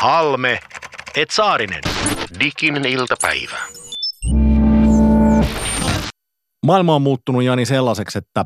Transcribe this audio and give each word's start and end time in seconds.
Halme, 0.00 0.58
et 1.16 1.30
Saarinen. 1.30 1.80
Diginen 2.40 2.84
iltapäivä. 2.84 3.58
Maailma 6.66 6.94
on 6.94 7.02
muuttunut 7.02 7.42
Jani 7.42 7.66
sellaiseksi, 7.66 8.18
että 8.18 8.44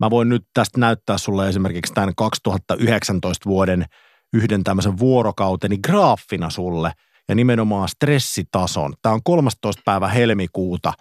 mä 0.00 0.10
voin 0.10 0.28
nyt 0.28 0.42
tästä 0.54 0.80
näyttää 0.80 1.18
sulle 1.18 1.48
esimerkiksi 1.48 1.94
tämän 1.94 2.14
2019 2.16 3.48
vuoden 3.48 3.84
yhden 4.32 4.64
tämmöisen 4.64 4.98
vuorokauteni 4.98 5.78
graafina 5.78 6.50
sulle 6.50 6.92
ja 7.28 7.34
nimenomaan 7.34 7.88
stressitason. 7.88 8.94
Tämä 9.02 9.12
on 9.12 9.22
13. 9.24 9.82
päivä 9.84 10.08
helmikuuta, 10.08 10.92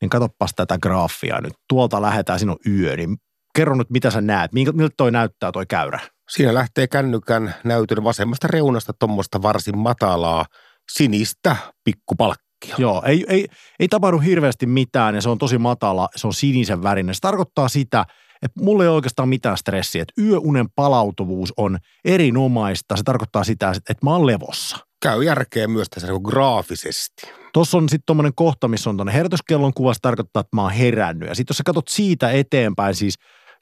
niin 0.00 0.08
katoppas 0.08 0.50
tätä 0.56 0.78
graafia 0.78 1.40
nyt. 1.40 1.54
Tuolta 1.68 2.02
lähetään, 2.02 2.38
siinä 2.38 2.52
on 2.52 2.72
yö, 2.72 2.96
niin 2.96 3.16
kerro 3.54 3.74
nyt 3.74 3.90
mitä 3.90 4.10
sä 4.10 4.20
näet, 4.20 4.52
miltä 4.52 4.94
toi 4.96 5.10
näyttää 5.10 5.52
toi 5.52 5.66
käyrä? 5.66 6.00
Siinä 6.30 6.54
lähtee 6.54 6.86
kännykän 6.86 7.54
näytön 7.64 8.04
vasemmasta 8.04 8.48
reunasta 8.48 8.92
tuommoista 8.98 9.42
varsin 9.42 9.78
matalaa 9.78 10.44
sinistä 10.92 11.56
pikkupalkkia. 11.84 12.74
Joo, 12.78 13.02
ei, 13.06 13.24
ei, 13.28 13.46
ei 13.80 13.88
tapahdu 13.88 14.18
hirveästi 14.18 14.66
mitään 14.66 15.14
ja 15.14 15.20
se 15.20 15.28
on 15.28 15.38
tosi 15.38 15.58
matala, 15.58 16.08
se 16.16 16.26
on 16.26 16.34
sinisen 16.34 16.82
värinen. 16.82 17.14
Se 17.14 17.20
tarkoittaa 17.20 17.68
sitä, 17.68 18.04
että 18.42 18.60
mulla 18.64 18.82
ei 18.82 18.88
ole 18.88 18.96
oikeastaan 18.96 19.28
mitään 19.28 19.58
stressiä. 19.58 20.02
Että 20.02 20.22
yöunen 20.22 20.66
palautuvuus 20.74 21.52
on 21.56 21.78
erinomaista. 22.04 22.96
Se 22.96 23.02
tarkoittaa 23.02 23.44
sitä, 23.44 23.70
että 23.70 24.04
mä 24.04 24.10
oon 24.10 24.26
levossa. 24.26 24.76
Käy 25.02 25.24
järkeä 25.24 25.68
myös 25.68 25.88
tässä 25.90 26.08
niin 26.08 26.22
graafisesti. 26.24 27.26
Tuossa 27.52 27.78
on 27.78 27.88
sitten 27.88 28.06
tuommoinen 28.06 28.34
kohta, 28.34 28.68
missä 28.68 28.90
on 28.90 28.96
tuonne 28.96 29.12
herätyskellon 29.12 29.74
kuvassa 29.74 30.02
tarkoittaa, 30.02 30.40
että 30.40 30.56
mä 30.56 30.62
oon 30.62 30.70
herännyt. 30.70 31.28
Ja 31.28 31.34
sitten 31.34 31.52
jos 31.52 31.58
sä 31.58 31.64
katsot 31.66 31.88
siitä 31.88 32.30
eteenpäin, 32.30 32.94
siis 32.94 33.14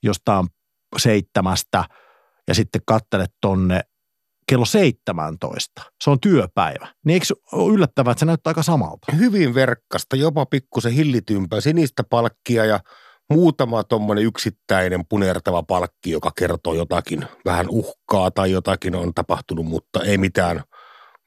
jostain 0.03 0.47
seitsemästä 0.97 1.85
ja 2.49 2.55
sitten 2.55 2.83
kattelet 2.87 3.31
tonne 3.41 3.81
kello 4.49 4.65
17. 4.65 5.83
Se 6.05 6.11
on 6.11 6.21
työpäivä. 6.21 6.89
Niin 7.05 7.15
eikö 7.15 7.27
ole 7.53 7.75
yllättävää, 7.75 8.11
että 8.11 8.21
se 8.21 8.27
näyttää 8.27 8.51
aika 8.51 8.63
samalta? 8.63 9.13
Hyvin 9.19 9.55
verkkasta, 9.55 10.17
jopa 10.17 10.47
pikkusen 10.47 10.93
hillitympää, 10.93 11.61
sinistä 11.61 12.05
palkkia 12.05 12.65
ja 12.65 12.81
muutama 13.31 13.85
tuommoinen 13.85 14.25
yksittäinen 14.25 15.07
punertava 15.09 15.63
palkki, 15.63 16.11
joka 16.11 16.31
kertoo 16.39 16.75
jotakin, 16.75 17.27
vähän 17.45 17.67
uhkaa 17.69 18.31
tai 18.31 18.51
jotakin 18.51 18.95
on 18.95 19.15
tapahtunut, 19.15 19.67
mutta 19.67 20.03
ei 20.03 20.19
mitään, 20.19 20.63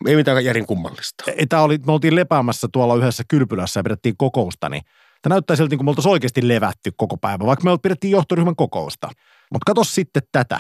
ei 0.08 0.16
mitään 0.16 0.46
järin 0.46 0.66
kummallista. 0.66 1.24
Tämä 1.50 1.62
oli, 1.62 1.78
me 1.86 1.92
oltiin 1.92 2.16
lepäämässä 2.16 2.68
tuolla 2.74 2.96
yhdessä 2.96 3.24
kylpylässä 3.28 3.80
ja 3.80 3.84
pidettiin 3.84 4.18
kokousta, 4.18 4.70
niin 4.70 4.82
tämä 5.22 5.34
näyttää 5.34 5.56
siltä, 5.56 5.70
niin 5.70 5.78
kuin 5.78 5.86
me 5.86 5.90
oltaisiin 5.90 6.12
oikeasti 6.12 6.48
levätty 6.48 6.92
koko 6.98 7.18
päivä, 7.18 7.46
vaikka 7.46 7.70
me 7.70 7.78
pidettiin 7.78 8.12
johtoryhmän 8.12 8.56
kokousta. 8.56 9.10
Mutta 9.52 9.74
katso 9.74 9.84
sitten 9.84 10.24
tätä. 10.32 10.60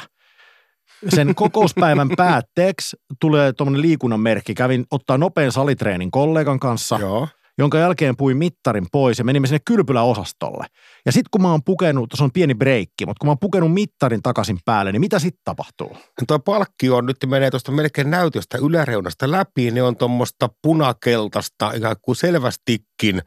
Sen 1.09 1.35
kokouspäivän 1.35 2.09
päätteeksi 2.17 2.97
tulee 3.21 3.53
tuommoinen 3.53 3.81
liikunnan 3.81 4.19
merkki. 4.19 4.53
Kävin 4.53 4.85
ottaa 4.91 5.17
nopean 5.17 5.51
salitreenin 5.51 6.11
kollegan 6.11 6.59
kanssa. 6.59 6.97
Joo 6.99 7.27
jonka 7.57 7.77
jälkeen 7.77 8.17
puin 8.17 8.37
mittarin 8.37 8.85
pois 8.91 9.19
ja 9.19 9.25
menimme 9.25 9.47
sinne 9.47 9.59
kylpyläosastolle. 9.67 10.65
Ja 11.05 11.11
sitten 11.11 11.29
kun 11.31 11.41
mä 11.41 11.51
oon 11.51 11.63
pukenut, 11.63 12.09
se 12.15 12.23
on 12.23 12.31
pieni 12.31 12.55
breikki, 12.55 13.05
mutta 13.05 13.19
kun 13.19 13.27
mä 13.27 13.31
oon 13.31 13.39
pukenut 13.39 13.73
mittarin 13.73 14.21
takaisin 14.21 14.59
päälle, 14.65 14.91
niin 14.91 14.99
mitä 15.01 15.19
sitten 15.19 15.41
tapahtuu? 15.45 15.89
No 15.93 16.25
tuo 16.27 16.39
palkki 16.39 16.89
on 16.89 17.05
nyt 17.05 17.17
menee 17.25 17.51
tuosta 17.51 17.71
melkein 17.71 18.11
näytöstä 18.11 18.57
yläreunasta 18.57 19.31
läpi, 19.31 19.71
ne 19.71 19.83
on 19.83 19.97
tuommoista 19.97 20.49
punakeltaista, 20.61 21.71
ikään 21.75 21.95
kuin 22.01 22.15
selvästikin 22.15 23.21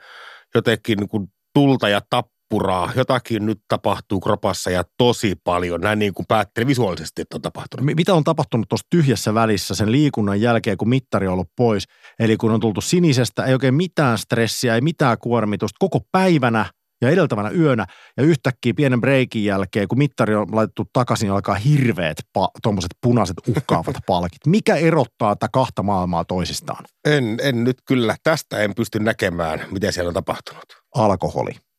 jotenkin 0.55 0.99
niin 0.99 1.09
kuin 1.09 1.27
tulta 1.55 1.89
ja 1.89 2.01
tappa 2.11 2.40
purraa, 2.51 2.93
jotakin 2.97 3.47
nyt 3.47 3.61
tapahtuu 3.69 4.21
kropassa 4.21 4.71
ja 4.71 4.85
tosi 4.99 5.35
paljon. 5.45 5.81
Näin 5.81 5.99
niin 5.99 6.15
kuin 6.15 6.27
päättelee 6.29 6.67
visuaalisesti, 6.67 7.23
että 7.23 7.37
on 7.37 7.43
tapahtunut. 7.43 7.87
Mitä 7.97 8.15
on 8.15 8.25
tapahtunut 8.25 8.69
tuossa 8.69 8.87
tyhjässä 8.91 9.35
välissä 9.35 9.75
sen 9.75 9.93
liikunnan 9.93 10.41
jälkeen, 10.41 10.77
kun 10.77 10.89
mittari 10.89 11.27
on 11.27 11.33
ollut 11.33 11.51
pois? 11.57 11.85
Eli 12.19 12.37
kun 12.37 12.51
on 12.51 12.61
tultu 12.61 12.81
sinisestä, 12.81 13.45
ei 13.45 13.53
oikein 13.53 13.75
mitään 13.75 14.19
stressiä, 14.19 14.75
ei 14.75 14.81
mitään 14.81 15.19
kuormitusta 15.19 15.77
koko 15.79 16.01
päivänä 16.13 16.67
ja 17.03 17.11
edeltävänä 17.11 17.51
yönä. 17.51 17.87
Ja 18.17 18.23
yhtäkkiä 18.23 18.75
pienen 18.77 19.01
breikin 19.01 19.45
jälkeen, 19.45 19.89
kun 19.89 19.99
mittari 19.99 20.35
on 20.35 20.47
laitettu 20.53 20.85
takaisin, 20.93 21.27
niin 21.27 21.33
alkaa 21.33 21.55
hirveät 21.55 22.17
pa- 22.39 22.51
tuommoiset 22.63 22.91
punaiset 23.03 23.37
uhkaavat 23.49 23.97
palkit. 24.07 24.47
Mikä 24.47 24.77
erottaa 24.77 25.37
tätä 25.37 25.49
kahta 25.53 25.83
maailmaa 25.83 26.25
toisistaan? 26.25 26.85
En, 27.05 27.39
en 27.43 27.65
nyt 27.65 27.77
kyllä, 27.85 28.17
tästä 28.23 28.59
en 28.59 28.75
pysty 28.75 28.99
näkemään, 28.99 29.61
mitä 29.71 29.93
siellä 29.93 30.09
on 30.09 30.15
tapahtunut. 30.15 30.65
Alkoholi. 30.95 31.70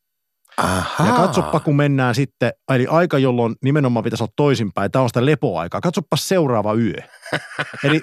Aha. 0.64 1.08
Ja 1.08 1.14
katsoppa, 1.14 1.60
kun 1.60 1.76
mennään 1.76 2.16
sitten, 2.16 2.52
eli 2.72 2.88
aika, 2.88 3.18
jolloin 3.18 3.56
nimenomaan 3.64 4.04
pitäisi 4.04 4.24
olla 4.24 4.34
toisinpäin. 4.36 4.92
Tämä 4.92 5.04
on 5.04 5.10
sitä 5.10 5.26
lepoaikaa. 5.26 5.82
Katsoppa 5.82 6.18
seuraava 6.18 6.74
yö. 6.74 6.94
eli 7.84 8.02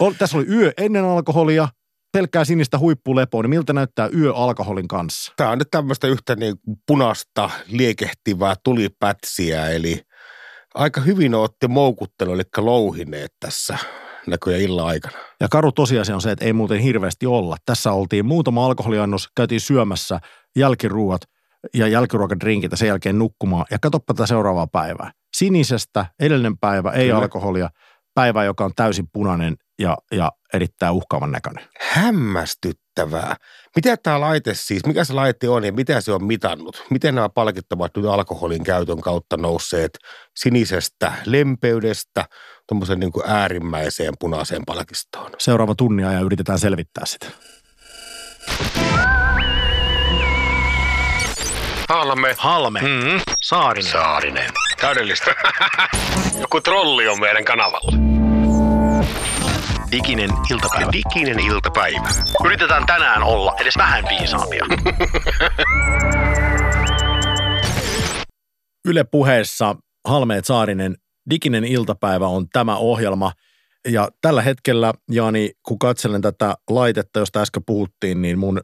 on, 0.00 0.14
tässä 0.18 0.36
oli 0.36 0.46
yö 0.48 0.72
ennen 0.76 1.04
alkoholia, 1.04 1.68
pelkkää 2.12 2.44
sinistä 2.44 2.78
huippulepoa, 2.78 3.42
niin 3.42 3.50
miltä 3.50 3.72
näyttää 3.72 4.08
yö 4.16 4.34
alkoholin 4.34 4.88
kanssa? 4.88 5.32
Tämä 5.36 5.50
on 5.50 5.58
nyt 5.58 5.70
tämmöistä 5.70 6.06
yhtä 6.06 6.36
niin 6.36 6.54
punaista 6.86 7.50
liekehtivää 7.66 8.54
tulipätsiä, 8.64 9.68
eli 9.68 10.00
aika 10.74 11.00
hyvin 11.00 11.34
olette 11.34 11.68
moukuttelu, 11.68 12.32
eli 12.32 12.42
louhineet 12.56 13.32
tässä 13.40 13.78
näköjään 14.26 14.62
illan 14.62 14.86
aikana. 14.86 15.18
Ja 15.40 15.48
karu 15.48 15.72
tosiasia 15.72 16.14
on 16.14 16.20
se, 16.20 16.30
että 16.30 16.44
ei 16.44 16.52
muuten 16.52 16.78
hirveästi 16.78 17.26
olla. 17.26 17.56
Tässä 17.66 17.92
oltiin 17.92 18.26
muutama 18.26 18.66
alkoholiannos, 18.66 19.28
käytiin 19.36 19.60
syömässä 19.60 20.20
jälkiruuat, 20.56 21.20
ja 21.74 21.88
jälkiruokadrinkit 21.88 22.70
ja 22.70 22.76
sen 22.76 22.88
jälkeen 22.88 23.18
nukkumaan. 23.18 23.66
Ja 23.70 23.78
katsoppa 23.78 24.14
tätä 24.14 24.26
seuraavaa 24.26 24.66
päivää. 24.66 25.10
Sinisestä, 25.36 26.06
edellinen 26.20 26.58
päivä, 26.58 26.90
ei 26.90 27.06
Kyllä. 27.06 27.18
alkoholia, 27.18 27.70
päivä, 28.14 28.44
joka 28.44 28.64
on 28.64 28.72
täysin 28.76 29.06
punainen 29.12 29.56
ja, 29.78 29.98
ja 30.12 30.32
erittäin 30.54 30.92
uhkaavan 30.92 31.32
näköinen. 31.32 31.64
Hämmästyttävää. 31.80 33.36
Mitä 33.76 33.96
tämä 33.96 34.20
laite 34.20 34.54
siis, 34.54 34.86
mikä 34.86 35.04
se 35.04 35.12
laite 35.12 35.48
on 35.48 35.64
ja 35.64 35.72
mitä 35.72 36.00
se 36.00 36.12
on 36.12 36.24
mitannut? 36.24 36.84
Miten 36.90 37.14
nämä 37.14 37.28
palkit 37.28 37.72
ovat 37.72 37.96
nyt 37.96 38.06
alkoholin 38.06 38.64
käytön 38.64 39.00
kautta 39.00 39.36
nousseet 39.36 39.98
sinisestä 40.36 41.12
lempeydestä 41.26 42.24
tuommoisen 42.68 43.00
niin 43.00 43.12
kuin 43.12 43.24
äärimmäiseen 43.26 44.14
punaiseen 44.20 44.62
palkistoon? 44.66 45.30
Seuraava 45.38 45.74
tunnia 45.74 46.12
ja 46.12 46.20
yritetään 46.20 46.58
selvittää 46.58 47.06
sitä. 47.06 47.26
Halme. 51.88 52.34
Halme. 52.38 52.80
Mm-hmm. 52.80 53.20
Saarinen. 53.42 53.92
Saarinen. 53.92 54.50
Täydellistä. 54.80 55.34
Joku 56.40 56.60
trolli 56.60 57.08
on 57.08 57.20
meidän 57.20 57.44
kanavalla. 57.44 57.92
Diginen 59.92 60.30
iltapäivä. 60.50 60.90
Diginen 60.92 61.40
iltapäivä. 61.40 62.08
Yritetään 62.44 62.86
tänään 62.86 63.22
olla 63.22 63.54
edes 63.60 63.76
vähän 63.78 64.04
viisaampia. 64.08 64.64
Yle 68.88 69.04
puheessa 69.04 69.76
Halmeet 70.08 70.44
Saarinen 70.44 70.96
Diginen 71.30 71.64
iltapäivä 71.64 72.26
on 72.26 72.46
tämä 72.52 72.76
ohjelma. 72.76 73.32
Ja 73.88 74.08
tällä 74.20 74.42
hetkellä, 74.42 74.92
Jani, 75.10 75.50
kun 75.68 75.78
katselen 75.78 76.22
tätä 76.22 76.54
laitetta, 76.70 77.18
josta 77.18 77.40
äsken 77.40 77.62
puhuttiin, 77.66 78.22
niin 78.22 78.38
mun 78.38 78.60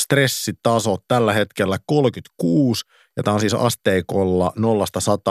stressitaso 0.00 0.96
tällä 1.08 1.32
hetkellä 1.32 1.78
36, 1.86 2.84
ja 3.16 3.22
tämä 3.22 3.34
on 3.34 3.40
siis 3.40 3.54
asteikolla 3.54 4.52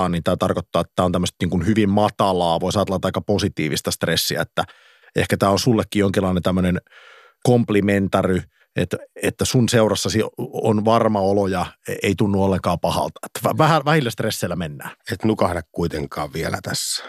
0-100, 0.08 0.10
niin 0.10 0.24
tämä 0.24 0.38
tarkoittaa, 0.38 0.82
että 0.82 0.94
tämä 0.96 1.06
on 1.06 1.12
tämmöistä 1.12 1.36
niin 1.42 1.50
kuin 1.50 1.66
hyvin 1.66 1.90
matalaa, 1.90 2.60
voisi 2.60 2.80
ajatella 2.80 3.00
aika 3.04 3.22
positiivista 3.22 3.92
stressiä, 3.92 4.42
että 4.42 4.64
ehkä 5.16 5.38
tämä 5.38 5.52
on 5.52 5.60
sullekin 5.60 6.00
jonkinlainen 6.00 6.44
tämmöinen 6.44 6.82
komplimentary, 7.44 8.42
että, 8.76 8.98
että 9.24 9.46
sun 9.46 9.70
seurassasi 9.70 10.20
on 10.38 10.86
varma 10.86 11.20
olo 11.20 11.48
ja 11.48 11.66
ei 12.04 12.16
tunnu 12.18 12.44
ollenkaan 12.44 12.80
pahalta. 12.80 13.20
Että 13.26 13.58
vähän, 13.58 13.86
vähillä 13.86 14.10
stresseillä 14.10 14.56
mennään. 14.56 14.92
Et 15.12 15.24
nukahda 15.24 15.62
kuitenkaan 15.72 16.34
vielä 16.34 16.58
tässä. 16.64 17.04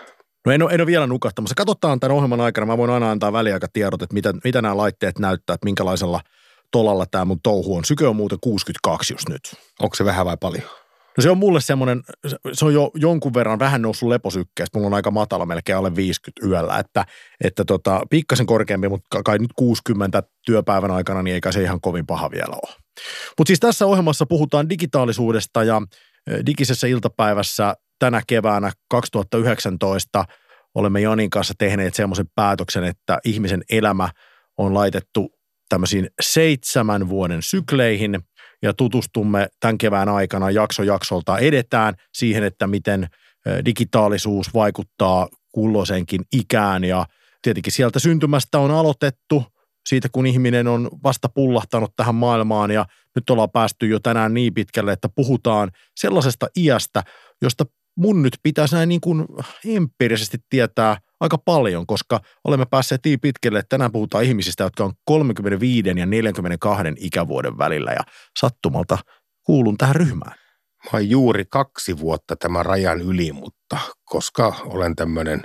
No 0.46 0.53
en 0.53 0.62
ole, 0.62 0.73
en 0.73 0.81
ole 0.81 0.87
vielä 0.87 1.06
nukahtamassa. 1.06 1.55
Katsotaan 1.55 2.00
tämän 2.00 2.17
ohjelman 2.17 2.41
aikana. 2.41 2.67
Mä 2.67 2.79
voin 2.79 2.91
aina 2.91 3.11
antaa 3.11 3.32
väliaikatiedot, 3.32 4.03
että 4.03 4.14
mitä, 4.14 4.35
mitä 4.44 4.62
nämä 4.62 4.76
laitteet 4.76 5.19
näyttää, 5.19 5.55
että 5.55 5.64
minkälaisella– 5.64 6.20
tolalla 6.70 7.06
tämä 7.06 7.25
mun 7.25 7.40
touhu 7.43 7.76
on. 7.76 7.84
Syke 7.84 8.06
on 8.06 8.17
muuten 8.17 8.38
62 8.40 9.14
just 9.14 9.28
nyt. 9.28 9.40
Onko 9.81 9.96
se 9.96 10.05
vähän 10.05 10.26
vai 10.26 10.37
paljon? 10.40 10.64
No 11.17 11.22
se 11.22 11.31
on 11.31 11.38
mulle 11.38 11.61
semmoinen, 11.61 12.02
se 12.52 12.64
on 12.64 12.75
jo 12.75 12.90
jonkun 12.94 13.34
verran 13.34 13.58
vähän 13.58 13.82
noussut 13.82 14.08
leposykkeestä. 14.08 14.78
Mulla 14.78 14.87
on 14.87 14.94
aika 14.94 15.11
matala, 15.11 15.46
melkein 15.46 15.78
alle 15.78 15.96
50 15.96 16.46
yöllä. 16.46 16.78
Että, 16.78 17.06
että 17.44 17.64
tota, 17.64 18.02
pikkasen 18.11 18.46
korkeampi, 18.46 18.88
mutta 18.88 19.22
kai 19.22 19.38
nyt 19.38 19.52
60 19.56 20.22
työpäivän 20.46 20.90
aikana, 20.90 21.22
niin 21.22 21.34
eikä 21.34 21.52
se 21.52 21.62
ihan 21.62 21.81
kovin 21.81 22.06
paha 22.06 22.31
vielä 22.31 22.55
ole. 22.62 22.75
Mutta 23.38 23.49
siis 23.49 23.61
tässä 23.61 23.87
ohjelmassa 23.87 24.26
puhutaan 24.26 24.69
digitaalisuudesta 24.69 25.64
ja 25.64 25.82
digisessä 26.46 26.87
iltapäivässä 26.87 27.75
tänä 27.99 28.22
keväänä 28.26 28.72
2019 28.90 30.25
olemme 30.75 31.00
Janin 31.00 31.31
kanssa 31.31 31.55
tehneet 31.58 31.94
semmoisen 31.94 32.26
päätöksen, 32.34 32.84
että 32.84 33.19
ihmisen 33.25 33.62
elämä 33.70 34.08
on 34.58 34.75
laitettu 34.75 35.39
tämmöisiin 35.70 36.11
seitsemän 36.20 37.08
vuoden 37.08 37.43
sykleihin. 37.43 38.20
Ja 38.62 38.75
tutustumme 38.75 39.49
tämän 39.61 39.78
kevään 39.78 40.08
aikana 40.08 40.50
jakso 40.50 40.82
jaksolta 40.82 41.38
edetään 41.38 41.94
siihen, 42.14 42.44
että 42.44 42.67
miten 42.67 43.06
digitaalisuus 43.64 44.55
vaikuttaa 44.55 45.28
kulloisenkin 45.52 46.20
ikään. 46.32 46.84
Ja 46.84 47.06
tietenkin 47.43 47.72
sieltä 47.72 47.99
syntymästä 47.99 48.58
on 48.58 48.70
aloitettu, 48.70 49.44
siitä 49.88 50.08
kun 50.12 50.26
ihminen 50.26 50.69
on 50.69 50.90
vasta 51.05 51.28
pullahtanut 51.28 51.93
tähän 51.96 52.14
maailmaan. 52.14 52.70
Ja 52.70 52.87
nyt 53.14 53.31
ollaan 53.31 53.50
päästy 53.50 53.87
jo 53.87 54.00
tänään 54.00 54.34
niin 54.34 54.55
pitkälle, 54.55 54.93
että 54.93 55.08
puhutaan 55.08 55.70
sellaisesta 55.96 56.46
iästä, 56.56 57.02
josta 57.43 57.64
mun 57.96 58.22
nyt 58.22 58.37
pitäisi 58.43 58.75
näin 58.75 58.88
niin 58.88 59.00
kuin 59.00 59.26
empiirisesti 59.67 60.38
tietää 60.50 60.96
aika 61.20 61.38
paljon, 61.38 61.87
koska 61.87 62.20
olemme 62.44 62.67
päässeet 62.70 63.00
niin 63.05 63.20
pitkälle, 63.20 63.58
että 63.58 63.69
tänään 63.69 63.93
puhutaan 63.93 64.25
ihmisistä, 64.25 64.64
jotka 64.64 64.84
on 64.84 64.93
35 65.05 65.88
ja 65.88 66.06
42 66.06 66.84
ikävuoden 66.96 67.58
välillä 67.58 67.90
ja 67.90 68.05
sattumalta 68.40 68.99
kuulun 69.43 69.78
tähän 69.78 69.96
ryhmään. 69.96 70.34
Mä 70.84 70.90
oon 70.93 71.11
juuri 71.11 71.44
kaksi 71.50 71.99
vuotta 71.99 72.37
tämän 72.37 72.67
rajan 72.67 73.00
yli, 73.00 73.32
mutta 73.32 73.78
koska 74.05 74.55
olen 74.64 74.96
tämmöinen 74.96 75.43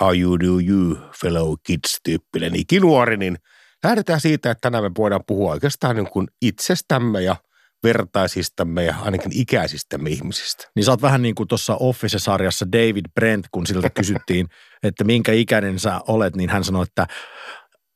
how 0.00 0.18
you 0.20 0.40
do 0.40 0.60
you 0.68 0.96
fellow 1.20 1.54
kids 1.66 2.00
tyyppinen 2.04 2.56
ikinuori, 2.56 3.16
niin 3.16 3.36
lähdetään 3.84 4.20
siitä, 4.20 4.50
että 4.50 4.60
tänään 4.60 4.84
me 4.84 4.90
voidaan 4.98 5.24
puhua 5.26 5.52
oikeastaan 5.52 5.96
niin 5.96 6.10
kuin 6.10 6.26
itsestämme 6.42 7.22
ja 7.22 7.36
vertaisistamme 7.86 8.84
ja 8.84 8.94
ainakin 9.02 9.32
ikäisistämme 9.34 10.10
ihmisistä. 10.10 10.68
Niin 10.74 10.84
sä 10.84 10.90
oot 10.90 11.02
vähän 11.02 11.22
niin 11.22 11.34
kuin 11.34 11.48
tuossa 11.48 11.76
Office-sarjassa 11.80 12.72
David 12.72 13.04
Brent, 13.14 13.46
kun 13.50 13.66
siltä 13.66 13.90
kysyttiin, 13.90 14.46
että 14.88 15.04
minkä 15.04 15.32
ikäinen 15.32 15.78
sä 15.78 16.00
olet, 16.08 16.36
niin 16.36 16.50
hän 16.50 16.64
sanoi, 16.64 16.82
että 16.82 17.06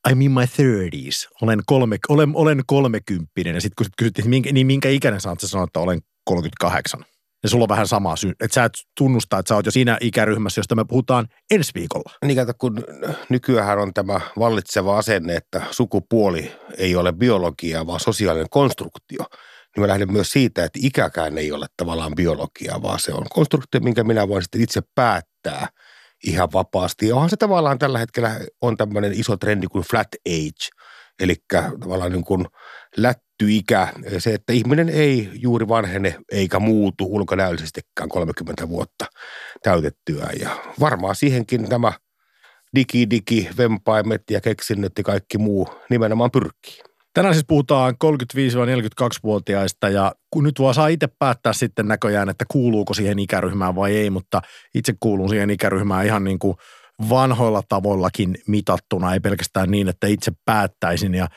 I'm 0.08 0.22
in 0.22 0.32
my 0.32 0.44
30s, 0.44 1.28
olen, 1.42 1.60
kolme, 1.66 1.98
olen, 2.08 2.30
olen 2.34 2.62
kolmekymppinen. 2.66 3.54
Ja 3.54 3.60
sitten 3.60 3.74
kun 3.76 3.84
sit 3.84 3.94
kysyttiin, 3.98 4.30
minkä, 4.30 4.52
niin 4.52 4.66
minkä 4.66 4.88
ikäinen 4.88 5.20
sä 5.20 5.28
oot, 5.28 5.40
sä 5.40 5.48
sanoit, 5.48 5.68
että 5.68 5.80
olen 5.80 6.00
38. 6.24 7.04
Ja 7.42 7.48
sulla 7.48 7.64
on 7.64 7.68
vähän 7.68 7.88
sama 7.88 8.16
syy, 8.16 8.30
että 8.30 8.54
sä 8.54 8.64
et 8.64 8.72
tunnusta, 8.98 9.38
että 9.38 9.48
sä 9.48 9.54
oot 9.54 9.66
jo 9.66 9.72
siinä 9.72 9.98
ikäryhmässä, 10.00 10.58
josta 10.58 10.74
me 10.74 10.84
puhutaan 10.84 11.26
ensi 11.50 11.72
viikolla. 11.74 12.12
Niin 12.24 12.36
kato, 12.36 12.52
kun 12.58 12.84
nykyään 13.28 13.78
on 13.78 13.94
tämä 13.94 14.20
vallitseva 14.38 14.98
asenne, 14.98 15.36
että 15.36 15.62
sukupuoli 15.70 16.52
ei 16.78 16.96
ole 16.96 17.12
biologia, 17.12 17.86
vaan 17.86 18.00
sosiaalinen 18.00 18.50
konstruktio– 18.50 19.24
niin 19.76 19.82
mä 19.82 19.88
lähden 19.88 20.12
myös 20.12 20.32
siitä, 20.32 20.64
että 20.64 20.78
ikäkään 20.82 21.38
ei 21.38 21.52
ole 21.52 21.66
tavallaan 21.76 22.14
biologia, 22.16 22.82
vaan 22.82 23.00
se 23.00 23.12
on 23.12 23.26
konstruktio, 23.30 23.80
minkä 23.80 24.04
minä 24.04 24.28
voin 24.28 24.42
sitten 24.42 24.60
itse 24.60 24.80
päättää 24.94 25.68
ihan 26.24 26.48
vapaasti. 26.52 27.08
Ja 27.08 27.14
onhan 27.14 27.30
se 27.30 27.36
tavallaan 27.36 27.78
tällä 27.78 27.98
hetkellä 27.98 28.40
on 28.60 28.76
tämmöinen 28.76 29.12
iso 29.12 29.36
trendi 29.36 29.66
kuin 29.66 29.84
flat 29.84 30.08
age, 30.28 30.68
eli 31.20 31.36
tavallaan 31.80 32.12
niin 32.12 32.24
kuin 32.24 32.46
lättyikä, 32.96 33.88
se, 34.18 34.34
että 34.34 34.52
ihminen 34.52 34.88
ei 34.88 35.30
juuri 35.34 35.68
vanhene 35.68 36.16
eikä 36.32 36.58
muutu 36.58 37.06
ulkonäöllisestikään 37.14 38.08
30 38.08 38.68
vuotta 38.68 39.04
täytettyä. 39.62 40.30
Ja 40.40 40.50
varmaan 40.80 41.16
siihenkin 41.16 41.68
tämä 41.68 41.92
digi-digi, 42.76 43.48
vempaimet 43.58 44.22
ja 44.30 44.40
keksinnöt 44.40 44.92
ja 44.98 45.04
kaikki 45.04 45.38
muu 45.38 45.68
nimenomaan 45.90 46.30
pyrkii. 46.30 46.89
Tänään 47.14 47.34
siis 47.34 47.44
puhutaan 47.48 47.94
35-42-vuotiaista 48.04 49.88
ja 49.88 50.12
kun 50.30 50.44
nyt 50.44 50.60
vaan 50.60 50.74
saa 50.74 50.88
itse 50.88 51.08
päättää 51.18 51.52
sitten 51.52 51.88
näköjään, 51.88 52.28
että 52.28 52.44
kuuluuko 52.48 52.94
siihen 52.94 53.18
ikäryhmään 53.18 53.74
vai 53.74 53.96
ei, 53.96 54.10
mutta 54.10 54.42
itse 54.74 54.94
kuulun 55.00 55.28
siihen 55.28 55.50
ikäryhmään 55.50 56.06
ihan 56.06 56.24
niin 56.24 56.38
kuin 56.38 56.56
vanhoilla 57.08 57.62
tavoillakin 57.68 58.38
mitattuna, 58.46 59.12
ei 59.12 59.20
pelkästään 59.20 59.70
niin, 59.70 59.88
että 59.88 60.06
itse 60.06 60.32
päättäisin 60.44 61.14
ja 61.14 61.28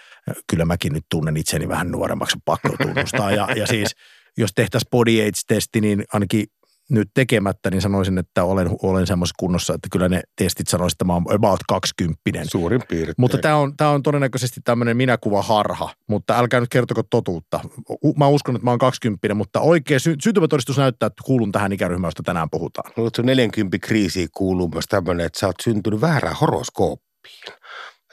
kyllä 0.50 0.66
mäkin 0.66 0.94
nyt 0.94 1.06
tunnen 1.12 1.38
itseni 1.38 1.70
vähän 1.70 1.92
nuoremmaksi, 1.92 2.38
pakko 2.46 2.70
tunnustaa. 2.82 3.32
Ja, 3.32 3.48
ja 3.56 3.68
siis 3.68 3.96
jos 4.38 4.52
tehtäisiin 4.56 4.90
body 4.90 5.22
age-testi, 5.22 5.82
niin 5.82 6.04
ainakin 6.14 6.46
nyt 6.94 7.10
tekemättä, 7.14 7.72
niin 7.72 7.82
sanoisin, 7.82 8.18
että 8.18 8.44
olen, 8.44 8.70
olen 8.84 9.08
semmoisessa 9.08 9.36
kunnossa, 9.40 9.74
että 9.74 9.88
kyllä 9.92 10.10
ne 10.10 10.22
testit 10.36 10.68
sanoisivat, 10.68 10.96
että 10.96 11.06
mä 11.06 11.14
oon 11.14 11.36
about 11.36 11.60
20. 11.68 12.52
Suurin 12.52 12.82
piirtein. 12.90 13.16
Mutta 13.18 13.38
tämä 13.38 13.56
on, 13.56 13.78
tämä 13.78 13.90
on 13.90 14.04
todennäköisesti 14.04 14.62
tämmöinen 14.64 14.98
minäkuva 14.98 15.42
harha, 15.42 15.90
mutta 16.10 16.38
älkää 16.38 16.60
nyt 16.60 16.70
kertoko 16.70 17.04
totuutta. 17.10 17.60
Mä 18.18 18.28
uskon, 18.28 18.56
että 18.56 18.66
mä 18.66 18.72
oon 18.72 18.80
20, 18.80 19.34
mutta 19.34 19.60
oikea 19.60 20.00
sy- 20.00 20.16
syntymätodistus 20.24 20.78
näyttää, 20.78 21.08
että 21.08 21.24
kuulun 21.26 21.52
tähän 21.52 21.74
ikäryhmään, 21.74 22.08
josta 22.08 22.24
tänään 22.24 22.50
puhutaan. 22.50 22.92
Luuletko 22.98 23.22
40 23.22 23.78
kriisiin 23.80 24.30
kuuluu 24.38 24.70
myös 24.74 24.86
tämmöinen, 24.90 25.26
että 25.26 25.40
sä 25.40 25.48
oot 25.48 25.56
syntynyt 25.64 26.02
väärään 26.02 26.36
horoskooppiin. 26.36 27.54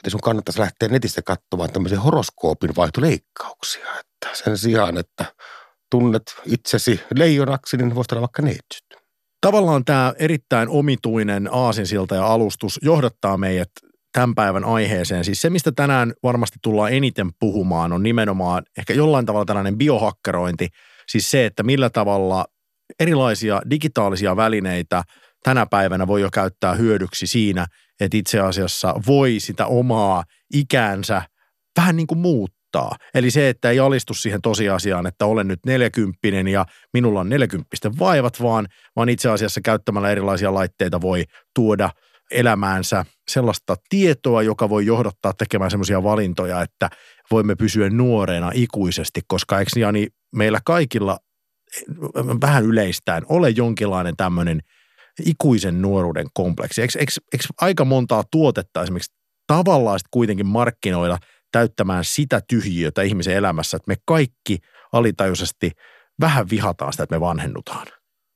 Että 0.01 0.09
sun 0.09 0.21
kannattaisi 0.21 0.59
lähteä 0.59 0.89
netistä 0.89 1.21
katsomaan 1.21 1.71
tämmöisiä 1.71 1.99
horoskoopin 1.99 2.75
vaihtoleikkauksia. 2.75 3.85
Että 3.99 4.29
sen 4.43 4.57
sijaan, 4.57 4.97
että 4.97 5.25
tunnet 5.91 6.23
itsesi 6.45 6.99
leijonaksi, 7.15 7.77
niin 7.77 7.95
voisi 7.95 8.07
olla 8.11 8.21
vaikka 8.21 8.41
neitsyt. 8.41 8.85
Tavallaan 9.41 9.85
tämä 9.85 10.13
erittäin 10.19 10.69
omituinen 10.69 11.49
aasinsilta 11.51 12.15
ja 12.15 12.25
alustus 12.25 12.79
johdattaa 12.81 13.37
meidät 13.37 13.71
tämän 14.13 14.35
päivän 14.35 14.63
aiheeseen. 14.63 15.25
Siis 15.25 15.41
se, 15.41 15.49
mistä 15.49 15.71
tänään 15.71 16.13
varmasti 16.23 16.59
tullaan 16.63 16.93
eniten 16.93 17.29
puhumaan, 17.39 17.93
on 17.93 18.03
nimenomaan 18.03 18.63
ehkä 18.77 18.93
jollain 18.93 19.25
tavalla 19.25 19.45
tällainen 19.45 19.77
biohakkerointi. 19.77 20.67
Siis 21.07 21.31
se, 21.31 21.45
että 21.45 21.63
millä 21.63 21.89
tavalla 21.89 22.45
erilaisia 22.99 23.61
digitaalisia 23.69 24.35
välineitä 24.35 25.03
tänä 25.43 25.65
päivänä 25.65 26.07
voi 26.07 26.21
jo 26.21 26.29
käyttää 26.33 26.73
hyödyksi 26.73 27.27
siinä, 27.27 27.65
että 27.99 28.17
itse 28.17 28.39
asiassa 28.39 28.95
voi 29.07 29.39
sitä 29.39 29.65
omaa 29.65 30.23
ikäänsä 30.53 31.21
vähän 31.77 31.95
niin 31.95 32.07
kuin 32.07 32.19
muuttaa 32.19 32.60
muuttaa. 32.77 32.97
Eli 33.13 33.31
se, 33.31 33.49
että 33.49 33.69
ei 33.69 33.79
alistu 33.79 34.13
siihen 34.13 34.41
tosiasiaan, 34.41 35.07
että 35.07 35.25
olen 35.25 35.47
nyt 35.47 35.59
40 35.65 36.17
ja 36.51 36.65
minulla 36.93 37.19
on 37.19 37.29
40 37.29 37.67
vaivat, 37.99 38.41
vaan, 38.41 38.67
vaan 38.95 39.09
itse 39.09 39.29
asiassa 39.29 39.61
käyttämällä 39.61 40.09
erilaisia 40.09 40.53
laitteita 40.53 41.01
voi 41.01 41.23
tuoda 41.55 41.89
elämäänsä 42.31 43.05
sellaista 43.29 43.75
tietoa, 43.89 44.41
joka 44.41 44.69
voi 44.69 44.85
johdattaa 44.85 45.33
tekemään 45.33 45.71
sellaisia 45.71 46.03
valintoja, 46.03 46.61
että 46.61 46.89
voimme 47.31 47.55
pysyä 47.55 47.89
nuoreena 47.89 48.51
ikuisesti, 48.53 49.21
koska 49.27 49.59
eikö 49.59 49.79
Jani, 49.79 50.07
meillä 50.35 50.59
kaikilla 50.65 51.17
vähän 52.41 52.63
yleistään 52.63 53.23
ole 53.29 53.49
jonkinlainen 53.49 54.15
tämmöinen 54.17 54.59
ikuisen 55.25 55.81
nuoruuden 55.81 56.27
kompleksi. 56.33 56.81
Eikö, 56.81 56.99
eikö, 56.99 57.11
eikö 57.33 57.43
aika 57.61 57.85
montaa 57.85 58.23
tuotetta 58.31 58.83
esimerkiksi 58.83 59.13
tavallaan 59.47 59.99
kuitenkin 60.11 60.47
markkinoilla 60.47 61.17
täyttämään 61.51 62.03
sitä 62.03 62.41
tyhjiötä 62.49 63.01
ihmisen 63.01 63.35
elämässä, 63.35 63.77
että 63.77 63.91
me 63.91 63.95
kaikki 64.05 64.57
alitajuisesti 64.93 65.71
vähän 66.19 66.49
vihataan 66.49 66.93
sitä, 66.93 67.03
että 67.03 67.15
me 67.15 67.21
vanhennutaan. 67.21 67.87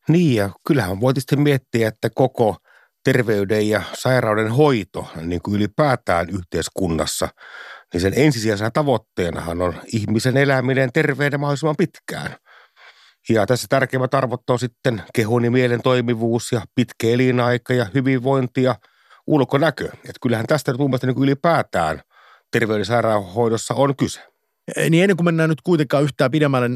Niin 0.08 0.36
ja 0.36 0.50
kyllähän 0.68 1.02
voitaisiin 1.02 1.42
miettiä, 1.42 1.88
että 1.88 2.10
koko 2.16 2.58
terveyden 3.04 3.70
ja 3.70 3.82
sairauden 3.94 4.52
hoito 4.52 5.08
niin 5.22 5.42
kuin 5.42 5.56
ylipäätään 5.56 6.30
yhteiskunnassa, 6.30 7.28
niin 7.94 8.02
sen 8.02 8.14
ensisijaisena 8.16 8.72
tavoitteenahan 8.72 9.62
on 9.62 9.74
ihmisen 9.94 10.38
eläminen 10.38 10.90
terveyden 10.94 11.40
mahdollisimman 11.40 11.76
pitkään. 11.78 12.36
Ja 13.30 13.46
tässä 13.46 13.68
tärkeimmät 13.70 14.14
arvot 14.14 14.50
on 14.50 14.60
sitten 14.60 15.04
kehon 15.14 15.46
ja 15.46 15.52
mielen 15.52 15.82
toimivuus 15.82 16.52
ja 16.52 16.62
pitkä 16.76 17.08
elinaika 17.08 17.74
ja 17.74 17.86
hyvinvointi 17.94 18.64
ja 18.64 18.76
ulkonäkö. 19.28 19.86
Että 19.86 20.20
kyllähän 20.22 20.48
tästä 20.48 20.72
nyt 20.72 21.02
niin 21.04 21.24
ylipäätään– 21.24 22.02
terveyden 22.52 22.86
sairaanhoidossa 22.86 23.74
on 23.74 23.96
kyse. 23.96 24.22
Niin 24.90 25.04
ennen 25.04 25.18
kuin 25.18 25.26
mennään 25.26 25.50
nyt 25.50 25.62
kuitenkaan 25.62 26.04
yhtään 26.04 26.32
pidemmälle 26.32 26.70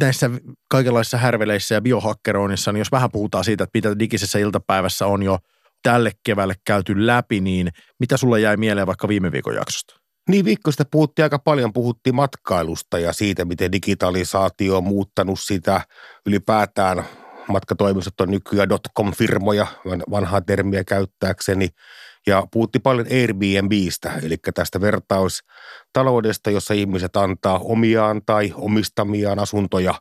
näissä 0.00 0.30
kaikenlaisissa 0.70 1.18
härveleissä 1.18 1.74
ja 1.74 1.80
biohakkeroinnissa, 1.80 2.72
niin 2.72 2.78
jos 2.78 2.92
vähän 2.92 3.10
puhutaan 3.10 3.44
siitä, 3.44 3.64
että 3.64 3.78
mitä 3.78 3.98
digisessä 3.98 4.38
iltapäivässä 4.38 5.06
on 5.06 5.22
jo 5.22 5.38
tälle 5.82 6.12
keväälle 6.24 6.54
käyty 6.66 7.06
läpi, 7.06 7.40
niin 7.40 7.68
mitä 8.00 8.16
sulle 8.16 8.40
jäi 8.40 8.56
mieleen 8.56 8.86
vaikka 8.86 9.08
viime 9.08 9.32
viikon 9.32 9.54
jaksosta? 9.54 9.94
Niin 10.28 10.44
viikkoista 10.44 10.84
puhuttiin 10.90 11.24
aika 11.24 11.38
paljon, 11.38 11.72
puhuttiin 11.72 12.14
matkailusta 12.14 12.98
ja 12.98 13.12
siitä, 13.12 13.44
miten 13.44 13.72
digitalisaatio 13.72 14.76
on 14.76 14.84
muuttanut 14.84 15.40
sitä 15.40 15.80
ylipäätään. 16.26 17.04
Matkatoimistot 17.48 18.20
on 18.20 18.30
nykyään 18.30 18.68
dotcom-firmoja, 18.68 19.66
vanhaa 20.10 20.40
termiä 20.40 20.84
käyttääkseni– 20.84 21.68
ja 22.26 22.46
puhutti 22.52 22.78
paljon 22.78 23.06
Airbnbistä, 23.10 24.12
eli 24.22 24.36
tästä 24.54 24.80
vertaustaloudesta, 24.80 26.50
jossa 26.50 26.74
ihmiset 26.74 27.16
antaa 27.16 27.58
omiaan 27.58 28.22
tai 28.26 28.52
omistamiaan 28.56 29.38
asuntoja 29.38 29.94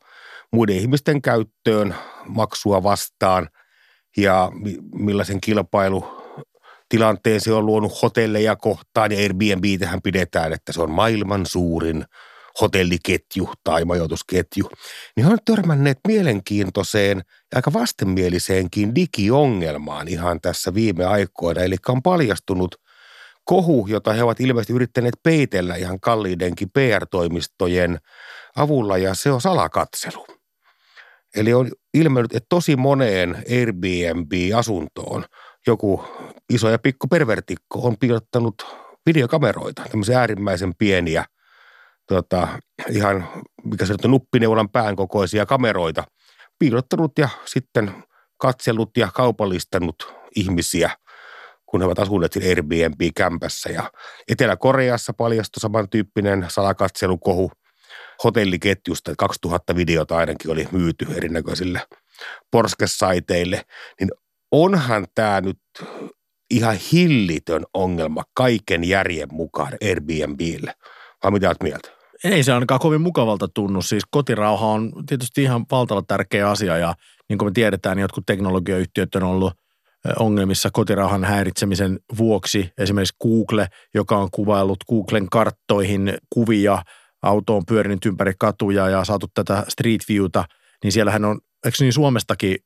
muiden 0.53 0.75
ihmisten 0.75 1.21
käyttöön 1.21 1.95
maksua 2.27 2.83
vastaan. 2.83 3.49
Ja 4.17 4.51
millaisen 4.93 5.41
kilpailu 5.41 6.05
tilanteen 6.89 7.41
se 7.41 7.53
on 7.53 7.65
luonut 7.65 8.01
hotelleja 8.01 8.55
kohtaan 8.55 9.11
ja 9.11 9.17
Airbnb 9.17 9.63
tähän 9.79 10.01
pidetään, 10.01 10.53
että 10.53 10.73
se 10.73 10.81
on 10.81 10.91
maailman 10.91 11.45
suurin 11.45 12.05
hotelliketju 12.61 13.49
tai 13.63 13.85
majoitusketju, 13.85 14.69
niin 15.15 15.27
on 15.27 15.37
törmänneet 15.45 15.99
mielenkiintoiseen 16.07 17.17
ja 17.27 17.55
aika 17.55 17.73
vastenmieliseenkin 17.73 18.95
digiongelmaan 18.95 20.07
ihan 20.07 20.41
tässä 20.41 20.73
viime 20.73 21.05
aikoina. 21.05 21.61
Eli 21.61 21.75
on 21.87 22.03
paljastunut 22.03 22.75
kohu, 23.45 23.87
jota 23.87 24.13
he 24.13 24.23
ovat 24.23 24.39
ilmeisesti 24.39 24.73
yrittäneet 24.73 25.15
peitellä 25.23 25.75
ihan 25.75 25.99
kalliidenkin 25.99 26.69
PR-toimistojen 26.69 27.97
avulla 28.55 28.97
ja 28.97 29.13
se 29.13 29.31
on 29.31 29.41
salakatselu. 29.41 30.27
Eli 31.35 31.53
on 31.53 31.71
ilmennyt, 31.93 32.35
että 32.35 32.47
tosi 32.49 32.75
moneen 32.75 33.43
Airbnb-asuntoon 33.51 35.25
joku 35.67 36.03
iso 36.49 36.69
ja 36.69 36.79
pikku 36.79 37.07
pervertikko 37.07 37.79
on 37.79 37.97
piilottanut 37.97 38.55
videokameroita, 39.05 39.83
tämmöisiä 39.91 40.19
äärimmäisen 40.19 40.75
pieniä, 40.75 41.25
tota, 42.07 42.47
ihan 42.89 43.27
mikä 43.63 43.85
se 43.85 43.93
on 44.03 44.11
nuppineulan 44.11 44.69
pään 44.69 44.95
kokoisia 44.95 45.45
kameroita, 45.45 46.03
piilottanut 46.59 47.11
ja 47.17 47.29
sitten 47.45 48.03
katsellut 48.37 48.97
ja 48.97 49.09
kaupallistanut 49.13 50.13
ihmisiä, 50.35 50.91
kun 51.65 51.81
he 51.81 51.85
ovat 51.85 51.99
asuneet 51.99 52.33
siinä 52.33 52.49
Airbnb-kämpässä. 52.49 53.69
Ja 53.69 53.91
Etelä-Koreassa 54.27 55.13
paljastui 55.13 55.61
samantyyppinen 55.61 56.45
salakatselukohu 56.47 57.51
hotelliketjusta, 58.23 59.11
että 59.11 59.19
2000 59.19 59.75
videota 59.75 60.17
ainakin 60.17 60.51
oli 60.51 60.67
myyty 60.71 61.05
erinäköisille 61.15 61.81
porskesaiteille, 62.51 63.61
niin 63.99 64.09
onhan 64.51 65.07
tämä 65.15 65.41
nyt 65.41 65.59
ihan 66.49 66.75
hillitön 66.91 67.65
ongelma 67.73 68.23
kaiken 68.33 68.83
järjen 68.83 69.27
mukaan 69.31 69.73
Airbnbille. 69.83 70.73
Vai 71.23 71.31
mitä 71.31 71.47
olet 71.47 71.63
mieltä? 71.63 71.96
Ei 72.23 72.43
se 72.43 72.53
ainakaan 72.53 72.79
kovin 72.79 73.01
mukavalta 73.01 73.47
tunnu. 73.47 73.81
Siis 73.81 74.03
kotirauha 74.11 74.67
on 74.67 74.91
tietysti 75.07 75.43
ihan 75.43 75.65
valtava 75.71 76.03
tärkeä 76.07 76.49
asia 76.49 76.77
ja 76.77 76.93
niin 77.29 77.37
kuin 77.37 77.47
me 77.47 77.51
tiedetään, 77.51 77.97
niin 77.97 78.01
jotkut 78.01 78.25
teknologiayhtiöt 78.25 79.15
on 79.15 79.23
ollut 79.23 79.53
ongelmissa 80.19 80.69
kotirauhan 80.73 81.23
häiritsemisen 81.23 81.99
vuoksi. 82.17 82.71
Esimerkiksi 82.77 83.15
Google, 83.21 83.67
joka 83.93 84.17
on 84.17 84.31
kuvaillut 84.31 84.83
Googlen 84.89 85.29
karttoihin 85.29 86.17
kuvia, 86.29 86.83
auto 87.21 87.55
on 87.55 87.65
pyörinyt 87.65 88.05
ympäri 88.05 88.33
katuja 88.39 88.89
ja 88.89 89.03
saatu 89.03 89.27
tätä 89.33 89.63
Street 89.67 90.01
Viewta, 90.09 90.45
niin 90.83 90.91
siellähän 90.91 91.25
on, 91.25 91.39
eikö 91.65 91.77
niin 91.79 91.93
Suomestakin 91.93 92.57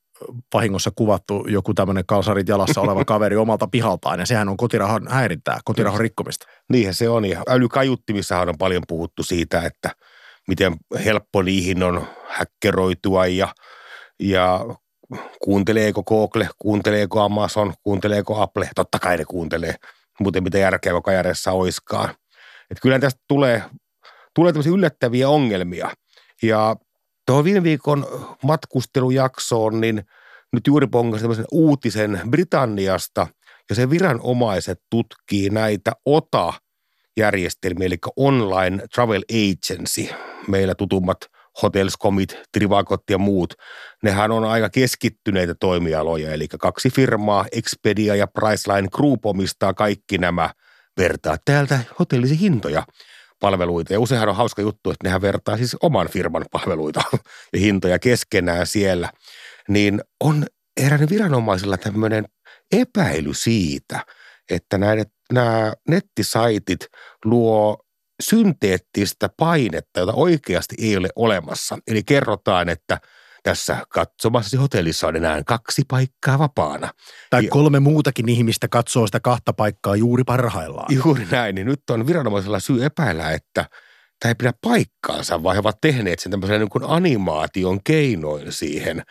vahingossa 0.54 0.92
kuvattu 0.96 1.46
joku 1.48 1.74
tämmöinen 1.74 2.04
kalsarit 2.08 2.48
jalassa 2.48 2.82
oleva 2.92 3.06
kaveri 3.06 3.36
omalta 3.36 3.68
pihaltaan, 3.68 4.20
ja 4.20 4.26
sehän 4.26 4.50
on 4.50 4.58
kotirahan 4.58 5.08
häirintää, 5.10 5.60
kotirahan 5.66 6.00
rikkomista. 6.00 6.46
Niinhän 6.70 6.94
se 6.94 7.10
on, 7.10 7.26
ja 7.26 7.44
älykajuttimissahan 7.50 8.50
on 8.50 8.58
paljon 8.58 8.84
puhuttu 8.88 9.24
siitä, 9.24 9.62
että 9.62 9.92
miten 10.48 10.76
helppo 11.06 11.42
niihin 11.42 11.84
on 11.84 12.08
häkkeroitua 12.28 13.28
ja, 13.28 13.48
ja 14.20 14.66
kuunteleeko 15.44 16.04
Google, 16.04 16.50
kuunteleeko 16.58 17.22
Amazon, 17.22 17.74
kuunteleeko 17.84 18.42
Apple, 18.42 18.70
totta 18.76 19.00
kai 19.00 19.18
ne 19.18 19.26
kuuntelee, 19.26 19.76
muuten 20.20 20.44
mitä 20.44 20.58
järkeä 20.58 20.94
kajaressa 21.06 21.52
oiskaan. 21.52 22.10
Että 22.70 22.82
kyllä 22.82 23.00
tästä 23.00 23.22
tulee, 23.28 23.64
tulee 24.36 24.54
tämmöisiä 24.54 24.74
yllättäviä 24.74 25.30
ongelmia. 25.30 25.90
Ja 26.44 26.76
tuohon 27.32 27.46
viime 27.46 27.64
viikon 27.64 28.08
matkustelujaksoon, 28.44 29.82
niin 29.82 30.04
nyt 30.54 30.68
juuri 30.68 30.88
pongasin 30.88 31.22
tämmöisen 31.22 31.46
uutisen 31.52 32.22
Britanniasta, 32.30 33.28
ja 33.70 33.76
se 33.76 33.90
viranomaiset 33.90 34.82
tutkii 34.90 35.50
näitä 35.50 35.92
OTA-järjestelmiä, 36.06 37.88
eli 37.88 37.98
Online 38.16 38.84
Travel 38.96 39.22
Agency, 39.30 40.08
meillä 40.48 40.76
tutummat 40.76 41.18
Hotelscomit, 41.62 42.38
Trivakot 42.52 43.04
ja 43.10 43.18
muut, 43.18 43.54
nehän 44.04 44.32
on 44.32 44.46
aika 44.46 44.70
keskittyneitä 44.70 45.56
toimialoja, 45.60 46.34
eli 46.34 46.48
kaksi 46.48 46.90
firmaa, 46.90 47.46
Expedia 47.52 48.16
ja 48.16 48.28
Priceline 48.28 48.88
Group 48.88 49.26
omistaa 49.26 49.74
kaikki 49.74 50.18
nämä 50.18 50.50
vertaa 50.98 51.38
täältä 51.46 51.80
hotellisi 52.00 52.40
hintoja 52.40 52.84
palveluita. 53.42 53.94
Ja 53.94 54.00
useinhan 54.00 54.30
on 54.30 54.36
hauska 54.36 54.62
juttu, 54.62 54.92
että 54.92 55.08
nehän 55.08 55.22
vertaa 55.22 55.58
siis 55.58 55.78
oman 55.82 56.10
firman 56.10 56.46
palveluita 56.52 57.02
ja 57.54 57.60
hintoja 57.60 58.00
keskenään 58.00 58.68
siellä. 58.68 59.12
Niin 59.70 60.02
on 60.20 60.46
erään 60.78 61.10
viranomaisilla 61.10 61.78
tämmöinen 61.78 62.26
epäily 62.72 63.34
siitä, 63.34 64.06
että 64.52 64.78
näiden, 64.78 65.06
nämä 65.34 65.74
nettisaitit 65.88 66.88
luo 67.26 67.78
synteettistä 68.22 69.30
painetta, 69.38 70.00
jota 70.00 70.14
oikeasti 70.14 70.76
ei 70.80 70.98
ole 70.98 71.10
olemassa. 71.16 71.78
Eli 71.88 72.04
kerrotaan, 72.04 72.70
että 72.70 72.98
tässä 73.44 73.78
katsomassasi 73.90 74.58
hotellissa 74.58 75.08
on 75.08 75.16
enää 75.16 75.44
kaksi 75.44 75.82
paikkaa 75.88 76.40
vapaana. 76.40 76.90
Tai 77.30 77.48
kolme 77.48 77.80
muutakin 77.80 78.30
ihmistä 78.30 78.68
katsoo 78.68 79.06
sitä 79.06 79.20
kahta 79.20 79.54
paikkaa 79.54 79.96
juuri 79.96 80.24
parhaillaan. 80.24 80.96
Juuri 80.96 81.28
näin, 81.32 81.56
niin 81.56 81.68
nyt 81.68 81.90
on 81.90 82.08
viranomaisella 82.08 82.60
syy 82.60 82.86
epäillä, 82.86 83.32
että 83.32 83.66
tämä 84.20 84.30
ei 84.30 84.36
pidä 84.36 84.54
paikkaansa, 84.62 85.44
vaan 85.44 85.56
he 85.56 85.60
ovat 85.60 85.82
tehneet 85.82 86.20
sen 86.20 86.32
tämmöisen 86.32 86.60
niin 86.60 86.70
kuin 86.70 86.84
animaation 86.88 87.84
keinoin 87.84 88.52
siihen 88.52 89.04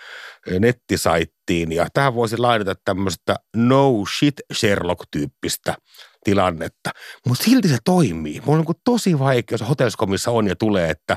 nettisaittiin. 0.61 1.73
Ja 1.73 1.87
tähän 1.95 2.15
voisi 2.15 2.37
lainata 2.37 2.75
tämmöistä 2.85 3.37
no 3.57 4.05
shit 4.19 4.35
Sherlock-tyyppistä 4.53 5.75
tilannetta. 6.25 6.91
Mutta 7.27 7.45
silti 7.45 7.69
se 7.69 7.77
toimii. 7.85 8.41
Mulla 8.47 8.59
on 8.59 8.65
niin 8.69 8.83
tosi 8.85 9.19
vaikea, 9.19 9.55
jos 9.55 9.69
hotelskomissa 9.69 10.31
on 10.31 10.47
ja 10.47 10.57
tulee, 10.57 10.91
että, 10.91 11.17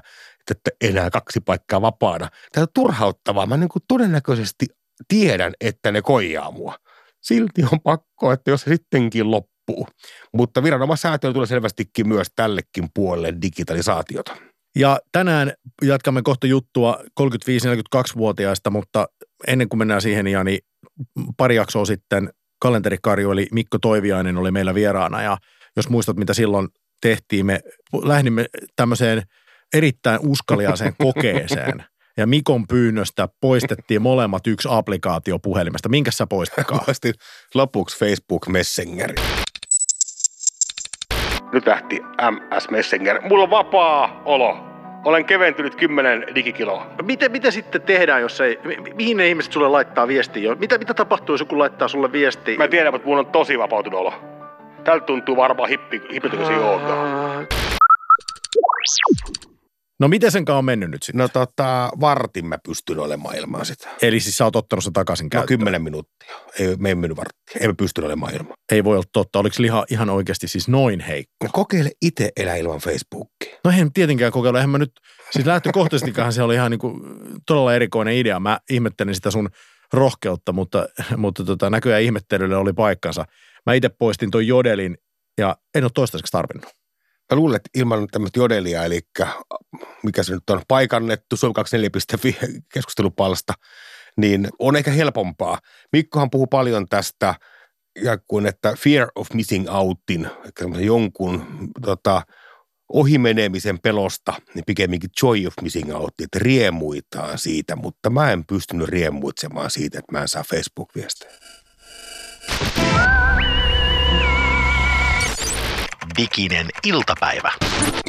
että 0.51 0.71
enää 0.81 1.09
kaksi 1.09 1.39
paikkaa 1.39 1.81
vapaana. 1.81 2.29
Tämä 2.51 2.61
on 2.61 2.67
turhauttavaa. 2.73 3.45
Mä 3.45 3.57
niin 3.57 3.69
todennäköisesti 3.87 4.65
tiedän, 5.07 5.53
että 5.61 5.91
ne 5.91 6.01
koijaa 6.01 6.51
mua. 6.51 6.75
Silti 7.21 7.63
on 7.71 7.81
pakko, 7.83 8.31
että 8.31 8.51
jos 8.51 8.61
se 8.61 8.69
sittenkin 8.69 9.31
loppuu. 9.31 9.87
Mutta 10.33 10.63
viranomaissäätiö 10.63 11.33
tulee 11.33 11.47
selvästikin 11.47 12.07
myös 12.07 12.27
tällekin 12.35 12.87
puolelle 12.93 13.33
digitalisaatiota. 13.41 14.35
Ja 14.75 14.99
tänään 15.11 15.53
jatkamme 15.81 16.21
kohta 16.21 16.47
juttua 16.47 16.99
35-42-vuotiaista, 17.21 18.69
mutta 18.69 19.07
ennen 19.47 19.69
kuin 19.69 19.77
mennään 19.77 20.01
siihen, 20.01 20.27
Jani, 20.27 20.59
pari 21.37 21.55
jaksoa 21.55 21.85
sitten 21.85 22.29
kalenterikarju, 22.63 23.31
eli 23.31 23.47
Mikko 23.51 23.77
Toiviainen 23.79 24.37
oli 24.37 24.51
meillä 24.51 24.73
vieraana 24.73 25.21
ja 25.21 25.37
jos 25.75 25.89
muistat, 25.89 26.17
mitä 26.17 26.33
silloin 26.33 26.67
tehtiin, 27.01 27.45
me 27.45 27.59
lähdimme 28.03 28.45
tämmöiseen 28.75 29.23
erittäin 29.73 30.19
uskaliaiseen 30.23 30.93
kokeeseen. 31.03 31.85
Ja 32.17 32.27
Mikon 32.27 32.67
pyynnöstä 32.67 33.27
poistettiin 33.41 34.01
molemmat 34.01 34.47
yksi 34.47 34.67
applikaatio 34.71 35.39
puhelimesta. 35.39 35.89
Minkä 35.89 36.11
sä 36.11 36.27
poistitkaan? 36.27 36.81
Poistin 36.85 37.13
lopuksi 37.53 37.99
Facebook 37.99 38.47
Messenger. 38.47 39.13
Nyt 41.53 41.65
lähti 41.65 41.99
MS 42.31 42.69
Messenger. 42.71 43.21
Mulla 43.21 43.43
on 43.43 43.49
vapaa 43.49 44.21
olo. 44.25 44.72
Olen 45.03 45.25
keventynyt 45.25 45.75
10 45.75 46.25
digikiloa. 46.35 46.85
Miten, 47.01 47.31
mitä 47.31 47.51
sitten 47.51 47.81
tehdään, 47.81 48.21
jos 48.21 48.41
ei, 48.41 48.59
mi- 48.63 48.93
mihin 48.95 49.17
ne 49.17 49.27
ihmiset 49.27 49.53
sulle 49.53 49.67
laittaa 49.67 50.07
viestiä? 50.07 50.55
Mitä, 50.55 50.77
mitä 50.77 50.93
tapahtuu, 50.93 51.33
jos 51.33 51.39
joku 51.39 51.59
laittaa 51.59 51.87
sulle 51.87 52.11
viestiä? 52.11 52.57
Mä 52.57 52.67
tiedän, 52.67 52.95
että 52.95 53.07
mulla 53.07 53.19
on 53.19 53.25
tosi 53.25 53.59
vapautunut 53.59 53.99
olo. 53.99 54.13
Tältä 54.83 55.05
tuntuu 55.05 55.37
varmaan 55.37 55.69
hippi, 55.69 56.01
hippitosi 56.13 56.53
joogaa. 56.53 57.43
No 60.03 60.07
miten 60.07 60.31
sen 60.31 60.43
on 60.49 60.65
mennyt 60.65 60.91
nyt 60.91 61.03
sitten? 61.03 61.19
No 61.19 61.27
tota, 61.27 61.89
vartin 61.99 62.45
mä 62.45 62.57
pystyn 62.65 62.99
olemaan 62.99 63.35
ilman 63.35 63.65
sitä. 63.65 63.89
Eli 64.01 64.19
siis 64.19 64.37
sä 64.37 64.43
oot 64.45 64.55
ottanut 64.55 64.83
sen 64.83 64.93
takaisin 64.93 65.25
No 65.25 65.29
käyttöön? 65.29 65.59
kymmenen 65.59 65.81
minuuttia. 65.81 66.35
Ei, 66.59 66.75
me 66.75 66.89
ei 66.89 66.95
mennyt 66.95 67.17
varttia. 67.17 67.57
Ei 67.61 67.67
mä 67.67 67.73
pysty 67.77 68.01
olemaan 68.01 68.35
ilman. 68.35 68.53
Ei 68.71 68.83
voi 68.83 68.95
olla 68.95 69.05
totta. 69.13 69.39
Oliko 69.39 69.55
liha 69.59 69.85
ihan 69.89 70.09
oikeasti 70.09 70.47
siis 70.47 70.67
noin 70.67 70.99
heikko? 70.99 71.33
No 71.43 71.49
kokeile 71.53 71.91
itse 72.01 72.31
elää 72.37 72.55
ilman 72.55 72.79
Facebookia. 72.79 73.59
No 73.65 73.71
eihän 73.71 73.93
tietenkään 73.93 74.31
kokeilla. 74.31 74.59
Eihän 74.59 74.69
mä 74.69 74.77
nyt, 74.77 74.91
siis 75.31 75.45
lähtökohtaisestikaan 75.45 76.33
se 76.33 76.43
oli 76.43 76.55
ihan 76.55 76.71
niin 76.71 76.79
kuin 76.79 77.01
todella 77.47 77.75
erikoinen 77.75 78.15
idea. 78.15 78.39
Mä 78.39 78.59
ihmettelin 78.69 79.15
sitä 79.15 79.31
sun 79.31 79.49
rohkeutta, 79.93 80.53
mutta, 80.53 80.87
mutta 81.17 81.43
tota, 81.43 81.69
näköjään 81.69 82.01
ihmettelylle 82.03 82.55
oli 82.55 82.73
paikkansa. 82.73 83.25
Mä 83.65 83.73
itse 83.73 83.89
poistin 83.89 84.31
ton 84.31 84.47
jodelin 84.47 84.97
ja 85.37 85.57
en 85.75 85.83
ole 85.83 85.91
toistaiseksi 85.95 86.31
tarvinnut. 86.31 86.82
Mä 87.31 87.35
luulen, 87.37 87.55
että 87.55 87.69
ilman 87.75 88.07
tämmöistä 88.11 88.39
jodelia, 88.39 88.83
eli 88.83 88.99
mikä 90.03 90.23
se 90.23 90.33
nyt 90.33 90.49
on, 90.49 90.61
paikannettu 90.67 91.35
Suomi24.fi 91.35 92.37
keskustelupalsta, 92.73 93.53
niin 94.17 94.47
on 94.59 94.75
ehkä 94.75 94.91
helpompaa. 94.91 95.59
Mikkohan 95.91 96.29
puhuu 96.29 96.47
paljon 96.47 96.89
tästä, 96.89 97.35
ja 98.01 98.17
kuin 98.27 98.45
että 98.45 98.73
fear 98.77 99.07
of 99.15 99.27
missing 99.33 99.69
outin, 99.69 100.27
jonkun 100.79 101.45
tota, 101.81 102.21
ohimenemisen 102.89 103.79
pelosta, 103.79 104.33
niin 104.55 104.63
pikemminkin 104.67 105.09
joy 105.23 105.47
of 105.47 105.53
missing 105.61 105.95
out, 105.95 106.13
että 106.23 106.39
riemuitaan 106.39 107.37
siitä, 107.37 107.75
mutta 107.75 108.09
mä 108.09 108.31
en 108.31 108.45
pystynyt 108.45 108.89
riemuitsemaan 108.89 109.71
siitä, 109.71 109.99
että 109.99 110.11
mä 110.11 110.21
en 110.21 110.27
saa 110.27 110.43
Facebook-viestejä. 110.43 111.52
Diginen 116.17 116.67
iltapäivä. 116.83 117.51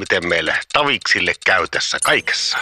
Miten 0.01 0.29
meille 0.29 0.55
taviksille 0.73 1.33
käy 1.47 1.67
tässä 1.71 1.99
kaikessa? 2.05 2.59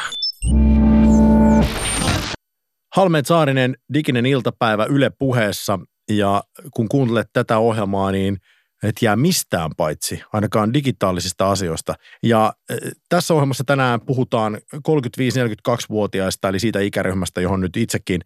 Halmeet 2.96 3.26
Saarinen, 3.26 3.76
diginen 3.94 4.26
iltapäivä 4.26 4.84
Yle 4.84 5.10
puheessa 5.18 5.78
ja 6.10 6.42
kun 6.74 6.88
kuuntelet 6.88 7.26
tätä 7.32 7.58
ohjelmaa, 7.58 8.12
niin 8.12 8.36
et 8.82 8.96
jää 9.02 9.16
mistään 9.16 9.70
paitsi, 9.76 10.22
ainakaan 10.32 10.74
digitaalisista 10.74 11.50
asioista. 11.50 11.94
Ja 12.22 12.52
äh, 12.70 12.78
tässä 13.08 13.34
ohjelmassa 13.34 13.64
tänään 13.64 14.00
puhutaan 14.00 14.58
35-42-vuotiaista, 14.76 16.48
eli 16.48 16.58
siitä 16.58 16.80
ikäryhmästä, 16.80 17.40
johon 17.40 17.60
nyt 17.60 17.76
itsekin 17.76 18.20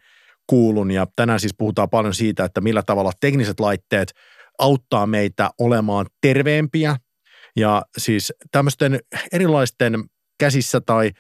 kuulun. 0.47 0.91
Ja 0.91 1.07
tänään 1.17 1.41
siis 1.41 1.55
puhutaan 1.59 1.91
paljon 1.91 2.15
siitä, 2.15 2.45
että 2.45 2.61
millä 2.61 2.83
tavalla 2.83 3.13
tekniset 3.21 3.61
laitteet 3.61 4.13
auttaa 4.59 5.07
meitä 5.07 5.51
olemaan 5.59 6.07
terveempiä. 6.21 6.97
Ja 7.57 7.83
siis 7.99 8.33
tämmöisten 8.53 9.01
erilaisten 9.33 10.05
käsissä 10.41 10.81
tai 10.81 11.11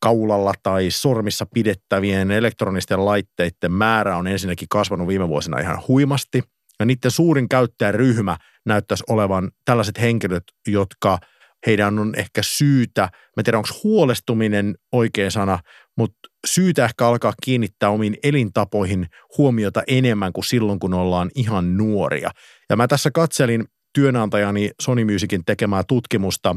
kaulalla 0.00 0.52
tai 0.62 0.90
sormissa 0.90 1.46
pidettävien 1.54 2.30
elektronisten 2.30 3.04
laitteiden 3.04 3.72
määrä 3.72 4.16
on 4.16 4.26
ensinnäkin 4.26 4.68
kasvanut 4.68 5.08
viime 5.08 5.28
vuosina 5.28 5.58
ihan 5.58 5.82
huimasti. 5.88 6.42
Ja 6.78 6.86
niiden 6.86 7.10
suurin 7.10 7.48
käyttäjäryhmä 7.48 8.36
näyttäisi 8.66 9.04
olevan 9.08 9.50
tällaiset 9.64 10.00
henkilöt, 10.00 10.44
jotka 10.66 11.18
heidän 11.66 11.98
on 11.98 12.14
ehkä 12.16 12.42
syytä, 12.42 13.08
mä 13.36 13.42
tiedän 13.42 13.58
onko 13.58 13.68
huolestuminen 13.84 14.74
oikea 14.92 15.30
sana, 15.30 15.58
mutta 15.96 16.18
syytä 16.46 16.84
ehkä 16.84 17.06
alkaa 17.06 17.32
kiinnittää 17.44 17.90
omiin 17.90 18.16
elintapoihin 18.22 19.06
huomiota 19.38 19.82
enemmän 19.86 20.32
kuin 20.32 20.44
silloin, 20.44 20.78
kun 20.78 20.94
ollaan 20.94 21.30
ihan 21.34 21.76
nuoria. 21.76 22.30
Ja 22.70 22.76
mä 22.76 22.88
tässä 22.88 23.10
katselin 23.10 23.64
työnantajani 23.94 24.70
Sony 24.82 25.04
Musicin 25.04 25.44
tekemää 25.44 25.82
tutkimusta, 25.88 26.56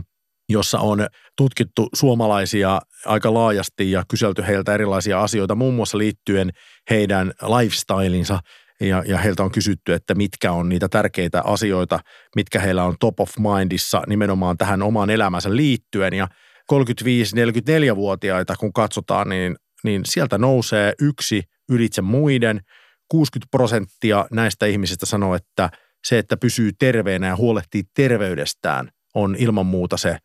jossa 0.49 0.79
on 0.79 1.07
tutkittu 1.37 1.89
suomalaisia 1.93 2.79
aika 3.05 3.33
laajasti 3.33 3.91
ja 3.91 4.03
kyselty 4.09 4.43
heiltä 4.47 4.73
erilaisia 4.73 5.21
asioita, 5.21 5.55
muun 5.55 5.73
muassa 5.73 5.97
liittyen 5.97 6.49
heidän 6.89 7.31
lifestylinsa 7.41 8.39
ja, 8.81 9.03
ja 9.07 9.17
heiltä 9.17 9.43
on 9.43 9.51
kysytty, 9.51 9.93
että 9.93 10.15
mitkä 10.15 10.51
on 10.51 10.69
niitä 10.69 10.89
tärkeitä 10.89 11.41
asioita, 11.45 11.99
mitkä 12.35 12.59
heillä 12.59 12.83
on 12.83 12.95
top 12.99 13.19
of 13.19 13.29
mindissa 13.37 14.01
nimenomaan 14.07 14.57
tähän 14.57 14.81
omaan 14.81 15.09
elämänsä 15.09 15.55
liittyen. 15.55 16.13
Ja 16.13 16.27
35-44-vuotiaita 16.73 18.55
kun 18.55 18.73
katsotaan, 18.73 19.29
niin, 19.29 19.55
niin 19.83 20.01
sieltä 20.05 20.37
nousee 20.37 20.93
yksi 21.01 21.43
ylitse 21.69 22.01
muiden. 22.01 22.61
60 23.09 23.51
prosenttia 23.51 24.25
näistä 24.31 24.65
ihmisistä 24.65 25.05
sanoo, 25.05 25.35
että 25.35 25.69
se, 26.07 26.17
että 26.17 26.37
pysyy 26.37 26.71
terveenä 26.79 27.27
ja 27.27 27.35
huolehtii 27.35 27.83
terveydestään, 27.95 28.89
on 29.13 29.35
ilman 29.39 29.65
muuta 29.65 29.97
se 29.97 30.17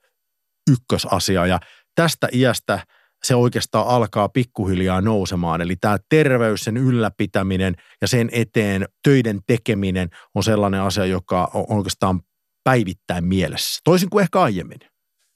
ykkösasia. 0.70 1.46
Ja 1.46 1.58
tästä 1.94 2.28
iästä 2.32 2.80
se 3.24 3.34
oikeastaan 3.34 3.86
alkaa 3.86 4.28
pikkuhiljaa 4.28 5.00
nousemaan. 5.00 5.60
Eli 5.60 5.76
tämä 5.76 5.98
terveys, 6.08 6.60
sen 6.60 6.76
ylläpitäminen 6.76 7.74
ja 8.00 8.08
sen 8.08 8.28
eteen 8.32 8.86
töiden 9.02 9.40
tekeminen 9.46 10.08
on 10.34 10.44
sellainen 10.44 10.80
asia, 10.80 11.06
joka 11.06 11.50
on 11.54 11.64
oikeastaan 11.68 12.20
päivittäin 12.64 13.24
mielessä. 13.24 13.80
Toisin 13.84 14.10
kuin 14.10 14.22
ehkä 14.22 14.40
aiemmin. 14.40 14.78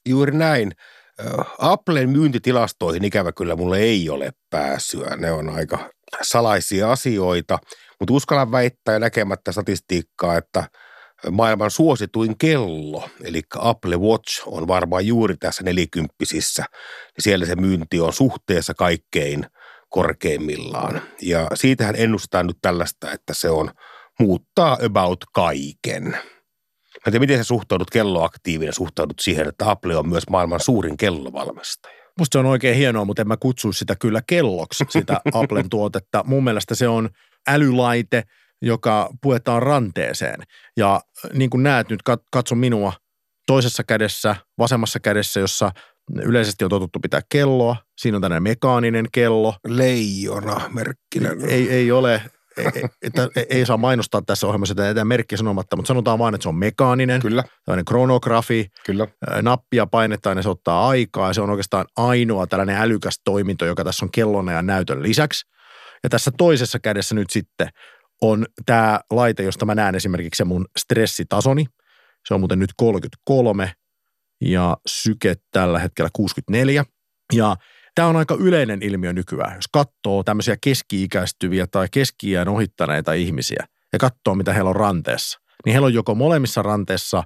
Juuri 0.09 0.37
näin. 0.37 0.71
Applen 1.59 2.09
myyntitilastoihin 2.09 3.03
ikävä 3.03 3.31
kyllä 3.31 3.55
mulle 3.55 3.77
ei 3.79 4.09
ole 4.09 4.31
pääsyä. 4.49 5.15
Ne 5.17 5.31
on 5.31 5.49
aika 5.49 5.89
salaisia 6.21 6.91
asioita, 6.91 7.59
mutta 7.99 8.13
uskallan 8.13 8.51
väittää 8.51 8.99
näkemättä 8.99 9.51
statistiikkaa, 9.51 10.37
että 10.37 10.63
maailman 11.31 11.71
suosituin 11.71 12.37
kello, 12.37 13.09
eli 13.23 13.41
Apple 13.59 13.97
Watch 13.97 14.43
on 14.45 14.67
varmaan 14.67 15.07
juuri 15.07 15.37
tässä 15.37 15.63
nelikymppisissä. 15.63 16.65
Siellä 17.19 17.45
se 17.45 17.55
myynti 17.55 17.99
on 17.99 18.13
suhteessa 18.13 18.73
kaikkein 18.73 19.45
korkeimmillaan. 19.89 21.01
Ja 21.21 21.47
siitähän 21.53 21.95
ennustetaan 21.97 22.47
nyt 22.47 22.57
tällaista, 22.61 23.11
että 23.11 23.33
se 23.33 23.49
on 23.49 23.71
muuttaa 24.19 24.77
about 24.85 25.19
kaiken. 25.33 26.03
Mä 26.03 27.11
tiedän, 27.11 27.21
miten 27.21 27.37
sä 27.37 27.43
suhtaudut 27.43 27.89
kelloaktiivinen, 27.89 28.73
suhtaudut 28.73 29.19
siihen, 29.19 29.47
että 29.47 29.71
Apple 29.71 29.95
on 29.95 30.09
myös 30.09 30.23
maailman 30.29 30.59
suurin 30.59 30.97
kellovalmistaja. 30.97 32.02
Musta 32.19 32.35
se 32.35 32.39
on 32.39 32.45
oikein 32.45 32.77
hienoa, 32.77 33.05
mutta 33.05 33.21
en 33.21 33.27
mä 33.27 33.37
kutsu 33.37 33.71
sitä 33.71 33.95
kyllä 33.95 34.21
kelloksi, 34.27 34.85
sitä 34.89 35.21
Applen 35.33 35.69
tuotetta. 35.69 36.23
Mun 36.27 36.43
mielestä 36.43 36.75
se 36.75 36.87
on 36.87 37.09
älylaite, 37.47 38.23
joka 38.61 39.09
puetaan 39.21 39.63
ranteeseen. 39.63 40.43
Ja 40.77 41.01
niin 41.33 41.49
kuin 41.49 41.63
näet 41.63 41.89
nyt, 41.89 41.99
katso 42.31 42.55
minua 42.55 42.93
toisessa 43.47 43.83
kädessä, 43.83 44.35
vasemmassa 44.57 44.99
kädessä, 44.99 45.39
jossa 45.39 45.71
yleisesti 46.23 46.63
on 46.63 46.69
totuttu 46.69 46.99
pitää 46.99 47.21
kelloa. 47.29 47.75
Siinä 47.97 48.17
on 48.17 48.21
tämmöinen 48.21 48.43
mekaaninen 48.43 49.05
kello. 49.11 49.55
Leijona 49.67 50.69
merkkinä. 50.73 51.29
Ei, 51.47 51.69
ei 51.69 51.91
ole 51.91 52.21
ei, 52.57 52.83
ei, 53.35 53.45
ei 53.49 53.65
saa 53.65 53.77
mainostaa 53.77 54.21
tässä 54.21 54.47
ohjelmassa 54.47 54.75
tätä 54.75 55.05
merkkiä 55.05 55.37
sanomatta, 55.37 55.75
mutta 55.75 55.87
sanotaan 55.87 56.19
vain, 56.19 56.35
että 56.35 56.43
se 56.43 56.49
on 56.49 56.55
mekaaninen. 56.55 57.21
Kyllä. 57.21 57.43
Tällainen 57.65 57.85
kronografi. 57.85 58.67
Kyllä. 58.85 59.07
Nappia 59.41 59.85
painetaan 59.85 60.37
ja 60.37 60.43
se 60.43 60.49
ottaa 60.49 60.87
aikaa 60.89 61.27
ja 61.27 61.33
se 61.33 61.41
on 61.41 61.49
oikeastaan 61.49 61.85
ainoa 61.97 62.47
tällainen 62.47 62.77
älykäs 62.77 63.21
toiminto, 63.25 63.65
joka 63.65 63.83
tässä 63.83 64.05
on 64.05 64.11
kellona 64.11 64.51
ja 64.51 64.61
näytön 64.61 65.03
lisäksi. 65.03 65.45
Ja 66.03 66.09
tässä 66.09 66.31
toisessa 66.37 66.79
kädessä 66.79 67.15
nyt 67.15 67.29
sitten 67.29 67.67
on 68.21 68.45
tämä 68.65 68.99
laite, 69.11 69.43
josta 69.43 69.65
mä 69.65 69.75
näen 69.75 69.95
esimerkiksi 69.95 70.37
se 70.37 70.43
mun 70.43 70.65
stressitasoni. 70.79 71.65
Se 72.27 72.33
on 72.33 72.39
muuten 72.41 72.59
nyt 72.59 72.73
33 72.77 73.71
ja 74.41 74.77
syke 74.87 75.35
tällä 75.51 75.79
hetkellä 75.79 76.09
64. 76.13 76.83
Ja 77.33 77.55
Tämä 77.95 78.07
on 78.07 78.15
aika 78.15 78.35
yleinen 78.39 78.81
ilmiö 78.81 79.13
nykyään, 79.13 79.55
jos 79.55 79.67
katsoo 79.73 80.23
tämmöisiä 80.23 80.57
keski-ikäistyviä 80.63 81.67
tai 81.67 81.87
keski 81.91 82.37
ohittaneita 82.37 83.13
ihmisiä 83.13 83.65
ja 83.93 83.99
katsoo, 83.99 84.35
mitä 84.35 84.53
heillä 84.53 84.69
on 84.69 84.75
ranteessa. 84.75 85.39
Niin 85.65 85.71
heillä 85.71 85.85
on 85.85 85.93
joko 85.93 86.15
molemmissa 86.15 86.61
ranteessa 86.61 87.23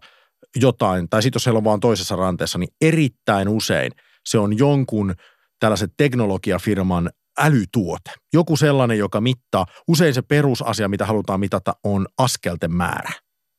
jotain, 0.56 1.10
tai 1.10 1.22
sitten 1.22 1.36
jos 1.36 1.46
heillä 1.46 1.58
on 1.58 1.64
vaan 1.64 1.80
toisessa 1.80 2.16
ranteessa, 2.16 2.60
niin 2.60 2.70
erittäin 2.82 3.50
usein 3.50 3.92
se 4.26 4.38
on 4.38 4.58
jonkun 4.58 5.14
tällaisen 5.60 5.90
teknologiafirman 5.98 7.10
älytuote. 7.40 8.12
Joku 8.34 8.58
sellainen, 8.58 8.98
joka 8.98 9.22
mittaa. 9.22 9.66
Usein 9.88 10.14
se 10.14 10.22
perusasia, 10.22 10.90
mitä 10.90 11.06
halutaan 11.06 11.40
mitata, 11.40 11.74
on 11.84 12.08
askelten 12.18 12.72
määrä. 12.72 13.12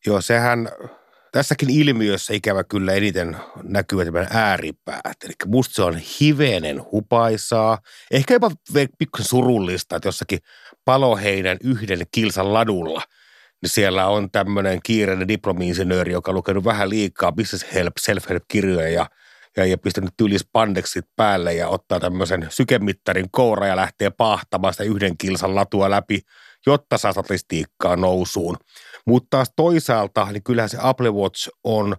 Joo, 0.07 0.21
sehän 0.21 0.69
Tässäkin 1.33 1.71
ilmiössä 1.71 2.35
ikävä 2.35 2.65
kyllä 2.65 2.93
eniten 2.93 3.37
näkyy 3.63 4.05
tämän 4.05 4.27
ääripäät. 4.31 5.17
Eli 5.25 5.33
musta 5.47 5.75
se 5.75 5.83
on 5.83 5.97
hivenen 6.21 6.83
hupaisaa, 6.93 7.79
ehkä 8.11 8.35
jopa 8.35 8.51
pikkusen 8.99 9.27
surullista, 9.27 9.97
että 9.97 10.09
jossakin 10.09 10.39
paloheinän 10.85 11.57
yhden 11.65 12.07
kilsan 12.13 12.53
ladulla, 12.53 13.03
niin 13.63 13.71
siellä 13.71 14.07
on 14.07 14.31
tämmöinen 14.31 14.81
kiireinen 14.83 15.29
diplomi-insinööri, 15.29 16.13
joka 16.13 16.31
on 16.31 16.35
lukenut 16.35 16.65
vähän 16.65 16.91
liikaa 16.91 17.33
business 17.33 17.67
help, 17.75 17.93
self-help-kirjoja 18.01 18.89
ja, 18.89 19.07
ja, 19.57 19.65
ja 19.65 19.79
pistänyt 19.79 20.15
tyylis 20.17 20.49
pandeksit 20.53 21.05
päälle 21.17 21.55
ja 21.55 21.69
ottaa 21.69 22.01
tämmöisen 22.01 22.47
sykemittarin 22.51 23.31
koura 23.31 23.67
ja 23.67 23.77
lähtee 23.77 24.11
pahtamaan 24.11 24.75
sitä 24.75 24.85
yhden 24.85 25.19
kilsan 25.19 25.55
latua 25.55 25.91
läpi, 25.91 26.21
jotta 26.67 26.99
saa 26.99 27.13
statistiikkaa 27.13 27.97
nousuun. 27.97 28.57
Mutta 29.09 29.27
taas 29.31 29.53
toisaalta, 29.57 30.33
niin 30.33 30.43
kyllähän 30.43 30.69
se 30.69 30.79
Apple 30.81 31.11
Watch 31.11 31.49
on 31.65 31.97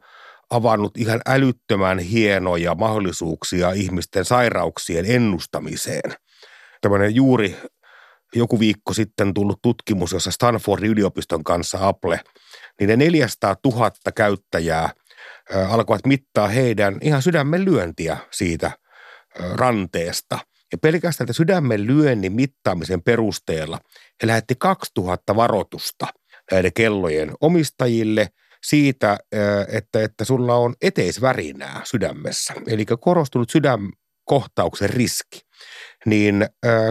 avannut 0.49 0.97
ihan 0.97 1.21
älyttömän 1.27 1.99
hienoja 1.99 2.75
mahdollisuuksia 2.75 3.71
ihmisten 3.71 4.25
sairauksien 4.25 5.05
ennustamiseen. 5.07 6.13
Tämmöinen 6.81 7.15
juuri 7.15 7.57
joku 8.35 8.59
viikko 8.59 8.93
sitten 8.93 9.33
tullut 9.33 9.59
tutkimus, 9.61 10.11
jossa 10.11 10.31
Stanfordin 10.31 10.89
yliopiston 10.89 11.43
kanssa 11.43 11.87
Apple, 11.87 12.19
niin 12.79 12.87
ne 12.87 12.95
400 12.95 13.55
000 13.65 13.91
käyttäjää 14.15 14.89
alkoivat 15.69 16.05
mittaa 16.05 16.47
heidän 16.47 16.97
ihan 17.01 17.21
sydämen 17.21 17.65
lyöntiä 17.65 18.17
siitä 18.31 18.71
ranteesta. 19.35 20.39
Ja 20.71 20.77
pelkästään 20.77 21.33
sydämen 21.33 21.87
lyönnin 21.87 22.33
mittaamisen 22.33 23.01
perusteella 23.01 23.79
he 24.21 24.27
lähetti 24.27 24.55
2000 24.59 25.35
varoitusta– 25.35 26.07
näiden 26.51 26.73
kellojen 26.73 27.31
omistajille 27.41 28.27
siitä, 28.63 29.17
että, 29.71 30.03
että 30.03 30.25
sulla 30.25 30.55
on 30.55 30.75
eteisvärinää 30.81 31.81
sydämessä, 31.83 32.53
eli 32.67 32.85
korostunut 32.85 33.49
sydänkohtauksen 33.49 34.89
riski, 34.89 35.39
niin 36.05 36.45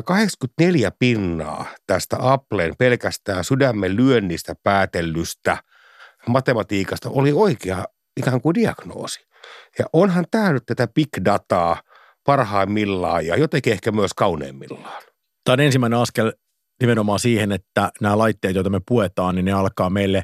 84 0.05 0.91
pinnaa 0.99 1.67
tästä 1.87 2.17
Applen 2.21 2.75
pelkästään 2.79 3.45
sydämen 3.45 3.97
lyönnistä 3.97 4.55
päätellystä 4.63 5.63
matematiikasta 6.29 7.11
oli 7.11 7.33
oikea 7.33 7.85
ikään 8.17 8.41
kuin 8.41 8.55
diagnoosi. 8.55 9.21
Ja 9.79 9.85
onhan 9.93 10.25
tämä 10.31 10.53
nyt 10.53 10.67
tätä 10.67 10.89
big 10.89 11.09
dataa 11.25 11.83
parhaimmillaan 12.25 13.27
ja 13.27 13.37
jotenkin 13.37 13.73
ehkä 13.73 13.93
myös 13.93 14.15
kauneimmillaan. 14.15 15.03
Tämä 15.45 15.53
on 15.53 15.61
ensimmäinen 15.61 15.99
askel 15.99 16.33
nimenomaan 16.81 17.19
siihen, 17.19 17.53
että 17.53 17.91
nämä 18.01 18.19
laitteet, 18.19 18.55
joita 18.55 18.71
me 18.71 18.81
puetaan, 18.89 19.35
niin 19.35 19.45
ne 19.45 19.53
alkaa 19.53 19.91
meille 19.91 20.23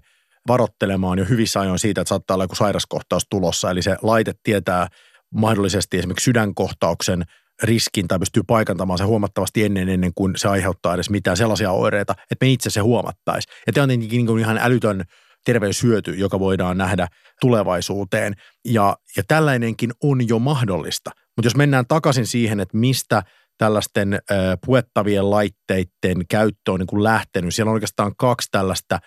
varottelemaan 0.48 1.18
jo 1.18 1.24
hyvissä 1.24 1.60
ajoin 1.60 1.78
siitä, 1.78 2.00
että 2.00 2.08
saattaa 2.08 2.34
olla 2.34 2.44
joku 2.44 2.54
sairaskohtaus 2.54 3.26
tulossa. 3.30 3.70
Eli 3.70 3.82
se 3.82 3.96
laite 4.02 4.32
tietää 4.42 4.88
mahdollisesti 5.34 5.98
esimerkiksi 5.98 6.24
sydänkohtauksen 6.24 7.22
riskin 7.62 8.08
tai 8.08 8.18
pystyy 8.18 8.42
paikantamaan 8.46 8.98
se 8.98 9.04
huomattavasti 9.04 9.64
ennen, 9.64 9.88
ennen 9.88 10.12
kuin 10.14 10.32
se 10.36 10.48
aiheuttaa 10.48 10.94
edes 10.94 11.10
mitään 11.10 11.36
sellaisia 11.36 11.70
oireita, 11.70 12.14
että 12.30 12.46
me 12.46 12.52
itse 12.52 12.70
se 12.70 12.80
huomattaisi. 12.80 13.48
Ja 13.66 13.72
tämä 13.72 13.82
on 13.82 13.88
tietenkin 13.88 14.26
niin 14.26 14.38
ihan 14.38 14.58
älytön 14.58 15.04
terveyshyöty, 15.44 16.14
joka 16.14 16.38
voidaan 16.38 16.78
nähdä 16.78 17.08
tulevaisuuteen. 17.40 18.34
Ja, 18.64 18.96
ja 19.16 19.22
tällainenkin 19.28 19.90
on 20.02 20.28
jo 20.28 20.38
mahdollista. 20.38 21.10
Mutta 21.36 21.46
jos 21.46 21.56
mennään 21.56 21.86
takaisin 21.86 22.26
siihen, 22.26 22.60
että 22.60 22.76
mistä– 22.76 23.22
tällaisten 23.58 24.14
ö, 24.14 24.18
puettavien 24.66 25.30
laitteiden 25.30 26.26
käyttö 26.30 26.72
on 26.72 26.80
niin 26.80 26.86
kuin 26.86 27.02
lähtenyt. 27.02 27.54
Siellä 27.54 27.70
on 27.70 27.74
oikeastaan 27.74 28.12
kaksi 28.16 28.48
tällaista 28.50 28.98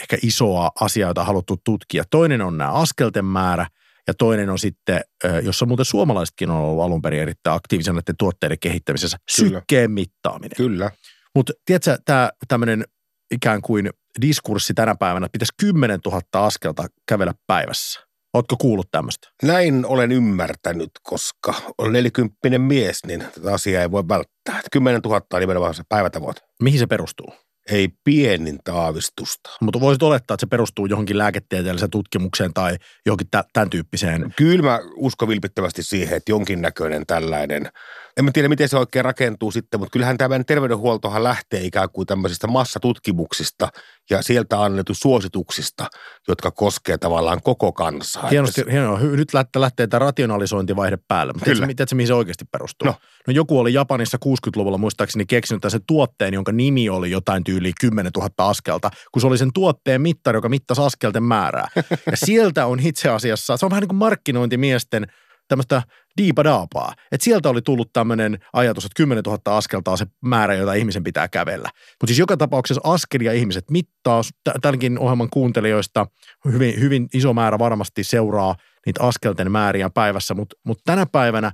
ehkä 0.00 0.18
isoa 0.22 0.70
asiaa, 0.80 1.10
jota 1.10 1.20
on 1.20 1.26
haluttu 1.26 1.56
tutkia. 1.64 2.04
Toinen 2.10 2.42
on 2.42 2.58
nämä 2.58 2.72
askelten 2.72 3.24
määrä 3.24 3.66
ja 4.06 4.14
toinen 4.14 4.50
on 4.50 4.58
sitten, 4.58 5.00
jossa 5.42 5.66
muuten 5.66 5.84
suomalaisetkin 5.84 6.50
on 6.50 6.56
ollut 6.56 6.84
alun 6.84 7.02
perin 7.02 7.22
erittäin 7.22 7.56
aktiivisia 7.56 7.92
näiden 7.92 8.16
tuotteiden 8.18 8.58
kehittämisessä, 8.58 9.16
Kyllä. 9.36 9.58
sykkeen 9.58 9.90
mittaaminen. 9.90 10.56
Kyllä. 10.56 10.90
Mutta 11.34 11.52
tiedätkö, 11.64 11.98
tämä 12.04 12.30
tämmöinen 12.48 12.84
ikään 13.30 13.62
kuin 13.62 13.90
diskurssi 14.20 14.74
tänä 14.74 14.94
päivänä, 14.94 15.26
että 15.26 15.32
pitäisi 15.32 15.52
10 15.60 16.00
000 16.06 16.20
askelta 16.32 16.86
kävellä 17.08 17.34
päivässä. 17.46 18.07
Ootko 18.38 18.56
kuullut 18.56 18.88
tämmöistä? 18.90 19.28
Näin 19.42 19.86
olen 19.86 20.12
ymmärtänyt, 20.12 20.90
koska 21.02 21.54
olen 21.78 21.92
nelikymppinen 21.92 22.60
mies, 22.60 23.04
niin 23.06 23.24
tätä 23.34 23.54
asiaa 23.54 23.82
ei 23.82 23.90
voi 23.90 24.08
välttää. 24.08 24.60
10 24.72 25.00
000 25.00 25.20
on 25.32 25.40
nimenomaan 25.40 25.74
se 25.74 25.82
päivätavoite. 25.88 26.40
Mihin 26.62 26.78
se 26.78 26.86
perustuu? 26.86 27.32
Ei 27.70 27.88
pienintä 28.04 28.74
aavistusta. 28.74 29.50
Mutta 29.60 29.80
voisit 29.80 30.02
olettaa, 30.02 30.34
että 30.34 30.46
se 30.46 30.50
perustuu 30.50 30.86
johonkin 30.86 31.18
lääketieteelliseen 31.18 31.90
tutkimukseen 31.90 32.54
tai 32.54 32.76
johonkin 33.06 33.28
tämän 33.52 33.70
tyyppiseen. 33.70 34.34
Kyllä 34.36 34.62
mä 34.62 34.80
uskon 34.96 35.28
vilpittömästi 35.28 35.82
siihen, 35.82 36.16
että 36.16 36.32
jonkinnäköinen 36.32 37.06
tällainen, 37.06 37.70
en 38.18 38.24
mä 38.24 38.30
tiedä 38.32 38.48
miten 38.48 38.68
se 38.68 38.76
oikein 38.76 39.04
rakentuu 39.04 39.50
sitten, 39.50 39.80
mutta 39.80 39.92
kyllähän 39.92 40.18
tämä 40.18 40.44
terveydenhuoltohan 40.46 41.24
lähtee 41.24 41.64
ikään 41.64 41.88
kuin 41.92 42.06
tämmöisistä 42.06 42.46
massatutkimuksista 42.46 43.68
ja 44.10 44.22
sieltä 44.22 44.62
annettu 44.62 44.94
suosituksista, 44.94 45.86
jotka 46.28 46.50
koskee 46.50 46.98
tavallaan 46.98 47.40
koko 47.42 47.72
kansaa. 47.72 48.28
Hienosti, 48.28 48.60
Että 48.60 48.72
hienoa. 48.72 48.98
Nyt 48.98 49.34
lähtee, 49.34 49.60
lähtee 49.60 49.86
tämä 49.86 49.98
rationalisointivaihe 49.98 50.98
päälle. 51.08 51.32
Mutta 51.32 51.44
tiedätkö, 51.44 51.66
tiedätkö, 51.66 51.94
mihin 51.96 52.06
se 52.06 52.14
oikeasti 52.14 52.44
perustuu? 52.52 52.86
No. 52.86 52.94
no 53.26 53.32
joku 53.32 53.58
oli 53.58 53.74
Japanissa 53.74 54.18
60-luvulla 54.24 54.78
muistaakseni 54.78 55.26
keksinyt 55.26 55.62
sen 55.68 55.80
tuotteen, 55.86 56.34
jonka 56.34 56.52
nimi 56.52 56.88
oli 56.88 57.10
jotain 57.10 57.44
tyyliä 57.44 57.72
10 57.80 58.12
000 58.16 58.30
askelta, 58.38 58.90
kun 59.12 59.20
se 59.20 59.26
oli 59.26 59.38
sen 59.38 59.50
tuotteen 59.54 60.02
mittari, 60.02 60.36
joka 60.36 60.48
mittasi 60.48 60.82
askelten 60.82 61.22
määrää. 61.22 61.68
Ja 62.10 62.16
sieltä 62.16 62.66
on 62.66 62.80
itse 62.80 63.08
asiassa, 63.08 63.56
se 63.56 63.66
on 63.66 63.70
vähän 63.70 63.80
niin 63.80 63.88
kuin 63.88 63.98
markkinointimiesten 63.98 65.06
tämmöistä 65.48 65.82
diipadaapaa. 66.18 66.92
Että 67.12 67.24
sieltä 67.24 67.48
oli 67.48 67.62
tullut 67.62 67.92
tämmöinen 67.92 68.38
ajatus, 68.52 68.84
että 68.84 68.96
10 68.96 69.24
000 69.26 69.56
askelta 69.56 69.90
on 69.90 69.98
se 69.98 70.06
määrä, 70.24 70.54
jota 70.54 70.74
ihmisen 70.74 71.04
pitää 71.04 71.28
kävellä. 71.28 71.68
Mutta 71.74 72.06
siis 72.06 72.18
joka 72.18 72.36
tapauksessa 72.36 72.80
askelia 72.84 73.32
ihmiset 73.32 73.70
mittaa. 73.70 74.22
Tä- 74.44 74.54
Tälläkin 74.62 74.98
ohjelman 74.98 75.30
kuuntelijoista 75.30 76.06
hyvin, 76.52 76.80
hyvin 76.80 77.08
iso 77.14 77.34
määrä 77.34 77.58
varmasti 77.58 78.04
seuraa 78.04 78.54
niitä 78.86 79.04
askelten 79.04 79.52
määriä 79.52 79.90
päivässä, 79.90 80.34
mutta 80.34 80.56
mut 80.64 80.80
tänä 80.84 81.06
päivänä 81.06 81.52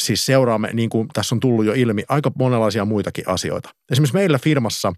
siis 0.00 0.26
seuraamme, 0.26 0.70
niin 0.72 0.90
kuin 0.90 1.08
tässä 1.12 1.34
on 1.34 1.40
tullut 1.40 1.64
jo 1.64 1.72
ilmi, 1.72 2.04
aika 2.08 2.30
monenlaisia 2.38 2.84
muitakin 2.84 3.28
asioita. 3.28 3.70
Esimerkiksi 3.92 4.14
meillä 4.14 4.38
firmassa 4.38 4.92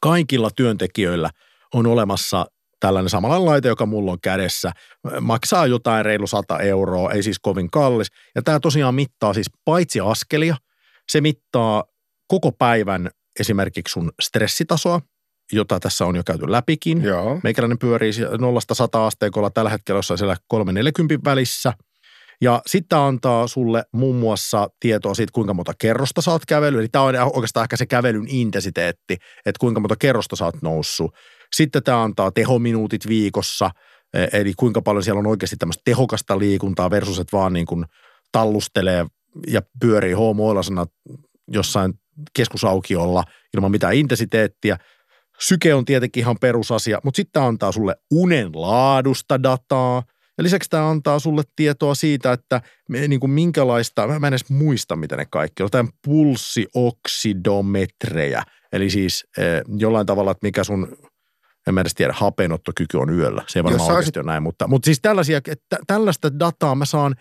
kaikilla 0.00 0.50
työntekijöillä 0.56 1.30
on 1.74 1.86
olemassa 1.86 2.46
tällainen 2.80 3.10
samanlainen 3.10 3.46
laite, 3.46 3.68
joka 3.68 3.86
mulla 3.86 4.12
on 4.12 4.20
kädessä. 4.22 4.72
Maksaa 5.20 5.66
jotain 5.66 6.04
reilu 6.04 6.26
100 6.26 6.58
euroa, 6.58 7.10
ei 7.10 7.22
siis 7.22 7.38
kovin 7.38 7.70
kallis. 7.70 8.08
Ja 8.34 8.42
tämä 8.42 8.60
tosiaan 8.60 8.94
mittaa 8.94 9.34
siis 9.34 9.50
paitsi 9.64 10.00
askelia, 10.00 10.56
se 11.08 11.20
mittaa 11.20 11.84
koko 12.28 12.52
päivän 12.52 13.10
esimerkiksi 13.40 13.92
sun 13.92 14.12
stressitasoa, 14.22 15.00
jota 15.52 15.80
tässä 15.80 16.06
on 16.06 16.16
jo 16.16 16.22
käyty 16.26 16.52
läpikin. 16.52 17.02
Joo. 17.02 17.40
Meikäläinen 17.42 17.78
pyörii 17.78 18.12
nollasta 18.38 18.74
100 18.74 19.06
asteikolla 19.06 19.50
tällä 19.50 19.70
hetkellä 19.70 19.98
jossain 19.98 20.18
siellä 20.18 20.36
340 20.48 21.30
välissä. 21.30 21.72
Ja 22.40 22.62
sitten 22.66 22.98
antaa 22.98 23.46
sulle 23.46 23.84
muun 23.92 24.16
muassa 24.16 24.68
tietoa 24.80 25.14
siitä, 25.14 25.32
kuinka 25.32 25.54
monta 25.54 25.72
kerrosta 25.78 26.22
sä 26.22 26.30
oot 26.30 26.46
kävellyt. 26.46 26.80
Eli 26.80 26.88
tämä 26.88 27.04
on 27.04 27.14
oikeastaan 27.34 27.64
ehkä 27.64 27.76
se 27.76 27.86
kävelyn 27.86 28.28
intensiteetti, 28.28 29.16
että 29.46 29.58
kuinka 29.60 29.80
monta 29.80 29.96
kerrosta 29.96 30.36
sä 30.36 30.44
oot 30.44 30.62
noussut. 30.62 31.14
Sitten 31.56 31.82
tämä 31.82 32.02
antaa 32.02 32.30
tehominuutit 32.30 33.08
viikossa, 33.08 33.70
e- 34.14 34.28
eli 34.32 34.52
kuinka 34.56 34.82
paljon 34.82 35.02
siellä 35.02 35.18
on 35.18 35.26
oikeasti 35.26 35.56
tämmöistä 35.56 35.82
tehokasta 35.84 36.38
liikuntaa 36.38 36.90
versus, 36.90 37.18
että 37.18 37.36
vaan 37.36 37.52
niin 37.52 37.66
kuin 37.66 37.84
tallustelee 38.32 39.06
ja 39.46 39.62
pyörii 39.80 40.12
hoomoilasena 40.12 40.86
jossain 41.48 41.94
keskusaukiolla 42.36 43.24
ilman 43.56 43.70
mitään 43.70 43.94
intensiteettiä. 43.94 44.78
Syke 45.40 45.74
on 45.74 45.84
tietenkin 45.84 46.20
ihan 46.20 46.36
perusasia, 46.40 47.00
mutta 47.04 47.16
sitten 47.16 47.32
tämä 47.32 47.46
antaa 47.46 47.72
sulle 47.72 47.96
unen 48.10 48.50
laadusta 48.54 49.42
dataa. 49.42 50.02
Ja 50.38 50.44
lisäksi 50.44 50.70
tämä 50.70 50.90
antaa 50.90 51.18
sulle 51.18 51.42
tietoa 51.56 51.94
siitä, 51.94 52.32
että 52.32 52.60
me, 52.88 53.08
niin 53.08 53.20
kuin 53.20 53.30
minkälaista, 53.30 54.06
mä, 54.06 54.16
en 54.16 54.24
edes 54.24 54.50
muista, 54.50 54.96
mitä 54.96 55.16
ne 55.16 55.26
kaikki 55.30 55.62
on, 55.62 55.70
tämä 55.70 55.88
pulssioksidometrejä. 56.04 58.42
Eli 58.72 58.90
siis 58.90 59.26
eh, 59.38 59.62
jollain 59.78 60.06
tavalla, 60.06 60.30
että 60.30 60.46
mikä 60.46 60.64
sun, 60.64 60.96
en 61.66 61.74
mä 61.74 61.80
edes 61.80 61.94
tiedä, 61.94 62.12
hapenottokyky 62.16 62.96
on 62.96 63.10
yöllä. 63.10 63.42
Se 63.46 63.58
ei 63.58 63.64
varmaan 63.64 63.88
Jos 63.88 63.96
oikeasti 63.96 64.22
näin, 64.22 64.42
mutta, 64.42 64.68
mutta 64.68 64.86
siis 64.86 65.00
tällaisia, 65.02 65.40
että 65.48 65.76
tällaista 65.86 66.38
dataa 66.38 66.74
mä 66.74 66.84
saan 66.84 67.14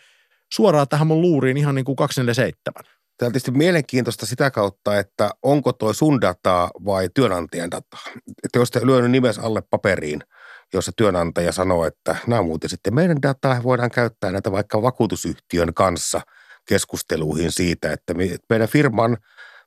suoraan 0.53 0.88
tähän 0.88 1.08
mun 1.08 1.21
luuriin 1.21 1.58
ihan 1.58 1.75
niin 1.75 1.86
kuin 1.86 1.95
247. 1.95 2.84
Tämä 3.17 3.27
on 3.27 3.32
tietysti 3.32 3.51
mielenkiintoista 3.51 4.25
sitä 4.25 4.51
kautta, 4.51 4.99
että 4.99 5.29
onko 5.43 5.73
toi 5.73 5.95
sun 5.95 6.21
dataa 6.21 6.71
vai 6.86 7.10
työnantajan 7.13 7.71
dataa. 7.71 8.03
Että 8.43 8.60
jos 8.60 8.71
te 8.71 8.86
lyönyt 8.86 9.12
nimes 9.12 9.39
alle 9.39 9.62
paperiin, 9.69 10.23
jossa 10.73 10.91
työnantaja 10.97 11.51
sanoo, 11.51 11.86
että 11.86 12.15
nämä 12.27 12.39
on 12.39 12.45
muuten 12.45 12.69
sitten 12.69 12.95
meidän 12.95 13.21
dataa, 13.21 13.63
voidaan 13.63 13.91
käyttää 13.91 14.32
näitä 14.32 14.51
vaikka 14.51 14.82
vakuutusyhtiön 14.82 15.73
kanssa 15.73 16.21
keskusteluihin 16.67 17.51
siitä, 17.51 17.93
että 17.93 18.13
meidän 18.49 18.67
firman 18.67 19.17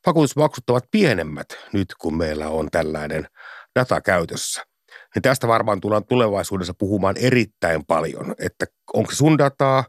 vakuutusmaksut 0.06 0.70
ovat 0.70 0.84
pienemmät 0.90 1.46
nyt, 1.72 1.94
kun 1.98 2.16
meillä 2.16 2.48
on 2.48 2.68
tällainen 2.70 3.26
data 3.76 4.00
käytössä. 4.00 4.64
Niin 5.14 5.22
tästä 5.22 5.48
varmaan 5.48 5.80
tullaan 5.80 6.06
tulevaisuudessa 6.06 6.74
puhumaan 6.78 7.16
erittäin 7.16 7.86
paljon, 7.86 8.34
että 8.38 8.66
onko 8.94 9.12
sun 9.12 9.38
dataa, 9.38 9.84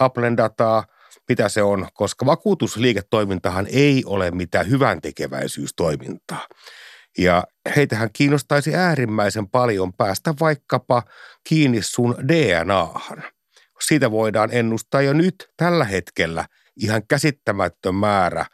Applen 0.00 0.36
dataa, 0.36 0.84
mitä 1.28 1.48
se 1.48 1.62
on, 1.62 1.88
koska 1.94 2.26
vakuutusliiketoimintahan 2.26 3.66
ei 3.70 4.02
ole 4.06 4.30
mitään 4.30 4.70
hyvän 4.70 5.00
tekeväisyystoimintaa. 5.00 6.46
Ja 7.18 7.44
heitähän 7.76 8.10
kiinnostaisi 8.12 8.74
äärimmäisen 8.74 9.48
paljon 9.48 9.92
päästä 9.92 10.34
vaikkapa 10.40 11.02
kiinni 11.48 11.82
sun 11.82 12.16
DNAhan. 12.28 13.22
Siitä 13.80 14.10
voidaan 14.10 14.48
ennustaa 14.52 15.02
jo 15.02 15.12
nyt 15.12 15.34
tällä 15.56 15.84
hetkellä 15.84 16.44
ihan 16.76 17.02
käsittämätön 17.08 17.94
määrä 17.94 18.46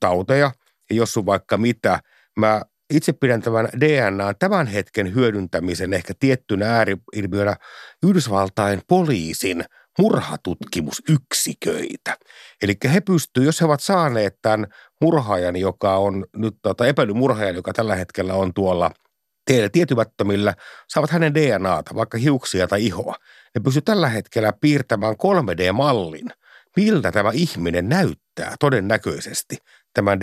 tauteja. 0.00 0.52
Ja 0.90 0.96
jos 0.96 1.12
sun 1.12 1.26
vaikka 1.26 1.56
mitä, 1.56 2.00
mä 2.36 2.62
itse 2.92 3.12
pidän 3.12 3.42
tämän 3.42 3.68
DNA 3.80 4.34
tämän 4.34 4.66
hetken 4.66 5.14
hyödyntämisen 5.14 5.92
ehkä 5.92 6.12
tiettynä 6.20 6.76
ääriilmiönä 6.76 7.56
Yhdysvaltain 8.02 8.80
poliisin 8.88 9.64
murhatutkimusyksiköitä. 9.98 12.16
Eli 12.62 12.74
he 12.92 13.00
pystyvät, 13.00 13.46
jos 13.46 13.60
he 13.60 13.66
ovat 13.66 13.80
saaneet 13.80 14.38
tämän 14.42 14.66
murhaajan, 15.00 15.56
joka 15.56 15.96
on 15.96 16.26
nyt 16.36 16.54
tota, 16.62 16.86
epäilymurhaajan, 16.86 17.54
joka 17.54 17.72
tällä 17.72 17.94
hetkellä 17.94 18.34
on 18.34 18.54
tuolla 18.54 18.90
tietymättömillä, 19.72 20.54
saavat 20.88 21.10
hänen 21.10 21.34
DNAta, 21.34 21.94
vaikka 21.94 22.18
hiuksia 22.18 22.68
tai 22.68 22.86
ihoa. 22.86 23.14
Ne 23.54 23.60
pystyvät 23.64 23.84
tällä 23.84 24.08
hetkellä 24.08 24.52
piirtämään 24.60 25.14
3D-mallin, 25.14 26.30
miltä 26.76 27.12
tämä 27.12 27.30
ihminen 27.34 27.88
näyttää 27.88 28.54
todennäköisesti 28.60 29.56
tämän 29.94 30.20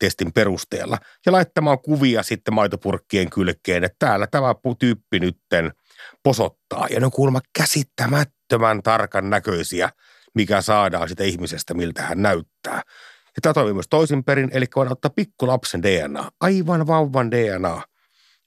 DNA-testin 0.00 0.32
perusteella 0.32 0.98
ja 1.26 1.32
laittamaan 1.32 1.78
kuvia 1.78 2.22
sitten 2.22 2.54
maitopurkkien 2.54 3.30
kylkeen, 3.30 3.84
että 3.84 3.96
täällä 4.06 4.26
tämä 4.26 4.54
tyyppi 4.78 5.20
nytten 5.20 5.72
posottaa. 6.22 6.86
Ja 6.90 7.00
ne 7.00 7.06
on 7.06 7.12
kuulemma 7.12 7.40
käsittämättömän 7.58 8.82
tarkan 8.82 9.30
näköisiä, 9.30 9.90
mikä 10.34 10.60
saadaan 10.60 11.08
sitä 11.08 11.24
ihmisestä, 11.24 11.74
miltä 11.74 12.02
hän 12.02 12.22
näyttää. 12.22 12.82
Ja 13.36 13.40
tämä 13.42 13.54
toimii 13.54 13.74
myös 13.74 13.88
toisinperin, 13.90 14.50
eli 14.52 14.66
voidaan 14.76 14.92
ottaa 14.92 15.10
pikkulapsen 15.16 15.82
DNA, 15.82 16.30
aivan 16.40 16.86
vauvan 16.86 17.30
DNA, 17.30 17.82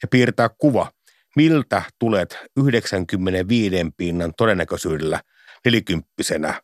ja 0.01 0.07
piirtää 0.11 0.49
kuva, 0.57 0.91
miltä 1.35 1.81
tulet 1.99 2.37
95 2.57 3.75
pinnan 3.97 4.33
todennäköisyydellä 4.37 5.21
nelikymppisenä 5.65 6.61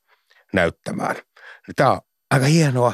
näyttämään. 0.53 1.15
Tämä 1.75 1.91
on 1.91 2.01
aika 2.31 2.45
hienoa 2.45 2.93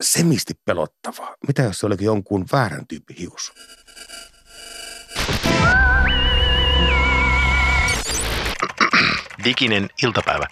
semisti 0.00 0.54
pelottavaa. 0.64 1.34
Mitä 1.46 1.62
jos 1.62 1.78
se 1.78 1.86
olikin 1.86 2.04
jonkun 2.04 2.44
väärän 2.52 2.86
tyyppi 2.86 3.14
hius? 3.18 3.52
Diginen 9.44 9.88
iltapäivä. 10.02 10.46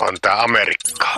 On 0.00 0.16
tää 0.22 0.42
Amerikka. 0.42 1.16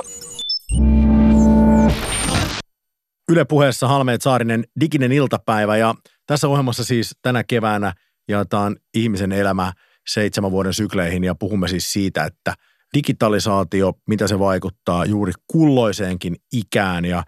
Yle 3.28 3.44
puheessa 3.44 3.88
Halmeet 3.88 4.22
Saarinen 4.22 4.64
diginen 4.80 5.12
iltapäivä 5.12 5.76
ja 5.76 5.94
tässä 6.26 6.48
ohjelmassa 6.48 6.84
siis 6.84 7.16
tänä 7.22 7.44
keväänä 7.44 7.92
jaetaan 8.28 8.76
ihmisen 8.94 9.32
elämä 9.32 9.72
seitsemän 10.08 10.50
vuoden 10.50 10.74
sykleihin 10.74 11.24
ja 11.24 11.34
puhumme 11.34 11.68
siis 11.68 11.92
siitä, 11.92 12.24
että 12.24 12.54
digitalisaatio, 12.94 13.92
mitä 14.08 14.28
se 14.28 14.38
vaikuttaa 14.38 15.04
juuri 15.04 15.32
kulloiseenkin 15.46 16.36
ikään 16.52 17.04
ja 17.04 17.22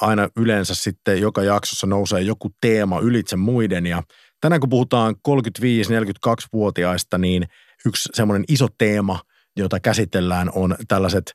aina 0.00 0.28
yleensä 0.36 0.74
sitten 0.74 1.20
joka 1.20 1.42
jaksossa 1.42 1.86
nousee 1.86 2.20
joku 2.20 2.50
teema 2.60 3.00
ylitse 3.00 3.36
muiden 3.36 3.86
ja 3.86 4.02
tänään 4.40 4.60
kun 4.60 4.70
puhutaan 4.70 5.14
35-42-vuotiaista, 5.28 7.18
niin 7.18 7.44
yksi 7.86 8.08
semmoinen 8.14 8.44
iso 8.48 8.68
teema, 8.78 9.20
jota 9.56 9.80
käsitellään, 9.80 10.50
on 10.54 10.76
tällaiset 10.88 11.32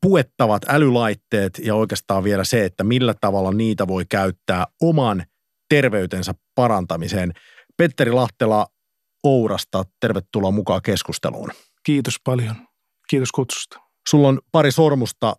puettavat 0.00 0.62
älylaitteet 0.68 1.58
ja 1.58 1.74
oikeastaan 1.74 2.24
vielä 2.24 2.44
se, 2.44 2.64
että 2.64 2.84
millä 2.84 3.14
tavalla 3.20 3.52
niitä 3.52 3.88
voi 3.88 4.04
käyttää 4.10 4.66
oman 4.82 5.24
terveytensä 5.68 6.34
parantamiseen. 6.54 7.32
Petteri 7.76 8.12
Lahtela 8.12 8.66
Ourasta, 9.24 9.84
tervetuloa 10.00 10.50
mukaan 10.50 10.82
keskusteluun. 10.82 11.50
Kiitos 11.82 12.16
paljon. 12.24 12.54
Kiitos 13.08 13.32
kutsusta. 13.32 13.80
Sulla 14.08 14.28
on 14.28 14.40
pari 14.52 14.72
sormusta 14.72 15.36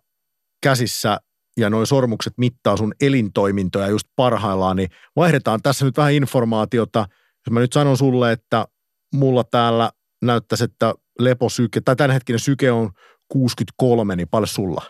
käsissä 0.62 1.18
ja 1.56 1.70
noin 1.70 1.86
sormukset 1.86 2.32
mittaa 2.38 2.76
sun 2.76 2.94
elintoimintoja 3.00 3.88
just 3.88 4.08
parhaillaan, 4.16 4.76
niin 4.76 4.88
vaihdetaan 5.16 5.62
tässä 5.62 5.84
nyt 5.84 5.96
vähän 5.96 6.12
informaatiota. 6.12 6.98
Jos 7.46 7.50
mä 7.50 7.60
nyt 7.60 7.72
sanon 7.72 7.96
sulle, 7.96 8.32
että 8.32 8.66
mulla 9.14 9.44
täällä 9.44 9.90
näyttäisi, 10.22 10.64
että 10.64 10.94
leposyke, 11.18 11.80
tai 11.80 11.96
tämänhetkinen 11.96 12.40
syke 12.40 12.72
on 12.72 12.90
63, 13.28 14.16
niin 14.16 14.28
paljon 14.28 14.48
sulla? 14.48 14.82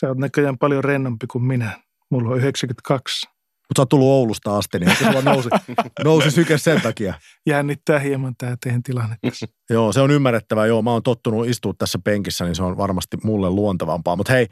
Sä 0.00 0.08
oot 0.08 0.18
näköjään 0.18 0.58
paljon 0.58 0.84
rennompi 0.84 1.26
kuin 1.26 1.44
minä. 1.44 1.80
Mulla 2.10 2.30
on 2.30 2.38
92. 2.38 3.26
Mutta 3.68 3.78
sä 3.78 3.82
oot 3.82 3.88
tullut 3.88 4.06
Oulusta 4.06 4.56
asti, 4.56 4.78
niin 4.78 4.96
sulla 4.96 5.22
nousi, 5.22 5.48
nousi 6.04 6.30
syke 6.30 6.58
sen 6.58 6.80
takia. 6.80 7.14
Jännittää 7.46 7.98
hieman 7.98 8.34
tämä 8.38 8.56
teidän 8.62 8.82
tilanne 8.82 9.16
tässä. 9.22 9.46
joo, 9.70 9.92
se 9.92 10.00
on 10.00 10.10
ymmärrettävää. 10.10 10.66
Joo, 10.66 10.82
mä 10.82 10.92
oon 10.92 11.02
tottunut 11.02 11.48
istua 11.48 11.72
tässä 11.78 11.98
penkissä, 12.04 12.44
niin 12.44 12.54
se 12.54 12.62
on 12.62 12.76
varmasti 12.76 13.16
mulle 13.22 13.50
luontavampaa. 13.50 14.16
Mutta 14.16 14.32
hei, 14.32 14.46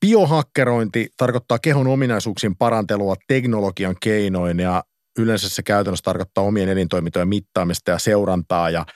biohakkerointi 0.00 1.08
tarkoittaa 1.16 1.58
kehon 1.58 1.86
ominaisuuksien 1.86 2.56
parantelua 2.56 3.14
teknologian 3.28 3.96
keinoin 4.02 4.60
ja 4.60 4.84
yleensä 5.18 5.48
se 5.48 5.62
käytännössä 5.62 6.04
tarkoittaa 6.04 6.44
omien 6.44 6.68
elintoimintojen 6.68 7.28
mittaamista 7.28 7.90
ja 7.90 7.98
seurantaa 7.98 8.70
ja 8.70 8.86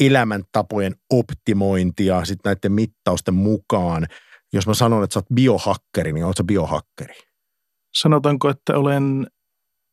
elämäntapojen 0.00 0.94
optimointia 1.12 2.24
sitten 2.24 2.50
näiden 2.50 2.72
mittausten 2.72 3.34
mukaan. 3.34 4.06
Jos 4.52 4.66
mä 4.66 4.74
sanon, 4.74 5.04
että 5.04 5.14
sä 5.14 5.18
oot 5.18 5.34
biohakkeri, 5.34 6.12
niin 6.12 6.24
oot 6.24 6.36
sä 6.36 6.44
biohakkeri? 6.44 7.30
sanotaanko, 7.94 8.48
että 8.48 8.76
olen 8.76 9.26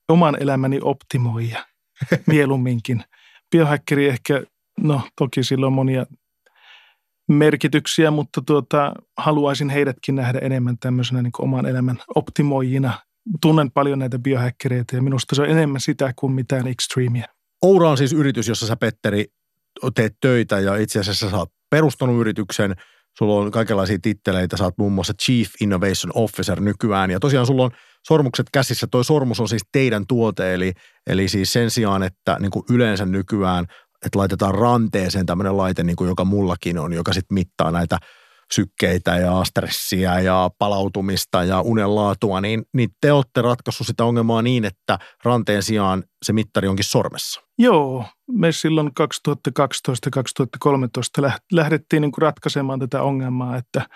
oman 0.09 0.37
elämäni 0.41 0.79
optimoija 0.81 1.65
mieluumminkin. 2.27 3.03
Biohackeri 3.51 4.07
ehkä, 4.07 4.43
no 4.79 5.01
toki 5.15 5.43
sillä 5.43 5.67
on 5.67 5.73
monia 5.73 6.05
merkityksiä, 7.27 8.11
mutta 8.11 8.41
tuota, 8.47 8.93
haluaisin 9.17 9.69
heidätkin 9.69 10.15
nähdä 10.15 10.39
enemmän 10.39 10.77
tämmöisenä 10.77 11.21
niin 11.21 11.31
oman 11.39 11.65
elämän 11.65 11.97
optimoijina. 12.15 12.93
Tunnen 13.41 13.71
paljon 13.71 13.99
näitä 13.99 14.19
biohackereita 14.19 14.95
ja 14.95 15.01
minusta 15.01 15.35
se 15.35 15.41
on 15.41 15.49
enemmän 15.49 15.81
sitä 15.81 16.13
kuin 16.15 16.33
mitään 16.33 16.67
extremeä. 16.67 17.25
Oura 17.61 17.89
on 17.89 17.97
siis 17.97 18.13
yritys, 18.13 18.47
jossa 18.47 18.67
sä 18.67 18.75
Petteri 18.75 19.25
teet 19.95 20.15
töitä 20.21 20.59
ja 20.59 20.75
itse 20.75 20.99
asiassa 20.99 21.29
sä 21.29 21.37
oot 21.37 21.51
perustanut 21.69 22.19
yrityksen– 22.19 22.75
Sulla 23.17 23.35
on 23.35 23.51
kaikenlaisia 23.51 23.97
titteleitä, 24.01 24.57
sä 24.57 24.63
oot 24.63 24.77
muun 24.77 24.91
muassa 24.91 25.13
Chief 25.13 25.49
Innovation 25.61 26.11
Officer 26.13 26.59
nykyään. 26.61 27.11
Ja 27.11 27.19
tosiaan 27.19 27.45
sulla 27.45 27.63
on 27.63 27.71
sormukset 28.07 28.47
käsissä. 28.53 28.87
Toi 28.87 29.05
sormus 29.05 29.39
on 29.39 29.49
siis 29.49 29.61
teidän 29.71 30.07
tuote, 30.07 30.53
eli, 30.53 30.73
eli 31.07 31.27
siis 31.27 31.53
sen 31.53 31.71
sijaan, 31.71 32.03
että 32.03 32.37
niin 32.39 32.51
kuin 32.51 32.63
yleensä 32.69 33.05
nykyään, 33.05 33.65
että 34.05 34.19
laitetaan 34.19 34.55
ranteeseen 34.55 35.25
tämmöinen 35.25 35.57
laite, 35.57 35.83
niin 35.83 35.95
kuin 35.95 36.07
joka 36.07 36.25
mullakin 36.25 36.79
on, 36.79 36.93
joka 36.93 37.13
sitten 37.13 37.35
mittaa 37.35 37.71
näitä 37.71 37.97
sykkeitä 38.53 39.17
ja 39.17 39.43
stressiä 39.43 40.19
ja 40.19 40.49
palautumista 40.59 41.43
ja 41.43 41.61
unenlaatua, 41.61 42.41
niin, 42.41 42.63
niin 42.73 42.89
te 43.01 43.11
olette 43.11 43.41
ratkaissut 43.41 43.87
sitä 43.87 44.05
ongelmaa 44.05 44.41
niin, 44.41 44.65
että 44.65 44.99
ranteen 45.23 45.63
sijaan 45.63 46.03
se 46.25 46.33
mittari 46.33 46.67
onkin 46.67 46.85
sormessa. 46.85 47.41
Joo, 47.57 48.05
me 48.31 48.51
silloin 48.51 48.91
2012-2013 51.27 51.31
lähdettiin 51.51 52.01
niin 52.01 52.11
kuin 52.11 52.21
ratkaisemaan 52.21 52.79
tätä 52.79 53.01
ongelmaa, 53.01 53.57
että 53.57 53.87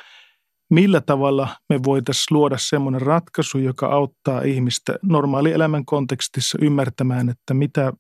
millä 0.72 1.02
tavalla 1.02 1.48
me 1.70 1.80
voitaisiin 1.84 2.38
luoda 2.38 2.58
semmoinen 2.58 3.02
ratkaisu, 3.02 3.58
joka 3.58 3.88
auttaa 3.88 4.42
ihmistä 4.42 4.96
normaalielämän 5.02 5.86
kontekstissa 5.86 6.58
ymmärtämään, 6.62 7.30
että 7.30 7.54
mitä 7.54 7.94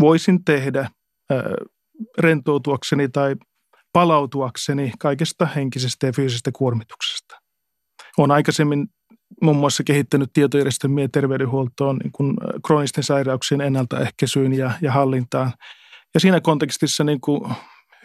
voisin 0.00 0.44
tehdä 0.44 0.90
rentoutuakseni 2.18 3.08
tai 3.08 3.36
palautuakseni 3.92 4.92
kaikesta 4.98 5.46
henkisestä 5.46 6.06
ja 6.06 6.12
fyysisestä 6.12 6.50
kuormituksesta. 6.52 7.38
Olen 8.18 8.30
aikaisemmin 8.30 8.86
muun 9.42 9.56
muassa 9.56 9.84
kehittänyt 9.84 10.30
tietojärjestelmiä 10.32 11.08
terveydenhuoltoon 11.12 11.96
niin 11.96 12.12
kuin 12.12 12.34
kroonisten 12.66 13.04
sairauksien 13.04 13.60
ennaltaehkäisyyn 13.60 14.52
ja, 14.52 14.72
ja 14.82 14.92
hallintaan. 14.92 15.52
Ja 16.14 16.20
siinä 16.20 16.40
kontekstissa 16.40 17.04
niin 17.04 17.20
kuin 17.20 17.52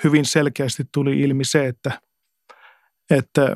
hyvin 0.04 0.26
selkeästi 0.26 0.84
tuli 0.94 1.20
ilmi 1.20 1.46
se, 1.46 1.68
että, 1.68 2.02
että 3.10 3.56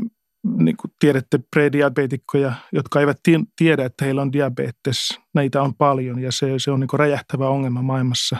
niin 0.57 0.77
kuin 0.77 0.91
tiedätte 0.99 1.39
prediabetikkoja, 1.55 2.53
jotka 2.71 2.99
eivät 2.99 3.17
tiedä, 3.55 3.85
että 3.85 4.05
heillä 4.05 4.21
on 4.21 4.33
diabetes. 4.33 5.19
Näitä 5.33 5.61
on 5.61 5.75
paljon 5.75 6.19
ja 6.19 6.31
se, 6.31 6.47
se 6.57 6.71
on 6.71 6.79
niin 6.79 6.87
kuin 6.87 6.99
räjähtävä 6.99 7.49
ongelma 7.49 7.81
maailmassa. 7.81 8.37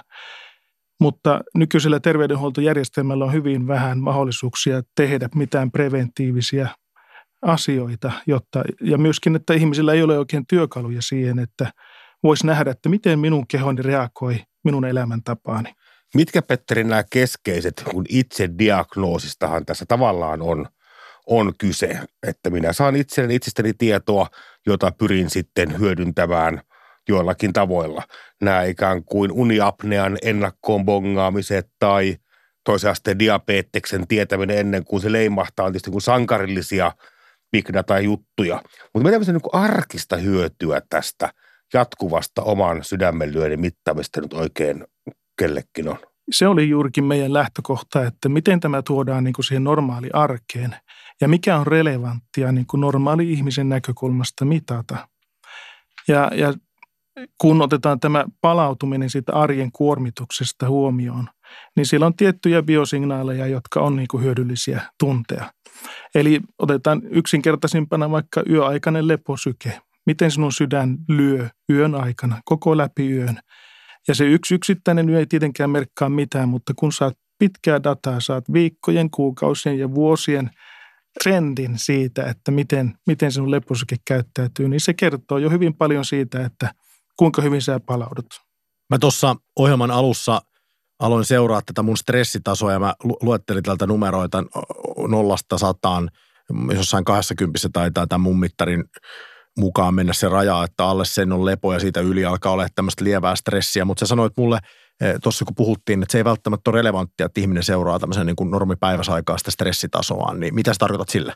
Mutta 1.02 1.42
nykyisellä 1.56 2.00
terveydenhuoltojärjestelmällä 2.00 3.26
on 3.26 3.34
hyvin 3.34 3.68
vähän 3.68 4.00
mahdollisuuksia 4.00 4.82
tehdä 4.96 5.30
mitään 5.36 5.72
preventiivisia 5.72 6.68
asioita, 7.42 8.12
jotta, 8.28 8.64
ja 8.82 8.98
myöskin, 8.98 9.36
että 9.36 9.54
ihmisillä 9.54 9.94
ei 9.94 10.04
ole 10.04 10.20
oikein 10.20 10.48
työkaluja 10.48 11.02
siihen, 11.02 11.40
että 11.40 11.74
voisi 12.24 12.48
nähdä, 12.48 12.72
että 12.72 12.90
miten 12.90 13.20
minun 13.20 13.48
kehoni 13.48 13.82
reagoi 13.82 14.44
minun 14.64 14.86
elämäntapaani. 14.86 15.74
Mitkä, 16.16 16.42
Petteri, 16.42 16.84
nämä 16.84 17.04
keskeiset, 17.12 17.84
kun 17.92 18.06
itse 18.10 18.50
diagnoosistahan 18.60 19.66
tässä 19.66 19.86
tavallaan 19.88 20.42
on, 20.42 20.66
on 21.28 21.54
kyse, 21.58 22.00
että 22.28 22.50
minä 22.50 22.74
saan 22.74 22.96
itselleni 22.96 23.36
itsestäni 23.36 23.74
tietoa, 23.74 24.28
jota 24.68 24.92
pyrin 24.92 25.30
sitten 25.30 25.80
hyödyntämään 25.80 26.62
joillakin 27.12 27.54
tavoilla. 27.54 28.04
Nämä 28.42 28.64
ikään 28.64 29.04
kuin 29.04 29.32
uniapnean 29.32 30.18
ennakkoon 30.22 30.86
bongaamiset 30.86 31.68
tai 31.80 32.18
toisen 32.64 32.92
asteen 32.92 33.20
diabeteksen 33.20 34.08
tietäminen 34.08 34.58
ennen 34.58 34.84
kuin 34.84 35.02
se 35.02 35.12
leimahtaa 35.12 35.66
on 35.66 35.72
tietysti 35.72 35.92
kuin 35.92 36.02
sankarillisia 36.02 36.92
big 37.52 37.70
data-juttuja. 37.74 38.62
Mutta 38.94 39.10
mitä 39.10 39.24
se 39.24 39.32
niin 39.32 39.42
arkista 39.54 40.16
hyötyä 40.16 40.82
tästä 40.90 41.34
jatkuvasta 41.74 42.42
oman 42.42 42.84
sydämenlyönnin 42.84 43.60
mittaamista 43.62 44.22
nyt 44.22 44.34
oikein 44.34 44.86
kellekin 45.40 45.90
on? 45.90 45.98
Se 46.32 46.48
oli 46.48 46.70
juurikin 46.70 47.04
meidän 47.04 47.34
lähtökohta, 47.34 48.06
että 48.06 48.30
miten 48.30 48.60
tämä 48.60 48.82
tuodaan 48.82 49.24
niin 49.24 49.34
kuin 49.34 49.46
siihen 49.46 49.64
normaali 49.64 50.10
arkeen 50.14 50.76
ja 51.22 51.28
mikä 51.28 51.58
on 51.58 51.68
relevanttia 51.68 52.52
niin 52.52 52.66
kuin 52.66 52.82
normaali 52.82 53.32
ihmisen 53.32 53.70
näkökulmasta 53.70 54.46
mitata. 54.46 55.08
Ja, 56.08 56.32
ja 56.36 56.54
kun 57.42 57.62
otetaan 57.62 58.00
tämä 58.00 58.26
palautuminen 58.42 59.10
siitä 59.10 59.34
arjen 59.34 59.72
kuormituksesta 59.72 60.70
huomioon, 60.70 61.30
niin 61.76 61.86
siellä 61.86 62.06
on 62.06 62.16
tiettyjä 62.16 62.64
biosignaaleja, 62.64 63.48
jotka 63.48 63.82
on 63.82 63.96
niin 63.96 64.08
kuin 64.12 64.24
hyödyllisiä 64.24 64.82
tuntea. 65.00 65.52
Eli 66.16 66.42
otetaan 66.60 67.02
yksinkertaisimpana 67.10 68.12
vaikka 68.12 68.44
yöaikainen 68.50 69.08
leposyke. 69.08 69.82
Miten 70.06 70.32
sinun 70.32 70.52
sydän 70.52 70.98
lyö 71.10 71.50
yön 71.70 71.96
aikana, 71.96 72.42
koko 72.46 72.78
läpi 72.78 73.12
yön. 73.12 73.40
Ja 74.08 74.16
se 74.16 74.26
yksi 74.26 74.56
yksittäinen 74.56 75.10
yö 75.10 75.20
ei 75.20 75.26
tietenkään 75.26 75.70
merkkaa 75.70 76.10
mitään, 76.10 76.50
mutta 76.50 76.74
kun 76.76 76.92
saat 76.92 77.18
pitkää 77.40 77.84
dataa, 77.84 78.20
saat 78.20 78.44
viikkojen, 78.54 79.10
kuukausien 79.12 79.80
ja 79.80 79.94
vuosien 79.94 80.50
trendin 81.24 81.72
siitä, 81.76 82.24
että 82.24 82.52
miten, 82.52 82.94
miten 83.08 83.32
sinun 83.32 83.52
leposyke 83.52 83.96
käyttäytyy, 84.08 84.70
niin 84.70 84.82
se 84.82 84.94
kertoo 84.94 85.38
jo 85.38 85.50
hyvin 85.50 85.74
paljon 85.74 86.06
siitä, 86.06 86.46
että 86.46 86.72
kuinka 87.22 87.42
hyvin 87.42 87.62
sä 87.62 87.80
palaudut. 87.80 88.26
Mä 88.90 89.00
tuossa 89.00 89.36
ohjelman 89.60 89.92
alussa 89.92 90.42
aloin 91.00 91.26
seuraa 91.26 91.62
tätä 91.66 91.84
mun 91.84 91.98
stressitasoa 91.98 92.72
ja 92.72 92.80
mä 92.80 92.94
luettelin 93.22 93.64
tältä 93.64 93.88
numeroita 93.88 94.44
nollasta 95.08 95.58
sataan, 95.58 96.10
jossain 96.76 97.06
20 97.06 97.60
taitaa 97.74 98.08
tämän 98.08 98.22
mun 98.22 98.40
mittarin 98.40 98.84
mukaan 99.60 99.94
mennä 99.94 100.14
se 100.14 100.30
raja, 100.30 100.64
että 100.64 100.86
alle 100.86 101.06
sen 101.06 101.32
on 101.32 101.46
lepo 101.46 101.74
ja 101.74 101.80
siitä 101.80 102.00
yli 102.00 102.26
alkaa 102.26 102.52
olla 102.52 102.68
tämmöistä 102.76 103.04
lievää 103.04 103.36
stressiä, 103.36 103.86
mutta 103.86 104.00
sä 104.00 104.10
sanoit 104.10 104.34
mulle 104.38 104.60
e, 105.02 105.20
tuossa 105.24 105.46
kun 105.46 105.56
puhuttiin, 105.56 106.04
että 106.04 106.12
se 106.12 106.18
ei 106.18 106.26
välttämättä 106.26 106.70
ole 106.72 106.78
relevanttia, 106.78 107.26
että 107.26 107.42
ihminen 107.42 107.64
seuraa 107.64 108.00
tämmöisen 108.00 108.26
niin 108.26 108.36
kuin 108.36 108.52
normipäiväsaikaa 108.52 109.38
sitä 109.38 109.52
stressitasoa, 109.52 110.34
niin 110.34 110.56
mitä 110.56 110.74
sä 110.74 110.78
tarkoitat 110.80 111.10
sille? 111.10 111.34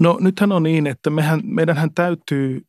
No 0.00 0.18
nythän 0.20 0.52
on 0.52 0.62
niin, 0.62 0.86
että 0.86 1.10
mehän, 1.10 1.40
meidänhän 1.44 1.94
täytyy 1.94 2.60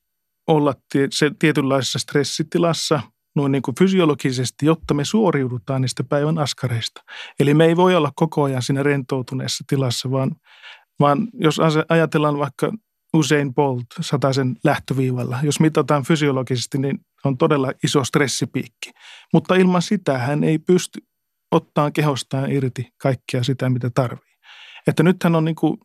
olla 0.48 0.76
se 1.12 1.32
tietynlaisessa 1.40 2.00
stressitilassa 2.00 3.02
noin 3.36 3.52
niin 3.52 3.62
kuin 3.62 3.76
fysiologisesti, 3.76 4.66
jotta 4.66 4.94
me 4.94 5.06
suoriudutaan 5.06 5.82
niistä 5.82 6.04
päivän 6.04 6.38
askareista. 6.38 7.02
Eli 7.40 7.54
me 7.54 7.66
ei 7.66 7.76
voi 7.78 7.96
olla 7.96 8.12
koko 8.16 8.44
ajan 8.44 8.62
siinä 8.62 8.84
rentoutuneessa 8.84 9.64
tilassa, 9.68 10.12
vaan, 10.12 10.32
vaan 11.00 11.28
jos 11.34 11.58
ajatellaan 11.90 12.38
vaikka 12.38 12.72
usein 13.14 13.54
Bolt 13.54 13.86
sen 14.32 14.56
lähtöviivalla, 14.64 15.40
jos 15.44 15.60
mitataan 15.60 16.04
fysiologisesti, 16.04 16.78
niin 16.78 17.00
on 17.26 17.38
todella 17.38 17.72
iso 17.84 18.04
stressipiikki. 18.04 18.92
Mutta 19.34 19.56
ilman 19.56 19.82
sitä 19.82 20.18
hän 20.18 20.44
ei 20.44 20.60
pysty 20.60 21.00
ottaa 21.52 21.92
kehostaan 21.92 22.52
irti 22.52 22.88
kaikkea 23.02 23.44
sitä, 23.44 23.70
mitä 23.70 23.90
tarvii. 23.96 24.32
Että 24.88 25.04
nythän 25.04 25.36
on 25.36 25.46
niin 25.46 25.56
kuin, 25.56 25.78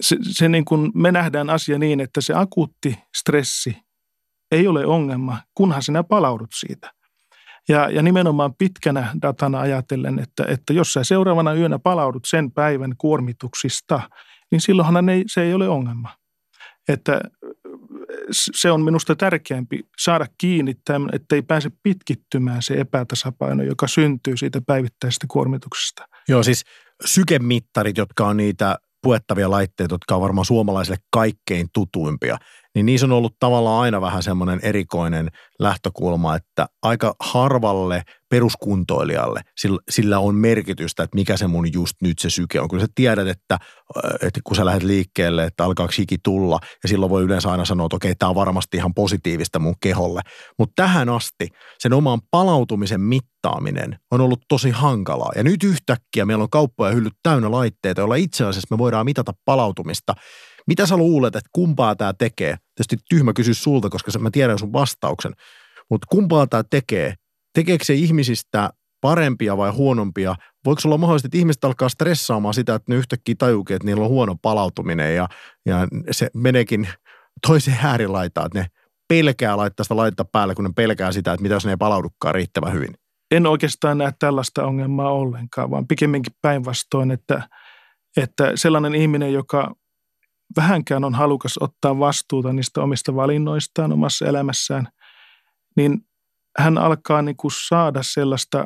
se, 0.00 0.16
se 0.22 0.48
niin 0.48 0.64
kuin, 0.64 0.90
me 0.94 1.12
nähdään 1.12 1.50
asia 1.50 1.78
niin, 1.78 2.00
että 2.00 2.20
se 2.20 2.34
akuutti 2.34 2.98
stressi 3.16 3.76
ei 4.50 4.66
ole 4.66 4.86
ongelma, 4.86 5.38
kunhan 5.54 5.82
sinä 5.82 6.02
palaudut 6.02 6.50
siitä. 6.54 6.92
Ja, 7.68 7.90
ja 7.90 8.02
nimenomaan 8.02 8.54
pitkänä 8.54 9.12
datana 9.22 9.60
ajatellen, 9.60 10.18
että, 10.18 10.44
että 10.48 10.72
jos 10.72 10.92
sä 10.92 11.04
seuraavana 11.04 11.54
yönä 11.54 11.78
palaudut 11.78 12.24
sen 12.26 12.52
päivän 12.52 12.94
kuormituksista, 12.98 14.10
niin 14.50 14.60
silloinhan 14.60 15.08
ei, 15.08 15.24
se 15.26 15.42
ei 15.42 15.54
ole 15.54 15.68
ongelma. 15.68 16.16
Että 16.88 17.20
se 18.30 18.70
on 18.70 18.82
minusta 18.82 19.16
tärkeämpi 19.16 19.88
saada 19.98 20.26
kiinni, 20.38 20.74
tämän, 20.84 21.10
että 21.12 21.34
ei 21.34 21.42
pääse 21.42 21.70
pitkittymään 21.82 22.62
se 22.62 22.74
epätasapaino, 22.74 23.62
joka 23.62 23.88
syntyy 23.88 24.36
siitä 24.36 24.60
päivittäisestä 24.66 25.26
kuormituksesta. 25.30 26.08
Joo, 26.28 26.42
siis 26.42 26.64
sykemittarit, 27.04 27.96
jotka 27.96 28.26
on 28.26 28.36
niitä 28.36 28.78
puettavia 29.02 29.50
laitteita, 29.50 29.94
jotka 29.94 30.14
on 30.14 30.20
varmaan 30.20 30.44
suomalaisille 30.44 30.98
kaikkein 31.10 31.68
tutuimpia, 31.72 32.38
niin 32.74 32.86
niissä 32.86 33.06
on 33.06 33.12
ollut 33.12 33.36
tavallaan 33.40 33.82
aina 33.82 34.00
vähän 34.00 34.22
semmoinen 34.22 34.60
erikoinen 34.62 35.28
lähtökulma, 35.58 36.36
että 36.36 36.66
aika 36.82 37.14
harvalle 37.20 38.02
peruskuntoilijalle 38.30 39.40
sillä, 39.90 40.18
on 40.18 40.34
merkitystä, 40.34 41.02
että 41.02 41.14
mikä 41.16 41.36
se 41.36 41.46
mun 41.46 41.72
just 41.72 41.94
nyt 42.02 42.18
se 42.18 42.30
syke 42.30 42.60
on. 42.60 42.68
Kun 42.68 42.80
sä 42.80 42.86
tiedät, 42.94 43.28
että, 43.28 43.58
että 44.22 44.40
kun 44.44 44.56
sä 44.56 44.64
lähdet 44.64 44.82
liikkeelle, 44.82 45.44
että 45.44 45.64
alkaako 45.64 45.92
hiki 45.98 46.16
tulla, 46.24 46.58
ja 46.82 46.88
silloin 46.88 47.10
voi 47.10 47.22
yleensä 47.22 47.50
aina 47.50 47.64
sanoa, 47.64 47.86
että 47.86 47.96
okei, 47.96 48.14
tämä 48.14 48.30
on 48.30 48.34
varmasti 48.34 48.76
ihan 48.76 48.94
positiivista 48.94 49.58
mun 49.58 49.74
keholle. 49.82 50.20
Mutta 50.58 50.72
tähän 50.82 51.08
asti 51.08 51.48
sen 51.78 51.92
oman 51.92 52.20
palautumisen 52.30 53.00
mittaaminen 53.00 53.98
on 54.10 54.20
ollut 54.20 54.40
tosi 54.48 54.70
hankalaa. 54.70 55.32
Ja 55.36 55.42
nyt 55.42 55.64
yhtäkkiä 55.64 56.26
meillä 56.26 56.42
on 56.42 56.50
kauppoja 56.50 56.92
hyllyt 56.92 57.14
täynnä 57.22 57.50
laitteita, 57.50 58.00
joilla 58.00 58.14
itse 58.14 58.44
asiassa 58.44 58.74
me 58.74 58.78
voidaan 58.78 59.04
mitata 59.04 59.32
palautumista– 59.44 60.14
mitä 60.70 60.86
sä 60.86 60.96
luulet, 60.96 61.36
että 61.36 61.50
kumpaa 61.52 61.96
tämä 61.96 62.12
tekee? 62.12 62.56
Tietysti 62.74 62.96
tyhmä 63.08 63.32
kysy 63.32 63.54
sulta, 63.54 63.90
koska 63.90 64.18
mä 64.18 64.30
tiedän 64.30 64.58
sun 64.58 64.72
vastauksen. 64.72 65.32
Mutta 65.90 66.06
kumpaa 66.10 66.46
tämä 66.46 66.62
tekee? 66.70 67.14
Tekeekö 67.54 67.84
se 67.84 67.94
ihmisistä 67.94 68.70
parempia 69.00 69.56
vai 69.56 69.70
huonompia? 69.70 70.34
Voiko 70.64 70.80
olla 70.84 70.98
mahdollista, 70.98 71.26
että 71.26 71.38
ihmiset 71.38 71.64
alkaa 71.64 71.88
stressaamaan 71.88 72.54
sitä, 72.54 72.74
että 72.74 72.92
ne 72.92 72.98
yhtäkkiä 72.98 73.34
tajuukin, 73.38 73.76
että 73.76 73.86
niillä 73.86 74.04
on 74.04 74.10
huono 74.10 74.36
palautuminen 74.42 75.16
ja, 75.16 75.28
ja 75.66 75.86
se 76.10 76.30
meneekin 76.34 76.88
toiseen 77.46 77.78
äärilaitaan, 77.82 78.46
että 78.46 78.58
ne 78.58 78.66
pelkää 79.08 79.56
laittaa 79.56 79.84
sitä 79.84 79.96
laittaa 79.96 80.26
päälle, 80.32 80.54
kun 80.54 80.64
ne 80.64 80.70
pelkää 80.76 81.12
sitä, 81.12 81.32
että 81.32 81.42
mitä 81.42 81.54
jos 81.54 81.64
ne 81.64 81.70
ei 81.70 81.76
palaudukaan 81.76 82.34
riittävän 82.34 82.72
hyvin. 82.72 82.94
En 83.30 83.46
oikeastaan 83.46 83.98
näe 83.98 84.12
tällaista 84.18 84.64
ongelmaa 84.64 85.12
ollenkaan, 85.12 85.70
vaan 85.70 85.86
pikemminkin 85.86 86.32
päinvastoin, 86.42 87.10
että, 87.10 87.48
että 88.16 88.52
sellainen 88.54 88.94
ihminen, 88.94 89.32
joka 89.32 89.74
vähänkään 90.56 91.04
on 91.04 91.14
halukas 91.14 91.58
ottaa 91.60 91.98
vastuuta 91.98 92.52
niistä 92.52 92.82
omista 92.82 93.14
valinnoistaan 93.14 93.92
omassa 93.92 94.26
elämässään, 94.26 94.88
niin 95.76 95.98
hän 96.58 96.78
alkaa 96.78 97.22
niin 97.22 97.36
kuin 97.36 97.52
saada 97.68 98.02
sellaista 98.02 98.64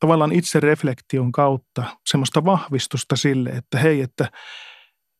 tavallaan 0.00 0.32
itsereflektion 0.32 1.32
kautta 1.32 1.84
semmoista 2.06 2.44
vahvistusta 2.44 3.16
sille, 3.16 3.50
että 3.50 3.78
hei, 3.78 4.00
että 4.00 4.30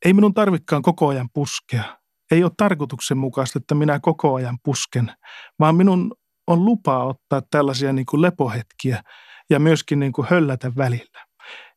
ei 0.04 0.12
minun 0.12 0.34
tarvikaan 0.34 0.82
koko 0.82 1.08
ajan 1.08 1.28
puskea. 1.34 2.00
Ei 2.30 2.44
ole 2.44 2.52
tarkoituksenmukaista, 2.56 3.58
että 3.58 3.74
minä 3.74 4.00
koko 4.00 4.34
ajan 4.34 4.58
pusken, 4.64 5.12
vaan 5.58 5.76
minun 5.76 6.14
on 6.46 6.64
lupa 6.64 7.04
ottaa 7.04 7.42
tällaisia 7.50 7.92
niin 7.92 8.06
kuin 8.06 8.22
lepohetkiä 8.22 9.02
ja 9.50 9.58
myöskin 9.60 10.00
niin 10.00 10.12
kuin 10.12 10.28
höllätä 10.30 10.72
välillä. 10.76 11.29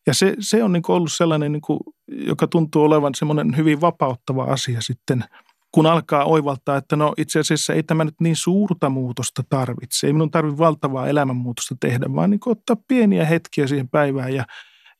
Ja 0.08 0.14
se, 0.14 0.36
se 0.40 0.64
on 0.64 0.74
niin 0.74 0.84
ollut 0.88 1.12
sellainen, 1.12 1.52
niin 1.52 1.62
kuin, 1.62 1.80
joka 2.08 2.48
tuntuu 2.48 2.84
olevan 2.84 3.16
semmoinen 3.16 3.58
hyvin 3.58 3.82
vapauttava 3.82 4.44
asia 4.44 4.82
sitten, 4.82 5.24
kun 5.72 5.86
alkaa 5.86 6.26
oivaltaa, 6.26 6.78
että 6.78 6.96
no 6.96 7.14
itse 7.18 7.40
asiassa 7.40 7.74
ei 7.74 7.84
tämä 7.84 8.04
nyt 8.04 8.16
niin 8.22 8.36
suurta 8.36 8.90
muutosta 8.90 9.44
tarvitse. 9.50 10.08
Ei 10.08 10.14
minun 10.14 10.32
tarvitse 10.32 10.58
valtavaa 10.58 11.08
elämänmuutosta 11.08 11.76
tehdä, 11.80 12.06
vaan 12.16 12.30
niin 12.30 12.40
ottaa 12.46 12.76
pieniä 12.88 13.26
hetkiä 13.26 13.68
siihen 13.68 13.90
päivään 13.90 14.34
ja, 14.34 14.46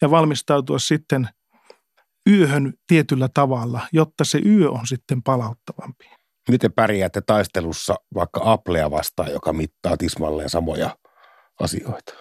ja 0.02 0.12
valmistautua 0.12 0.80
sitten 0.80 1.30
yöhön 2.30 2.74
tietyllä 2.88 3.30
tavalla, 3.34 3.82
jotta 3.94 4.24
se 4.26 4.42
yö 4.46 4.72
on 4.72 4.88
sitten 4.88 5.24
palauttavampi. 5.24 6.06
Miten 6.50 6.74
pärjäätte 6.74 7.22
taistelussa 7.22 7.96
vaikka 8.16 8.42
Applea 8.44 8.92
vastaan, 8.92 9.32
joka 9.32 9.54
mittaa 9.54 9.98
tismalleen 9.98 10.50
samoja 10.50 10.98
asioita? 11.60 12.14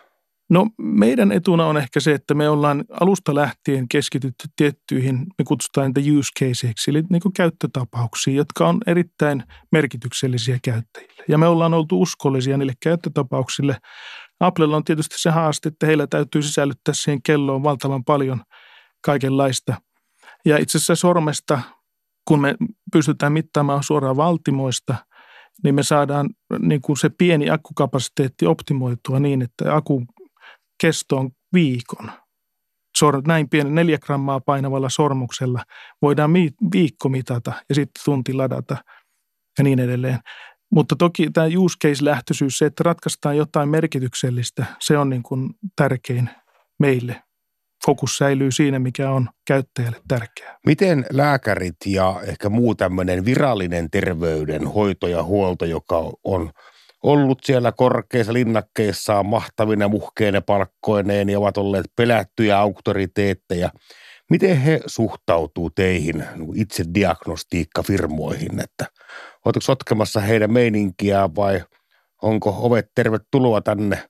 No 0.53 0.67
meidän 0.79 1.33
etuna 1.33 1.67
on 1.67 1.77
ehkä 1.77 2.01
se, 2.01 2.13
että 2.13 2.35
me 2.35 2.49
ollaan 2.49 2.85
alusta 3.01 3.35
lähtien 3.35 3.89
keskitytty 3.89 4.49
tiettyihin, 4.57 5.19
me 5.19 5.45
kutsutaan 5.45 5.93
niitä 5.97 6.19
use 6.19 6.31
caseiksi, 6.41 6.91
eli 6.91 7.03
niin 7.11 7.23
kuin 7.23 7.33
käyttötapauksiin, 7.33 8.37
jotka 8.37 8.69
on 8.69 8.81
erittäin 8.87 9.43
merkityksellisiä 9.73 10.59
käyttäjille. 10.65 11.25
Ja 11.29 11.39
me 11.39 11.47
ollaan 11.47 11.75
oltu 11.75 12.03
uskollisia 12.03 12.57
niille 12.57 12.73
käyttötapauksille. 12.83 13.77
Applella 14.41 14.77
on 14.77 14.85
tietysti 14.85 15.15
se 15.19 15.31
haaste, 15.31 15.69
että 15.69 15.87
heillä 15.87 16.07
täytyy 16.07 16.43
sisällyttää 16.43 16.95
siihen 16.95 17.23
kelloon 17.23 17.63
valtavan 17.63 18.05
paljon 18.05 18.43
kaikenlaista. 19.05 19.75
Ja 20.45 20.59
itse 20.59 20.79
asiassa 20.79 20.97
sormesta, 20.97 21.61
kun 22.25 22.41
me 22.41 22.55
pystytään 22.93 23.33
mittaamaan 23.33 23.83
suoraan 23.83 24.17
valtimoista, 24.17 24.95
niin 25.65 25.75
me 25.75 25.83
saadaan 25.83 26.31
niin 26.59 26.81
kuin 26.81 26.97
se 26.97 27.11
pieni 27.19 27.51
akkukapasiteetti 27.51 28.47
optimoitua 28.47 29.21
niin, 29.21 29.43
että 29.43 29.77
akku 29.77 30.03
kestoon 30.83 31.31
viikon. 31.53 32.13
Sor, 32.97 33.23
näin 33.27 33.49
pienen 33.49 33.75
neljä 33.75 33.99
grammaa 33.99 34.41
painavalla 34.41 34.89
sormuksella 34.89 35.65
voidaan 36.03 36.33
viikko 36.73 37.09
mitata 37.09 37.53
ja 37.69 37.75
sitten 37.75 38.05
tunti 38.05 38.33
ladata 38.33 38.77
ja 39.59 39.65
niin 39.65 39.79
edelleen. 39.79 40.19
Mutta 40.73 40.97
toki 40.97 41.31
tämä 41.31 41.47
use 41.57 41.77
case-lähtöisyys, 41.85 42.59
se, 42.59 42.67
että 42.67 42.83
ratkaistaan 42.85 43.37
jotain 43.37 43.69
merkityksellistä, 43.69 44.65
se 44.81 44.99
on 44.99 45.11
niin 45.11 45.23
kuin 45.23 45.51
tärkein 45.77 46.31
meille. 46.79 47.23
Fokus 47.87 48.17
säilyy 48.17 48.51
siinä, 48.51 48.79
mikä 48.79 49.11
on 49.11 49.29
käyttäjälle 49.47 50.01
tärkeää. 50.09 50.59
Miten 50.67 51.07
lääkärit 51.13 51.77
ja 51.87 52.21
ehkä 52.27 52.49
muu 52.49 52.75
tämmöinen 52.75 53.25
virallinen 53.25 53.91
terveydenhoito 53.91 55.07
ja 55.07 55.23
huolto, 55.23 55.65
joka 55.65 55.97
on 56.25 56.51
ollut 57.03 57.39
siellä 57.45 57.73
korkeissa 57.73 58.33
linnakkeissa 58.33 59.23
mahtavina 59.23 59.89
muhkeine 59.89 60.41
palkkoineen 60.41 61.29
ja 61.29 61.39
ovat 61.39 61.57
olleet 61.57 61.87
pelättyjä 61.97 62.59
auktoriteetteja. 62.59 63.71
Miten 64.31 64.57
he 64.57 64.81
suhtautuu 64.87 65.71
teihin 65.71 66.25
niin 66.37 66.57
itse 66.57 66.85
diagnostiikkafirmoihin, 66.95 68.61
että 68.61 68.87
oletteko 69.45 69.61
sotkemassa 69.61 70.21
heidän 70.21 70.53
meininkiä 70.53 71.29
vai 71.37 71.65
onko 72.23 72.57
ovet 72.59 72.87
tervetuloa 72.95 73.61
tänne 73.61 74.09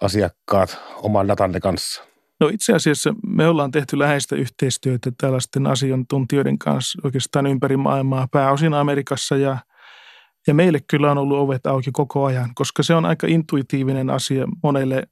asiakkaat 0.00 0.78
oman 1.02 1.28
datanne 1.28 1.60
kanssa? 1.60 2.04
No 2.40 2.48
itse 2.48 2.72
asiassa 2.72 3.14
me 3.26 3.48
ollaan 3.48 3.70
tehty 3.70 3.98
läheistä 3.98 4.36
yhteistyötä 4.36 5.12
tällaisten 5.20 5.66
asiantuntijoiden 5.66 6.58
kanssa 6.58 7.00
oikeastaan 7.04 7.46
ympäri 7.46 7.76
maailmaa, 7.76 8.28
pääosin 8.32 8.74
Amerikassa 8.74 9.36
ja 9.36 9.58
ja 10.46 10.54
meille 10.54 10.78
kyllä 10.88 11.10
on 11.10 11.18
ollut 11.18 11.38
ovet 11.38 11.66
auki 11.66 11.90
koko 11.92 12.24
ajan, 12.24 12.50
koska 12.54 12.82
se 12.82 12.94
on 12.94 13.04
aika 13.04 13.26
intuitiivinen 13.26 14.10
asia 14.10 14.46
monelle 14.62 15.06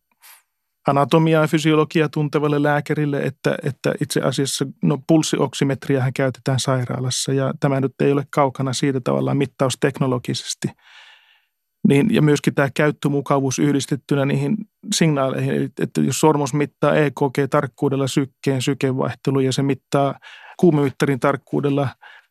anatomiaa 0.89 1.43
ja 1.43 1.49
fysiologiaa 1.49 2.09
tuntevalle 2.09 2.63
lääkärille, 2.63 3.21
että, 3.21 3.59
että 3.63 3.95
itse 4.03 4.21
asiassa 4.21 4.67
no, 4.83 4.99
pulssioksimetriähän 5.07 6.13
käytetään 6.13 6.61
sairaalassa 6.61 7.33
ja 7.33 7.55
tämä 7.61 7.81
nyt 7.81 7.93
ei 8.03 8.13
ole 8.13 8.25
kaukana 8.31 8.73
siitä 8.73 9.01
tavallaan 9.01 9.37
mittausteknologisesti. 9.37 10.69
Niin, 11.89 12.15
ja 12.15 12.23
myöskin 12.23 12.55
tämä 12.55 12.69
käyttömukavuus 12.75 13.59
yhdistettynä 13.59 14.25
niihin 14.25 14.57
signaaleihin, 14.95 15.71
että 15.81 16.01
jos 16.01 16.21
sormus 16.21 16.55
mittaa 16.55 16.95
EKG-tarkkuudella 16.95 18.09
sykkeen 18.09 18.63
sykevaihtelu 18.63 19.41
ja 19.41 19.53
se 19.53 19.63
mittaa 19.63 20.19
kuumemittarin 20.61 21.21
tarkkuudella 21.21 21.89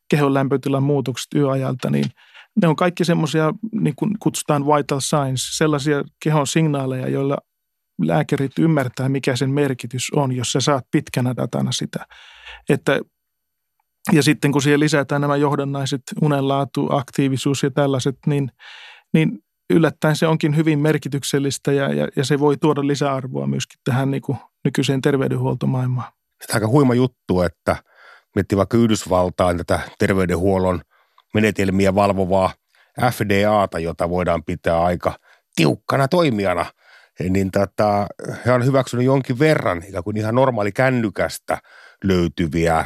kehon 0.10 0.34
lämpötilan 0.34 0.84
muutokset 0.84 1.34
yöajalta, 1.36 1.90
niin– 1.90 2.06
ne 2.62 2.68
on 2.68 2.76
kaikki 2.76 3.06
semmoisia, 3.06 3.54
niin 3.72 3.96
kuin 3.96 4.12
kutsutaan 4.20 4.66
vital 4.66 5.00
signs, 5.00 5.58
sellaisia 5.58 6.04
kehon 6.24 6.48
signaaleja, 6.48 7.10
joilla 7.10 7.38
lääkärit 8.02 8.52
ymmärtää, 8.60 9.10
mikä 9.10 9.36
sen 9.36 9.50
merkitys 9.50 10.08
on, 10.16 10.32
jos 10.32 10.52
sä 10.52 10.62
saat 10.62 10.86
pitkänä 10.92 11.36
datana 11.36 11.72
sitä. 11.72 12.06
Että, 12.70 13.00
ja 14.12 14.24
sitten 14.24 14.52
kun 14.52 14.62
siihen 14.62 14.80
lisätään 14.80 15.22
nämä 15.22 15.36
johdannaiset, 15.36 16.02
unenlaatu, 16.22 16.88
aktiivisuus 16.92 17.64
ja 17.64 17.72
tällaiset, 17.72 18.18
niin, 18.26 18.52
niin 19.14 19.40
yllättäen 19.70 20.16
se 20.16 20.28
onkin 20.28 20.56
hyvin 20.56 20.80
merkityksellistä 20.80 21.72
ja, 21.72 21.94
ja, 21.94 22.08
ja 22.16 22.26
se 22.26 22.40
voi 22.40 22.58
tuoda 22.58 22.88
lisäarvoa 22.88 23.48
myöskin 23.48 23.80
tähän 23.84 24.12
niin 24.12 24.22
kuin 24.22 24.38
nykyiseen 24.66 25.02
terveydenhuoltomaailmaan. 25.02 26.12
Tämä 26.48 26.56
aika 26.56 26.68
huima 26.68 26.94
juttu, 26.94 27.42
että 27.42 27.76
miettii 28.36 28.58
vaikka 28.58 28.78
Yhdysvaltain 28.78 29.58
tätä 29.58 29.80
terveydenhuollon– 30.00 30.82
menetelmiä 31.34 31.96
valvovaa 31.96 32.54
FDAta, 33.12 33.80
jota 33.80 34.10
voidaan 34.10 34.44
pitää 34.44 34.84
aika 34.84 35.14
tiukkana 35.56 36.08
toimijana, 36.08 36.66
niin 37.30 37.52
tota, 37.52 38.08
he 38.46 38.52
on 38.52 38.66
hyväksynyt 38.66 39.06
jonkin 39.06 39.40
verran 39.40 39.84
ikään 39.88 40.04
kuin 40.04 40.18
ihan 40.18 40.36
normaali 40.36 40.72
kännykästä 40.72 41.58
löytyviä 42.04 42.86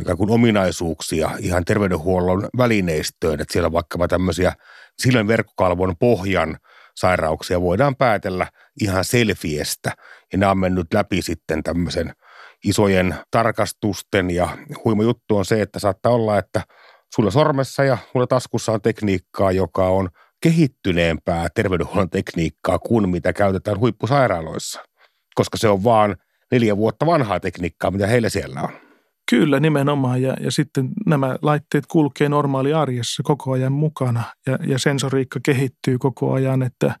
ikään 0.00 0.16
kuin 0.16 0.30
ominaisuuksia 0.30 1.30
ihan 1.38 1.64
terveydenhuollon 1.64 2.48
välineistöön, 2.58 3.40
että 3.40 3.52
siellä 3.52 3.72
vaikkapa 3.72 4.08
tämmöisiä 4.08 4.52
silmän 4.98 5.28
verkkokalvon 5.28 5.96
pohjan 5.96 6.56
sairauksia 6.96 7.60
voidaan 7.60 7.96
päätellä 7.96 8.46
ihan 8.80 9.04
selfiestä. 9.04 9.92
Ja 10.32 10.38
nämä 10.38 10.50
on 10.50 10.58
mennyt 10.58 10.86
läpi 10.94 11.22
sitten 11.22 11.62
tämmöisen 11.62 12.12
isojen 12.64 13.14
tarkastusten 13.30 14.30
ja 14.30 14.58
huima 14.84 15.02
juttu 15.02 15.36
on 15.36 15.44
se, 15.44 15.62
että 15.62 15.78
saattaa 15.78 16.12
olla, 16.12 16.38
että 16.38 16.62
sulla 17.14 17.30
sormessa 17.30 17.84
ja 17.84 17.98
mulla 18.14 18.26
taskussa 18.26 18.72
on 18.72 18.82
tekniikkaa, 18.82 19.52
joka 19.52 19.88
on 19.88 20.08
kehittyneempää 20.42 21.48
terveydenhuollon 21.54 22.10
tekniikkaa 22.10 22.78
kuin 22.78 23.08
mitä 23.08 23.32
käytetään 23.32 23.78
huippusairaaloissa, 23.78 24.80
koska 25.34 25.58
se 25.58 25.68
on 25.68 25.84
vaan 25.84 26.16
neljä 26.52 26.76
vuotta 26.76 27.06
vanhaa 27.06 27.40
tekniikkaa, 27.40 27.90
mitä 27.90 28.06
heillä 28.06 28.28
siellä 28.28 28.60
on. 28.60 28.88
Kyllä, 29.30 29.60
nimenomaan. 29.60 30.22
Ja, 30.22 30.36
ja 30.40 30.50
sitten 30.50 30.88
nämä 31.06 31.36
laitteet 31.42 31.84
kulkee 31.86 32.28
normaali 32.28 32.72
arjessa 32.72 33.22
koko 33.22 33.52
ajan 33.52 33.72
mukana 33.72 34.22
ja, 34.46 34.58
ja 34.66 34.78
sensoriikka 34.78 35.40
kehittyy 35.44 35.98
koko 35.98 36.32
ajan. 36.32 36.62
Että, 36.62 36.94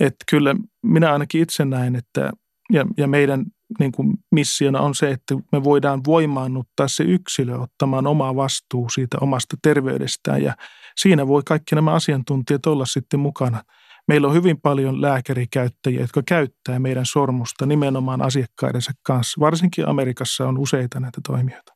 että 0.00 0.24
kyllä 0.30 0.54
minä 0.82 1.12
ainakin 1.12 1.42
itse 1.42 1.64
näen, 1.64 1.96
että 1.96 2.32
ja, 2.72 2.86
ja 2.96 3.06
meidän 3.06 3.44
niin 3.78 3.92
kuin 3.92 4.14
missiona 4.30 4.80
on 4.80 4.94
se, 4.94 5.10
että 5.10 5.34
me 5.52 5.64
voidaan 5.64 6.00
voimaannuttaa 6.06 6.88
se 6.88 7.04
yksilö 7.04 7.58
ottamaan 7.58 8.06
omaa 8.06 8.36
vastuu 8.36 8.88
siitä 8.88 9.18
omasta 9.20 9.56
terveydestään 9.62 10.42
ja 10.42 10.54
siinä 10.96 11.26
voi 11.26 11.42
kaikki 11.46 11.74
nämä 11.74 11.92
asiantuntijat 11.92 12.66
olla 12.66 12.86
sitten 12.86 13.20
mukana. 13.20 13.62
Meillä 14.08 14.28
on 14.28 14.34
hyvin 14.34 14.60
paljon 14.60 15.02
lääkärikäyttäjiä, 15.02 16.00
jotka 16.00 16.22
käyttää 16.26 16.78
meidän 16.78 17.06
sormusta 17.06 17.66
nimenomaan 17.66 18.22
asiakkaidensa 18.22 18.92
kanssa. 19.02 19.40
Varsinkin 19.40 19.88
Amerikassa 19.88 20.48
on 20.48 20.58
useita 20.58 21.00
näitä 21.00 21.20
toimijoita. 21.26 21.72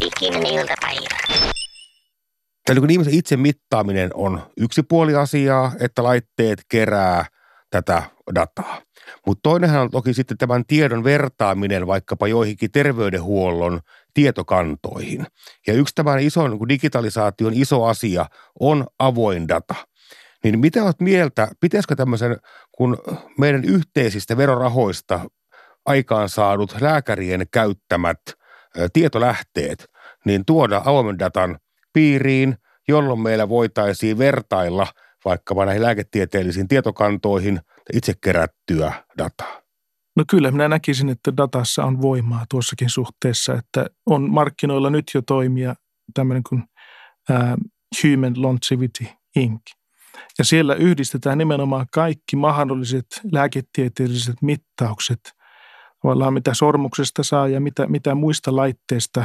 Ikinen 0.00 0.46
iltapäivä. 0.46 1.14
Eli 2.68 2.80
kun 2.80 2.90
ihmisen 2.90 3.14
itse 3.14 3.36
mittaaminen 3.36 4.10
on 4.14 4.42
yksi 4.56 4.82
puoli 4.82 5.14
asiaa, 5.14 5.72
että 5.80 6.02
laitteet 6.02 6.62
kerää 6.68 7.26
tätä 7.82 8.02
dataa. 8.34 8.82
Mutta 9.26 9.42
toinenhan 9.42 9.82
on 9.82 9.90
toki 9.90 10.14
sitten 10.14 10.38
tämän 10.38 10.64
tiedon 10.66 11.04
vertaaminen 11.04 11.86
vaikkapa 11.86 12.28
joihinkin 12.28 12.70
terveydenhuollon 12.70 13.80
tietokantoihin. 14.14 15.26
Ja 15.66 15.74
yksi 15.74 15.94
tämän 15.94 16.20
ison 16.20 16.50
niin 16.50 16.68
digitalisaation 16.68 17.52
iso 17.54 17.84
asia 17.84 18.26
on 18.60 18.86
avoin 18.98 19.48
data. 19.48 19.74
Niin 20.44 20.58
mitä 20.58 20.84
olet 20.84 21.00
mieltä, 21.00 21.48
pitäisikö 21.60 21.96
tämmöisen, 21.96 22.36
kun 22.72 22.98
meidän 23.38 23.64
yhteisistä 23.64 24.36
verorahoista 24.36 25.20
aikaan 25.86 26.28
saadut 26.28 26.76
lääkärien 26.80 27.46
käyttämät 27.52 28.20
tietolähteet, 28.92 29.86
niin 30.24 30.44
tuoda 30.44 30.82
avoimen 30.84 31.18
datan 31.18 31.58
piiriin, 31.92 32.56
jolloin 32.88 33.20
meillä 33.20 33.48
voitaisiin 33.48 34.18
vertailla 34.18 34.86
vaikkapa 35.24 35.64
näihin 35.64 35.82
lääketieteellisiin 35.82 36.68
tietokantoihin 36.68 37.60
itse 37.92 38.12
kerättyä 38.20 38.92
dataa? 39.18 39.62
No 40.16 40.24
kyllä, 40.30 40.50
minä 40.50 40.68
näkisin, 40.68 41.08
että 41.08 41.36
datassa 41.36 41.84
on 41.84 42.02
voimaa 42.02 42.44
tuossakin 42.50 42.90
suhteessa, 42.90 43.54
että 43.54 43.86
on 44.06 44.30
markkinoilla 44.30 44.90
nyt 44.90 45.04
jo 45.14 45.22
toimia 45.22 45.74
tämmöinen 46.14 46.42
kuin 46.48 46.62
äh, 47.30 47.54
Human 48.02 48.42
Longevity 48.42 49.06
Inc. 49.36 49.62
Ja 50.38 50.44
siellä 50.44 50.74
yhdistetään 50.74 51.38
nimenomaan 51.38 51.86
kaikki 51.92 52.36
mahdolliset 52.36 53.06
lääketieteelliset 53.32 54.36
mittaukset, 54.42 55.20
tavallaan 56.02 56.34
mitä 56.34 56.54
sormuksesta 56.54 57.22
saa 57.22 57.48
ja 57.48 57.60
mitä, 57.60 57.86
mitä 57.86 58.14
muista 58.14 58.56
laitteista 58.56 59.24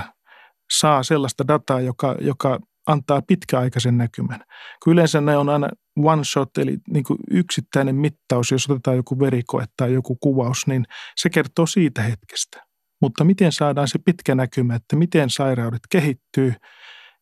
saa 0.78 1.04
sellaista 1.04 1.48
dataa, 1.48 1.82
joka, 1.82 2.16
joka 2.22 2.60
antaa 2.90 3.22
pitkäaikaisen 3.22 3.98
näkymän. 3.98 4.40
Kun 4.84 4.94
yleensä 4.94 5.22
ne 5.22 5.38
on 5.38 5.50
aina 5.50 5.70
one 5.98 6.24
shot, 6.24 6.58
eli 6.58 6.78
niin 6.90 7.04
kuin 7.04 7.20
yksittäinen 7.32 7.96
mittaus, 7.96 8.52
jos 8.52 8.70
otetaan 8.70 8.98
joku 8.98 9.20
verikoe 9.20 9.66
tai 9.78 9.94
joku 9.94 10.16
kuvaus, 10.16 10.68
niin 10.68 10.86
se 11.16 11.30
kertoo 11.30 11.66
siitä 11.66 12.02
hetkestä. 12.02 12.66
Mutta 13.02 13.24
miten 13.24 13.52
saadaan 13.52 13.88
se 13.88 14.00
pitkä 14.06 14.36
näkymä, 14.36 14.76
että 14.76 14.96
miten 14.96 15.30
sairaudet 15.30 15.82
kehittyy 15.90 16.54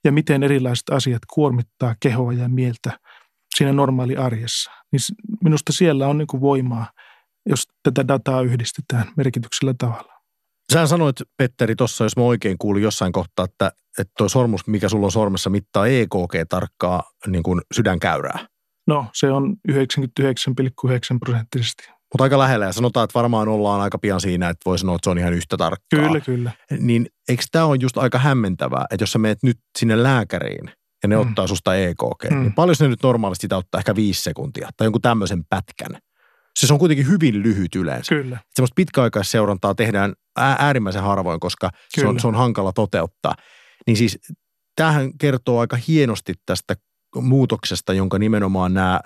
ja 0.04 0.12
miten 0.12 0.44
erilaiset 0.44 0.90
asiat 0.90 1.22
kuormittaa 1.34 1.96
kehoa 2.00 2.34
ja 2.34 2.50
mieltä 2.50 3.00
siinä 3.56 3.74
normaali 3.74 4.18
arjessa. 4.18 4.72
Niin 4.92 5.02
minusta 5.44 5.74
siellä 5.74 6.08
on 6.08 6.18
niin 6.18 6.28
kuin 6.28 6.42
voimaa, 6.42 6.92
jos 7.46 7.64
tätä 7.84 8.08
dataa 8.08 8.42
yhdistetään 8.42 9.06
merkityksellä 9.18 9.74
tavalla. 9.78 10.17
Sä 10.74 10.88
sanoit, 10.88 11.16
Petteri, 11.38 11.76
tuossa, 11.76 12.04
jos 12.04 12.18
mä 12.18 12.24
oikein 12.24 12.58
kuulin 12.58 12.84
jossain 12.84 13.12
kohtaa, 13.12 13.46
että, 13.46 13.72
että 14.00 14.14
tuo 14.18 14.30
sormus, 14.30 14.68
mikä 14.68 14.90
sulla 14.90 15.06
on 15.06 15.12
sormessa, 15.12 15.50
mittaa 15.50 15.88
EKG-tarkkaa 15.88 17.04
niin 17.28 17.44
kuin 17.44 17.62
sydänkäyrää. 17.74 18.48
No, 18.88 19.06
se 19.14 19.32
on 19.32 19.56
99,9 19.72 19.76
prosenttisesti. 21.20 21.84
Mutta 21.88 22.24
aika 22.24 22.40
lähellä 22.40 22.66
ja 22.66 22.74
sanotaan, 22.74 23.04
että 23.04 23.20
varmaan 23.20 23.48
ollaan 23.48 23.82
aika 23.82 23.98
pian 23.98 24.22
siinä, 24.22 24.50
että 24.50 24.62
voi 24.66 24.80
sanoa, 24.80 24.96
että 24.96 25.06
se 25.06 25.10
on 25.10 25.18
ihan 25.18 25.34
yhtä 25.34 25.58
tarkkaa. 25.58 26.00
Kyllä, 26.00 26.20
kyllä. 26.20 26.52
Niin 26.80 27.08
eikö 27.30 27.44
tämä 27.52 27.66
ole 27.66 27.78
just 27.82 27.98
aika 27.98 28.20
hämmentävää, 28.20 28.86
että 28.92 29.04
jos 29.04 29.12
sä 29.12 29.20
meet 29.20 29.44
nyt 29.44 29.58
sinne 29.78 30.04
lääkäriin 30.04 30.72
ja 31.04 31.10
ne 31.10 31.16
mm. 31.16 31.22
ottaa 31.22 31.48
susta 31.48 31.76
EKG, 31.76 32.24
mm. 32.32 32.40
niin 32.40 32.54
paljon 32.54 32.76
ne 32.80 32.88
nyt 32.88 33.04
normaalisti 33.04 33.42
sitä 33.42 33.58
ottaa 33.58 33.80
ehkä 33.80 33.96
viisi 33.96 34.22
sekuntia 34.22 34.70
tai 34.78 34.86
jonkun 34.86 35.02
tämmöisen 35.02 35.44
pätkän. 35.50 36.02
Se 36.66 36.74
on 36.74 36.80
kuitenkin 36.80 37.08
hyvin 37.08 37.44
lyhyt 37.44 37.76
yleensä. 37.76 38.16
Kyllä. 38.16 38.38
Semmoista 38.54 38.76
pitkäaikaisseurantaa 38.76 39.76
tehdään 39.76 40.14
äärimmäisen 40.38 41.04
harvoin, 41.04 41.40
koska 41.40 41.70
se 41.90 42.08
on, 42.08 42.20
se 42.20 42.28
on 42.28 42.36
hankala 42.36 42.74
toteuttaa. 42.74 43.36
Niin 43.88 43.98
siis 43.98 44.20
tämähän 44.76 45.18
kertoo 45.18 45.60
aika 45.60 45.78
hienosti 45.88 46.34
tästä 46.46 46.76
muutoksesta, 47.16 47.94
jonka 47.94 48.20
nimenomaan 48.20 48.74
nämä 48.74 49.00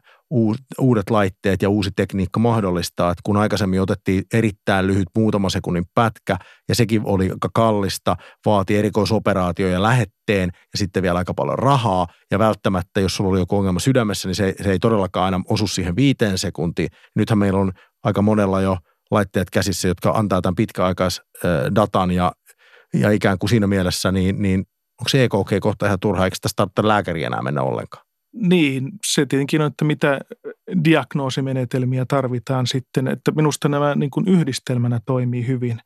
uudet 0.80 1.10
laitteet 1.10 1.62
ja 1.62 1.70
uusi 1.70 1.90
tekniikka 1.96 2.40
mahdollistaa, 2.40 3.12
että 3.12 3.22
kun 3.24 3.38
aikaisemmin 3.38 3.82
otettiin 3.82 4.24
erittäin 4.34 4.88
lyhyt 4.88 5.08
muutama 5.16 5.50
sekunnin 5.50 5.84
pätkä 5.96 6.38
ja 6.70 6.76
sekin 6.76 7.02
oli 7.06 7.32
aika 7.32 7.50
kallista, 7.54 8.16
vaati 8.46 8.78
erikoisoperaatio 8.78 9.82
lähetteen 9.82 10.50
ja 10.54 10.78
sitten 10.78 11.04
vielä 11.04 11.18
aika 11.18 11.34
paljon 11.34 11.60
rahaa 11.60 12.08
ja 12.32 12.40
välttämättä, 12.40 13.00
jos 13.00 13.16
sulla 13.16 13.30
oli 13.30 13.40
joku 13.40 13.58
ongelma 13.58 13.80
sydämessä, 13.80 14.28
niin 14.28 14.36
se, 14.36 14.56
se 14.64 14.72
ei 14.72 14.80
todellakaan 14.80 15.26
aina 15.26 15.42
osu 15.50 15.68
siihen 15.68 15.96
viiteen 15.96 16.38
sekuntiin. 16.38 16.90
Nythän 17.16 17.40
meillä 17.40 17.60
on 17.60 17.72
aika 18.04 18.22
monella 18.22 18.62
jo 18.62 18.78
laitteet 19.12 19.50
käsissä, 19.50 19.88
jotka 19.88 20.12
antaa 20.12 20.42
tämän 20.42 20.56
pitkäaikaisdatan 20.56 22.12
ja, 22.12 22.32
ja 22.94 23.12
ikään 23.12 23.38
kuin 23.40 23.50
siinä 23.50 23.68
mielessä 23.68 24.12
niin, 24.12 24.42
niin 24.42 24.60
onko 25.02 25.10
se 25.10 25.24
EKG 25.24 25.62
kohta 25.62 25.86
ihan 25.86 26.00
turha, 26.00 26.26
eikö 26.26 26.38
tästä 26.42 26.56
tarvitse 26.56 26.88
lääkäriä 26.88 27.28
enää 27.28 27.42
mennä 27.42 27.62
ollenkaan? 27.62 28.11
Niin, 28.34 28.92
se 29.06 29.26
tietenkin 29.26 29.62
on, 29.62 29.68
että 29.68 29.86
mitä 29.86 30.20
diagnoosimenetelmiä 30.84 32.06
tarvitaan 32.06 32.68
sitten, 32.68 33.08
että 33.08 33.32
minusta 33.32 33.70
nämä 33.70 33.96
niin 33.96 34.12
kuin 34.12 34.28
yhdistelmänä 34.28 35.00
toimii 35.06 35.48
hyvin. 35.48 35.80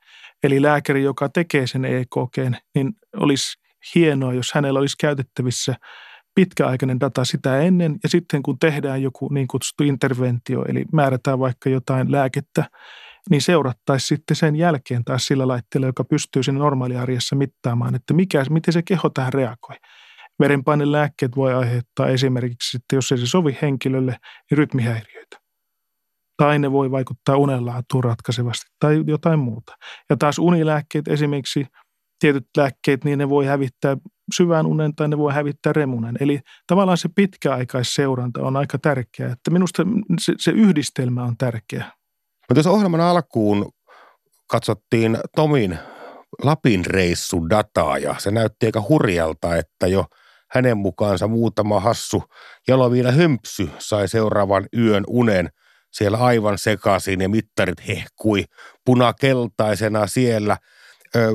Eli 0.43 0.62
lääkäri, 0.62 1.04
joka 1.04 1.30
tekee 1.30 1.68
sen 1.68 1.86
EKG, 1.86 2.38
niin 2.76 2.93
olisi 3.18 3.58
hienoa, 3.96 4.34
jos 4.34 4.52
hänellä 4.54 4.80
olisi 4.80 4.96
käytettävissä 5.00 5.76
pitkäaikainen 6.36 7.00
data 7.00 7.26
sitä 7.26 7.60
ennen 7.60 7.96
ja 8.04 8.10
sitten 8.10 8.43
kun 8.43 8.60
tehdään 8.60 9.02
joku 9.02 9.34
niin 9.34 9.48
kutsuttu 9.48 9.84
interventio, 9.84 10.66
eli 10.68 10.86
määrätään 10.93 11.39
vaikka 11.39 11.70
jotain 11.70 12.12
lääkettä, 12.12 12.70
niin 13.30 13.41
seurattaisiin 13.41 14.08
sitten 14.08 14.36
sen 14.36 14.56
jälkeen 14.56 15.04
taas 15.04 15.28
sillä 15.28 15.48
laitteella, 15.48 15.88
joka 15.88 16.04
pystyy 16.04 16.43
siinä 16.43 16.60
normaaliarjessa 16.60 17.36
mittaamaan, 17.36 17.96
että 17.96 18.14
mikä, 18.14 18.46
miten 18.50 18.74
se 18.74 18.82
keho 18.82 19.10
tähän 19.10 19.34
reagoi. 19.34 19.76
Verenpainelääkkeet 20.40 21.36
voi 21.36 21.54
aiheuttaa 21.54 22.08
esimerkiksi, 22.08 22.78
että 22.78 22.96
jos 22.96 23.12
ei 23.12 23.18
se 23.18 23.28
sovi 23.28 23.58
henkilölle, 23.62 24.12
niin 24.12 24.58
rytmihäiriöitä. 24.58 25.38
Tai 26.38 26.60
ne 26.60 26.72
voi 26.72 26.92
vaikuttaa 26.92 27.38
unenlaatuun 27.38 28.04
ratkaisevasti 28.04 28.66
tai 28.80 29.04
jotain 29.08 29.40
muuta. 29.40 29.74
Ja 30.10 30.18
taas 30.18 30.40
unilääkkeet 30.40 31.08
esimerkiksi, 31.08 31.66
tietyt 32.20 32.48
lääkkeet, 32.58 33.04
niin 33.04 33.20
ne 33.20 33.30
voi 33.30 33.46
hävittää 33.46 33.98
syvään 34.36 34.66
unen 34.66 34.96
tai 34.96 35.08
ne 35.08 35.18
voi 35.18 35.34
hävittää 35.34 35.74
remunen. 35.74 36.16
Eli 36.20 36.40
tavallaan 36.68 36.98
se 36.98 37.10
pitkäaikaisseuranta 37.16 38.42
on 38.42 38.58
aika 38.58 38.78
tärkeää. 38.78 39.32
Että 39.32 39.52
minusta 39.52 39.84
se, 40.22 40.34
se 40.38 40.52
yhdistelmä 40.52 41.24
on 41.24 41.38
tärkeä. 41.38 41.92
Mutta 42.50 42.60
jos 42.60 42.68
ohjelman 42.68 43.02
alkuun 43.02 43.72
katsottiin 44.48 45.18
Tomin 45.36 45.80
Lapin 46.44 46.86
reissun 46.86 47.50
dataa 47.50 47.98
ja 47.98 48.16
se 48.18 48.32
näytti 48.32 48.66
aika 48.66 48.84
hurjalta, 48.90 49.56
että 49.56 49.88
jo 49.88 50.06
hänen 50.56 50.78
mukaansa 50.78 51.28
muutama 51.28 51.80
hassu 51.80 52.24
jaloviina 52.68 53.12
hömpsy 53.12 53.70
sai 53.80 54.08
seuraavan 54.08 54.66
yön 54.78 55.03
unen 55.08 55.49
siellä 55.91 56.18
aivan 56.18 56.58
sekaisin 56.58 57.22
ja 57.22 57.30
mittarit 57.30 57.88
hehkui 57.88 58.45
punakeltaisena 58.86 60.08
siellä. 60.08 60.58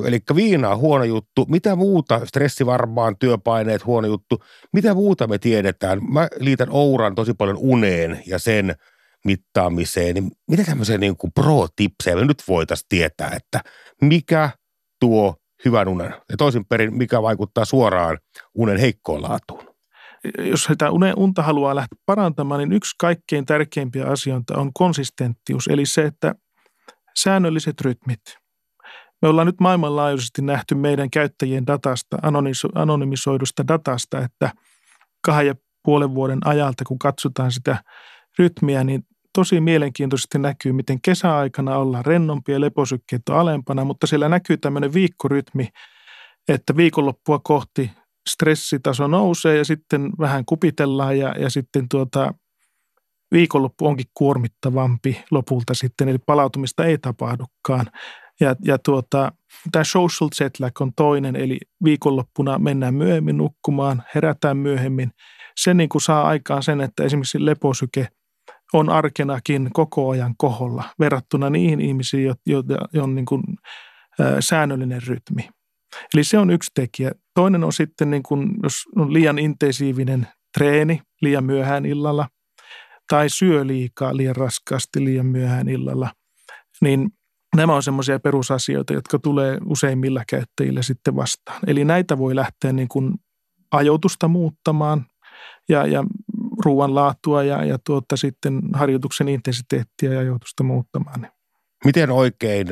Eli 0.05 0.19
viinaa 0.35 0.77
huono 0.77 1.03
juttu. 1.03 1.45
Mitä 1.49 1.75
muuta, 1.75 2.25
stressi 2.25 2.65
varmaan, 2.65 3.17
työpaineet 3.17 3.85
huono 3.85 4.07
juttu. 4.07 4.43
Mitä 4.73 4.93
muuta 4.93 5.27
me 5.27 5.37
tiedetään? 5.37 5.99
Mä 6.11 6.27
liitän 6.39 6.67
Ouran 6.71 7.15
tosi 7.15 7.33
paljon 7.33 7.57
uneen 7.57 8.23
ja 8.27 8.39
sen 8.39 8.75
mittaamiseen. 9.25 10.15
Niin 10.15 10.31
mitä 10.49 10.63
tämmöisiä 10.63 10.97
niin 10.97 11.17
kuin 11.17 11.33
pro-tipsejä 11.33 12.15
me 12.15 12.25
nyt 12.25 12.43
voitaisiin 12.47 12.87
tietää, 12.89 13.31
että 13.35 13.61
mikä 14.01 14.49
tuo 14.99 15.35
hyvän 15.65 15.87
unen 15.87 16.13
ja 16.29 16.37
toisin 16.37 16.65
perin, 16.65 16.97
mikä 16.97 17.21
vaikuttaa 17.21 17.65
suoraan 17.65 18.17
unen 18.53 18.77
heikkoon 18.77 19.21
laatuun? 19.21 19.71
Jos 20.37 20.63
sitä 20.63 20.89
unta 21.17 21.43
haluaa 21.43 21.75
lähteä 21.75 21.97
parantamaan, 22.05 22.59
niin 22.59 22.73
yksi 22.73 22.95
kaikkein 22.99 23.45
tärkeimpiä 23.45 24.05
asioita 24.05 24.57
on 24.57 24.73
konsistenttius, 24.73 25.67
eli 25.67 25.85
se, 25.85 26.05
että 26.05 26.35
säännölliset 27.15 27.81
rytmit– 27.81 28.21
me 29.21 29.27
ollaan 29.27 29.47
nyt 29.47 29.59
maailmanlaajuisesti 29.59 30.41
nähty 30.41 30.75
meidän 30.75 31.09
käyttäjien 31.09 31.67
datasta, 31.67 32.17
anonymisoidusta 32.75 33.67
datasta, 33.67 34.19
että 34.19 34.51
kahden 35.25 35.47
ja 35.47 35.55
puolen 35.83 36.15
vuoden 36.15 36.39
ajalta, 36.45 36.83
kun 36.87 36.99
katsotaan 36.99 37.51
sitä 37.51 37.83
rytmiä, 38.39 38.83
niin 38.83 39.03
tosi 39.33 39.61
mielenkiintoisesti 39.61 40.39
näkyy, 40.39 40.71
miten 40.71 41.01
kesäaikana 41.01 41.77
ollaan 41.77 42.05
rennompia 42.05 42.61
leposykkeet 42.61 43.21
on 43.29 43.37
alempana, 43.37 43.83
mutta 43.83 44.07
siellä 44.07 44.29
näkyy 44.29 44.57
tämmöinen 44.57 44.93
viikkorytmi, 44.93 45.67
että 46.47 46.77
viikonloppua 46.77 47.39
kohti 47.43 47.91
stressitaso 48.29 49.07
nousee 49.07 49.57
ja 49.57 49.65
sitten 49.65 50.09
vähän 50.19 50.45
kupitellaan 50.45 51.17
ja, 51.17 51.35
ja 51.39 51.49
sitten 51.49 51.89
tuota, 51.89 52.33
viikonloppu 53.31 53.87
onkin 53.87 54.05
kuormittavampi 54.13 55.23
lopulta 55.31 55.73
sitten, 55.73 56.09
eli 56.09 56.17
palautumista 56.25 56.85
ei 56.85 56.97
tapahdukaan. 56.97 57.85
Ja, 58.39 58.55
ja 58.65 58.77
tuota, 58.77 59.31
tämä 59.71 59.83
social 59.83 60.29
jet 60.39 60.59
lag 60.59 60.81
on 60.81 60.93
toinen, 60.93 61.35
eli 61.35 61.59
viikonloppuna 61.83 62.59
mennään 62.59 62.93
myöhemmin 62.93 63.37
nukkumaan, 63.37 64.03
herätään 64.15 64.57
myöhemmin. 64.57 65.11
Se 65.57 65.73
niin 65.73 65.89
kuin 65.89 66.01
saa 66.01 66.27
aikaan 66.27 66.63
sen, 66.63 66.81
että 66.81 67.03
esimerkiksi 67.03 67.45
leposyke 67.45 68.07
on 68.73 68.89
arkenakin 68.89 69.69
koko 69.73 70.09
ajan 70.09 70.35
koholla 70.37 70.83
verrattuna 70.99 71.49
niihin 71.49 71.81
ihmisiin, 71.81 72.33
joilla 72.45 73.03
on 73.03 73.15
niin 73.15 73.25
kuin, 73.25 73.43
säännöllinen 74.39 75.01
rytmi. 75.07 75.49
Eli 76.13 76.23
se 76.23 76.37
on 76.37 76.49
yksi 76.49 76.71
tekijä. 76.75 77.11
Toinen 77.33 77.63
on 77.63 77.73
sitten, 77.73 78.11
niin 78.11 78.23
kuin, 78.23 78.49
jos 78.63 78.83
on 78.95 79.13
liian 79.13 79.39
intensiivinen 79.39 80.27
treeni 80.57 81.01
liian 81.21 81.43
myöhään 81.43 81.85
illalla 81.85 82.27
tai 83.09 83.29
syö 83.29 83.67
liikaa 83.67 84.17
liian 84.17 84.35
raskaasti 84.35 85.05
liian 85.05 85.25
myöhään 85.25 85.69
illalla, 85.69 86.11
niin 86.81 87.09
Nämä 87.55 87.75
on 87.75 87.83
semmoisia 87.83 88.19
perusasioita, 88.19 88.93
jotka 88.93 89.19
tulee 89.19 89.57
useimmilla 89.65 90.23
käyttäjillä 90.29 90.81
sitten 90.81 91.15
vastaan. 91.15 91.59
Eli 91.67 91.85
näitä 91.85 92.17
voi 92.17 92.35
lähteä 92.35 92.73
niin 92.73 92.87
kuin 92.87 93.13
ajoitusta 93.71 94.27
muuttamaan 94.27 95.05
ja, 95.69 95.87
ja 95.87 96.03
ruoan 96.65 96.95
laatua 96.95 97.43
ja, 97.43 97.65
ja 97.65 97.77
tuota 97.85 98.17
sitten 98.17 98.61
harjoituksen 98.73 99.29
intensiteettiä 99.29 100.13
ja 100.13 100.19
ajoitusta 100.19 100.63
muuttamaan. 100.63 101.27
Miten 101.85 102.09
oikein 102.09 102.67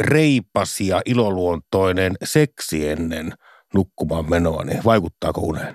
reipas 0.00 0.80
ja 0.80 1.02
iloluontoinen 1.06 2.16
seksi 2.24 2.88
ennen 2.88 3.32
nukkumaan 3.74 4.30
menoa, 4.30 4.64
niin 4.64 4.84
vaikuttaako 4.84 5.40
uneen? 5.40 5.74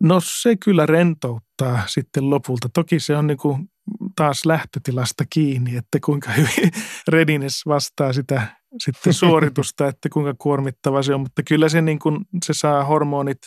No 0.00 0.20
se 0.24 0.56
kyllä 0.56 0.86
rentouttaa 0.86 1.82
sitten 1.86 2.30
lopulta. 2.30 2.68
Toki 2.74 3.00
se 3.00 3.16
on 3.16 3.26
niin 3.26 3.38
kuin 3.38 3.70
taas 4.16 4.44
lähtötilasta 4.46 5.24
kiinni, 5.30 5.76
että 5.76 5.98
kuinka 6.04 6.30
hyvin 6.32 6.72
readiness 7.08 7.66
vastaa 7.66 8.12
sitä 8.12 8.56
sitten 8.78 9.12
suoritusta, 9.12 9.86
että 9.88 10.08
kuinka 10.08 10.34
kuormittava 10.38 11.02
se 11.02 11.14
on. 11.14 11.20
Mutta 11.20 11.42
kyllä 11.42 11.68
se, 11.68 11.82
niin 11.82 11.98
kuin, 11.98 12.24
se 12.44 12.52
saa 12.54 12.84
hormonit 12.84 13.38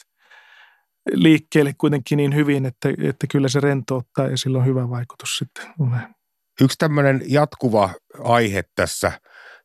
liikkeelle 1.11 1.73
kuitenkin 1.77 2.17
niin 2.17 2.35
hyvin, 2.35 2.65
että, 2.65 2.89
että 3.03 3.27
kyllä 3.31 3.47
se 3.47 3.59
rentouttaa 3.59 4.27
ja 4.27 4.37
sillä 4.37 4.57
on 4.57 4.65
hyvä 4.65 4.89
vaikutus 4.89 5.37
sitten. 5.37 5.65
Yksi 6.61 6.77
tämmöinen 6.77 7.21
jatkuva 7.27 7.89
aihe 8.19 8.63
tässä 8.75 9.11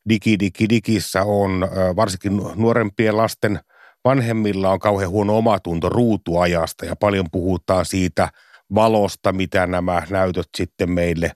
digi, 0.09 0.39
digi, 0.39 0.69
digissä 0.69 1.23
on 1.23 1.69
varsinkin 1.97 2.41
nuorempien 2.55 3.17
lasten 3.17 3.61
vanhemmilla 4.05 4.71
on 4.71 4.79
kauhean 4.79 5.11
huono 5.11 5.39
omatunto 5.39 5.89
ruutuajasta 5.89 6.85
ja 6.87 6.97
paljon 6.97 7.27
puhutaan 7.33 7.85
siitä– 7.85 8.29
valosta, 8.75 9.33
mitä 9.33 9.67
nämä 9.67 10.03
näytöt 10.11 10.49
sitten 10.57 10.91
meille 10.91 11.33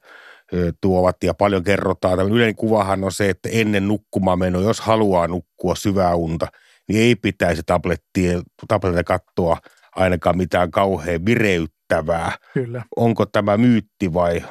tuovat 0.81 1.17
ja 1.25 1.35
paljon 1.35 1.65
kerrotaan. 1.65 2.19
Tämä 2.19 2.31
yleinen 2.31 2.57
kuvahan 2.57 3.05
on 3.05 3.13
se, 3.13 3.31
että 3.31 3.49
ennen 3.53 3.89
nukkumaan 3.89 4.39
meno, 4.39 4.61
jos 4.61 4.81
haluaa 4.81 5.29
nukkua 5.29 5.75
syvää 5.75 6.15
unta, 6.15 6.47
niin 6.89 7.01
ei 7.01 7.17
pitäisi 7.17 7.63
tablettia, 7.67 8.43
tablettia 8.69 9.05
katsoa 9.05 9.57
ainakaan 9.97 10.37
mitään 10.37 10.71
kauhean 10.71 11.25
vireyttävää. 11.25 12.33
Kyllä. 12.55 12.83
Onko 12.97 13.27
tämä 13.27 13.57
myytti 13.57 14.15
vai 14.15 14.43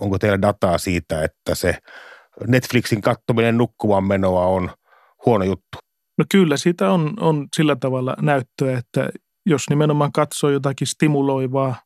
onko 0.00 0.18
teillä 0.18 0.42
dataa 0.42 0.78
siitä, 0.78 1.24
että 1.24 1.54
se 1.54 1.78
Netflixin 2.46 3.00
kattominen 3.00 3.58
nukkumaan 3.58 4.04
menoa 4.04 4.46
on 4.46 4.70
huono 5.26 5.44
juttu? 5.44 5.78
No 6.18 6.24
kyllä, 6.30 6.56
siitä 6.56 6.90
on, 6.90 7.14
on 7.20 7.46
sillä 7.56 7.76
tavalla 7.76 8.16
näyttöä, 8.20 8.78
että 8.78 9.08
jos 9.46 9.70
nimenomaan 9.70 10.12
katsoo 10.12 10.50
jotakin 10.50 10.86
stimuloivaa 10.86 11.76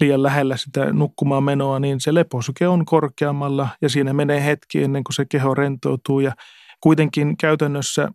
liian 0.00 0.22
lähellä 0.22 0.56
sitä 0.56 0.92
nukkumaan 0.92 1.44
menoa, 1.44 1.78
niin 1.78 2.00
se 2.00 2.14
leposyke 2.14 2.68
on 2.68 2.84
korkeammalla 2.84 3.68
ja 3.82 3.88
siinä 3.88 4.12
menee 4.12 4.44
hetki 4.44 4.82
ennen 4.82 5.04
kuin 5.04 5.14
se 5.14 5.24
keho 5.30 5.54
rentoutuu 5.54 6.20
ja 6.20 6.32
kuitenkin 6.80 7.36
käytännössä 7.36 8.08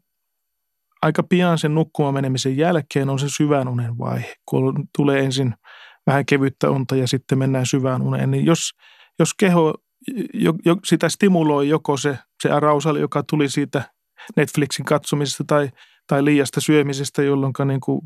aika 1.01 1.23
pian 1.23 1.57
sen 1.57 1.75
nukkumaan 1.75 2.13
menemisen 2.13 2.57
jälkeen 2.57 3.09
on 3.09 3.19
se 3.19 3.29
syvän 3.29 3.67
unen 3.67 3.97
vaihe, 3.97 4.33
kun 4.45 4.87
tulee 4.97 5.19
ensin 5.19 5.53
vähän 6.07 6.25
kevyttä 6.25 6.69
unta 6.69 6.95
ja 6.95 7.07
sitten 7.07 7.37
mennään 7.37 7.65
syvään 7.65 8.01
uneen, 8.01 8.31
niin 8.31 8.45
jos, 8.45 8.59
jos 9.19 9.33
keho 9.33 9.73
jo, 10.33 10.53
jo, 10.65 10.77
sitä 10.85 11.09
stimuloi 11.09 11.69
joko 11.69 11.97
se, 11.97 12.19
se 12.43 12.49
arousal, 12.49 12.95
joka 12.95 13.23
tuli 13.29 13.49
siitä 13.49 13.83
Netflixin 14.35 14.85
katsomisesta 14.85 15.43
tai, 15.47 15.69
tai 16.07 16.25
liiasta 16.25 16.61
syömisestä, 16.61 17.23
jolloin 17.23 17.53
niin 17.65 17.81
kuin 17.81 18.01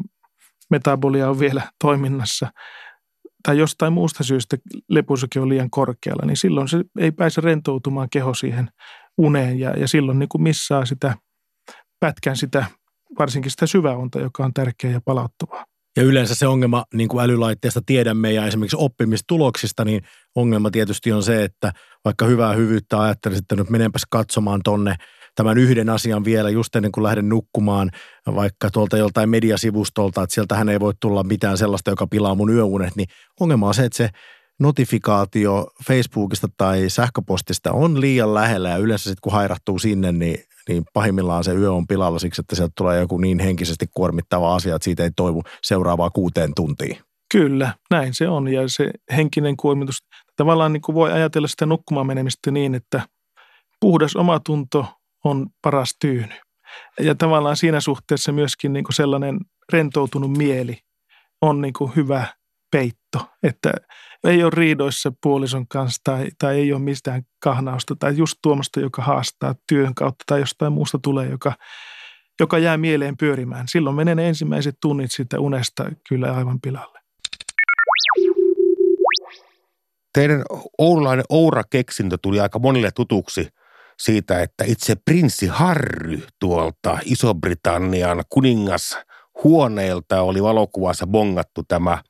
metabolia 0.69 1.29
on 1.29 1.39
vielä 1.39 1.61
toiminnassa, 1.83 2.51
tai 3.43 3.57
jostain 3.57 3.93
muusta 3.93 4.23
syystä 4.23 4.57
lepusyke 4.89 5.39
on 5.39 5.49
liian 5.49 5.69
korkealla, 5.69 6.25
niin 6.25 6.37
silloin 6.37 6.67
se 6.67 6.83
ei 6.99 7.11
pääse 7.11 7.41
rentoutumaan 7.41 8.09
keho 8.09 8.33
siihen 8.33 8.69
uneen 9.17 9.59
ja, 9.59 9.69
ja 9.69 9.87
silloin 9.87 10.19
niin 10.19 10.29
kuin 10.29 10.41
missaa 10.41 10.85
sitä 10.85 11.15
pätkän 11.99 12.37
sitä, 12.37 12.65
varsinkin 13.19 13.51
sitä 13.51 13.67
syväunta, 13.67 14.19
joka 14.19 14.45
on 14.45 14.53
tärkeä 14.53 14.91
ja 14.91 15.01
palauttavaa. 15.05 15.65
Ja 15.97 16.03
yleensä 16.03 16.35
se 16.35 16.47
ongelma, 16.47 16.85
niin 16.93 17.09
kuin 17.09 17.23
älylaitteesta 17.23 17.81
tiedämme 17.85 18.31
ja 18.31 18.47
esimerkiksi 18.47 18.77
oppimistuloksista, 18.79 19.85
niin 19.85 20.01
ongelma 20.35 20.71
tietysti 20.71 21.11
on 21.11 21.23
se, 21.23 21.43
että 21.43 21.71
vaikka 22.05 22.25
hyvää 22.25 22.53
hyvyyttä 22.53 23.01
ajattelisit, 23.01 23.43
että 23.43 23.55
nyt 23.55 23.69
menenpäs 23.69 24.03
katsomaan 24.09 24.61
tonne– 24.63 24.95
tämän 25.35 25.57
yhden 25.57 25.89
asian 25.89 26.25
vielä 26.25 26.49
just 26.49 26.75
ennen 26.75 26.91
kuin 26.91 27.03
lähden 27.03 27.29
nukkumaan 27.29 27.89
vaikka 28.35 28.69
tuolta 28.69 28.97
joltain 28.97 29.29
mediasivustolta, 29.29 30.23
että 30.23 30.33
sieltähän 30.33 30.69
ei 30.69 30.79
voi 30.79 30.93
tulla 30.99 31.23
mitään 31.23 31.57
sellaista, 31.57 31.89
joka 31.89 32.07
pilaa 32.07 32.35
mun 32.35 32.49
yöunet, 32.49 32.95
niin 32.95 33.07
ongelma 33.39 33.67
on 33.67 33.73
se, 33.73 33.85
että 33.85 33.97
se 33.97 34.09
notifikaatio 34.59 35.67
Facebookista 35.87 36.47
tai 36.57 36.89
sähköpostista 36.89 37.71
on 37.71 38.01
liian 38.01 38.33
lähellä 38.33 38.69
ja 38.69 38.77
yleensä 38.77 39.03
sitten 39.03 39.21
kun 39.21 39.33
hairahtuu 39.33 39.79
sinne, 39.79 40.11
niin, 40.11 40.43
niin 40.69 40.83
pahimmillaan 40.93 41.43
se 41.43 41.53
yö 41.53 41.71
on 41.71 41.87
pilalla 41.87 42.19
siksi, 42.19 42.41
että 42.41 42.55
sieltä 42.55 42.73
tulee 42.77 42.99
joku 42.99 43.17
niin 43.17 43.39
henkisesti 43.39 43.85
kuormittava 43.93 44.55
asia, 44.55 44.75
että 44.75 44.83
siitä 44.83 45.03
ei 45.03 45.11
toivu 45.15 45.43
seuraavaa 45.63 46.09
kuuteen 46.09 46.51
tuntiin. 46.55 46.97
Kyllä, 47.31 47.73
näin 47.91 48.13
se 48.13 48.27
on 48.27 48.47
ja 48.47 48.61
se 48.67 48.91
henkinen 49.15 49.57
kuormitus, 49.57 49.97
tavallaan 50.35 50.73
niin 50.73 50.81
kuin 50.81 50.95
voi 50.95 51.11
ajatella 51.11 51.47
sitä 51.47 51.65
nukkumaan 51.65 52.07
menemistä 52.07 52.51
niin, 52.51 52.75
että 52.75 53.01
puhdas 53.79 54.15
omatunto 54.15 54.85
on 55.23 55.47
paras 55.61 55.95
tyyny. 56.01 56.33
Ja 56.99 57.15
tavallaan 57.15 57.57
siinä 57.57 57.81
suhteessa 57.81 58.31
myöskin 58.31 58.73
niin 58.73 58.83
kuin 58.83 58.95
sellainen 58.95 59.39
rentoutunut 59.73 60.37
mieli 60.37 60.77
on 61.41 61.61
niin 61.61 61.73
kuin 61.73 61.91
hyvä 61.95 62.27
peitto, 62.71 63.19
että 63.43 63.71
ei 64.23 64.43
ole 64.43 64.51
riidoissa 64.55 65.11
puolison 65.23 65.67
kanssa 65.67 66.01
tai, 66.03 66.27
tai 66.39 66.59
ei 66.59 66.73
ole 66.73 66.81
mistään 66.81 67.21
kahnausta 67.39 67.95
tai 67.99 68.17
just 68.17 68.37
tuomasta, 68.43 68.79
joka 68.79 69.01
haastaa 69.01 69.55
työn 69.67 69.95
kautta 69.95 70.23
tai 70.27 70.39
jostain 70.39 70.73
muusta 70.73 70.99
tulee, 71.03 71.29
joka, 71.29 71.53
joka 72.39 72.57
jää 72.57 72.77
mieleen 72.77 73.17
pyörimään. 73.17 73.67
Silloin 73.67 73.95
menee 73.95 74.15
ne 74.15 74.27
ensimmäiset 74.27 74.75
tunnit 74.81 75.11
siitä 75.11 75.39
unesta 75.39 75.91
kyllä 76.09 76.33
aivan 76.33 76.61
pilalle. 76.61 76.99
Teidän 80.13 80.43
oululainen 80.77 81.25
Oura-keksintö 81.29 82.17
tuli 82.21 82.39
aika 82.39 82.59
monille 82.59 82.91
tutuksi– 82.91 83.47
siitä, 84.03 84.41
että 84.41 84.63
itse 84.67 84.95
prinssi 85.05 85.47
Harry 85.47 86.21
tuolta 86.39 86.99
Iso-Britannian 87.05 88.23
kuningas 88.29 88.97
huoneelta 89.43 90.21
oli 90.21 90.43
valokuvassa 90.43 91.07
bongattu 91.07 91.63
tämä 91.67 92.01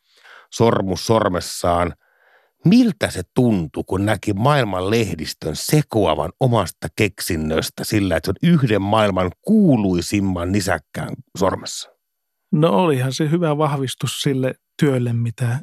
sormus 0.53 1.05
sormessaan. 1.05 1.93
miltä 2.65 3.09
se 3.09 3.21
tuntui, 3.35 3.83
kun 3.87 4.05
näki 4.05 4.33
maailman 4.33 4.89
lehdistön 4.89 5.55
sekoavan 5.55 6.31
omasta 6.39 6.87
keksinnöstä 6.95 7.83
sillä, 7.83 8.17
että 8.17 8.27
se 8.27 8.31
on 8.31 8.53
yhden 8.53 8.81
maailman 8.81 9.31
kuuluisimman 9.41 10.51
nisäkkään 10.51 11.13
sormessa? 11.37 11.89
No 12.51 12.69
olihan 12.69 13.13
se 13.13 13.29
hyvä 13.29 13.57
vahvistus 13.57 14.21
sille 14.21 14.53
työlle, 14.79 15.13
mitä 15.13 15.59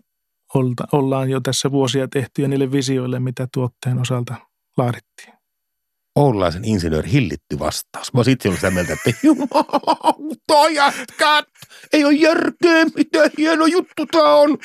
ollaan 0.92 1.30
jo 1.30 1.40
tässä 1.40 1.70
vuosia 1.70 2.08
tehty 2.08 2.42
ja 2.42 2.48
niille 2.48 2.72
visioille, 2.72 3.20
mitä 3.20 3.48
tuotteen 3.54 3.98
osalta 3.98 4.34
laadittiin. 4.76 5.37
Oululaisen 6.16 6.64
insinööri 6.64 7.12
hillitty 7.12 7.58
vastaus. 7.58 8.12
Mä 8.12 8.18
olisin 8.18 8.54
sitä 8.54 8.70
mieltä, 8.70 8.92
että 8.92 9.10
jumalauta 9.22 10.68
jätkät, 10.70 11.44
ei 11.92 12.04
ole 12.04 12.12
järkeä, 12.12 12.84
mitä 12.96 13.30
hieno 13.38 13.66
juttu 13.66 14.06
tää 14.06 14.34
on. 14.34 14.58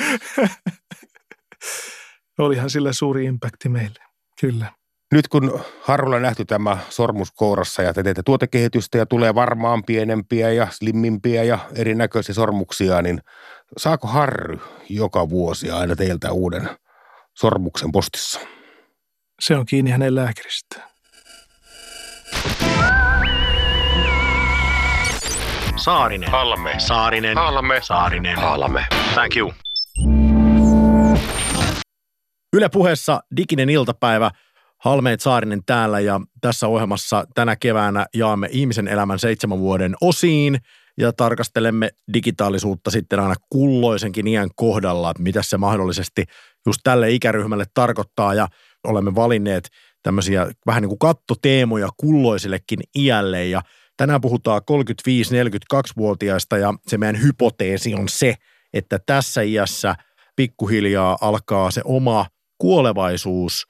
Olihan 2.40 2.70
sillä 2.70 2.94
suuri 2.94 3.26
impakti 3.26 3.70
meille, 3.70 4.00
kyllä. 4.42 4.72
Nyt 5.14 5.28
kun 5.28 5.60
harvoilla 5.82 6.20
nähty 6.20 6.46
tämä 6.46 6.78
sormus 6.90 7.32
kourassa 7.32 7.82
ja 7.82 7.94
te 7.94 8.04
teette 8.04 8.22
tuotekehitystä 8.26 8.98
ja 8.98 9.06
tulee 9.06 9.36
varmaan 9.36 9.84
pienempiä 9.84 10.52
ja 10.52 10.68
slimmimpiä 10.72 11.44
ja 11.44 11.60
erinäköisiä 11.76 12.36
sormuksia, 12.36 13.02
niin 13.02 13.22
saako 13.78 14.08
Harry 14.08 14.60
joka 14.90 15.30
vuosi 15.30 15.72
aina 15.72 15.96
teiltä 15.96 16.32
uuden 16.32 16.70
sormuksen 17.38 17.92
postissa? 17.92 18.40
Se 19.42 19.56
on 19.56 19.66
kiinni 19.66 19.92
hänen 19.92 20.16
lääkäristään. 20.16 20.93
Saarinen. 25.84 26.32
Halme. 26.32 26.74
Saarinen. 26.78 27.38
Halme. 27.38 27.80
Saarinen. 27.82 28.38
Halme. 28.38 28.86
Thank 29.14 29.38
you. 29.38 29.54
Yle 32.54 32.70
puheessa 32.70 33.20
diginen 33.38 33.70
iltapäivä. 33.70 34.32
Halmeet 34.78 35.22
Saarinen 35.22 35.62
täällä 35.66 36.00
ja 36.00 36.22
tässä 36.42 36.68
ohjelmassa 36.68 37.26
tänä 37.36 37.56
keväänä 37.56 38.06
jaamme 38.16 38.48
ihmisen 38.52 38.88
elämän 38.88 39.20
seitsemän 39.20 39.60
vuoden 39.60 39.96
osiin 40.02 40.58
ja 40.98 41.14
tarkastelemme 41.14 41.90
digitaalisuutta 42.14 42.92
sitten 42.92 43.20
aina 43.20 43.36
kulloisenkin 43.50 44.28
iän 44.28 44.50
kohdalla, 44.56 45.12
että 45.12 45.24
mitä 45.24 45.42
se 45.44 45.58
mahdollisesti 45.58 46.24
just 46.66 46.80
tälle 46.84 47.12
ikäryhmälle 47.12 47.66
tarkoittaa 47.74 48.34
ja 48.34 48.48
olemme 48.84 49.16
valinneet 49.16 49.70
tämmöisiä 50.04 50.48
vähän 50.66 50.82
niin 50.82 50.90
kuin 50.90 51.00
kattoteemoja 51.00 51.90
kulloisillekin 51.98 52.80
iälle 52.98 53.46
ja 53.46 53.62
tänään 53.98 54.22
puhutaan 54.22 54.62
35-42-vuotiaista 54.72 56.58
ja 56.58 56.74
se 56.88 56.98
meidän 56.98 57.22
hypoteesi 57.22 57.94
on 57.94 58.10
se, 58.10 58.36
että 58.74 59.00
tässä 59.06 59.42
iässä 59.42 59.96
pikkuhiljaa 60.36 61.18
alkaa 61.22 61.72
se 61.72 61.82
oma 61.86 62.26
kuolevaisuus 62.58 63.66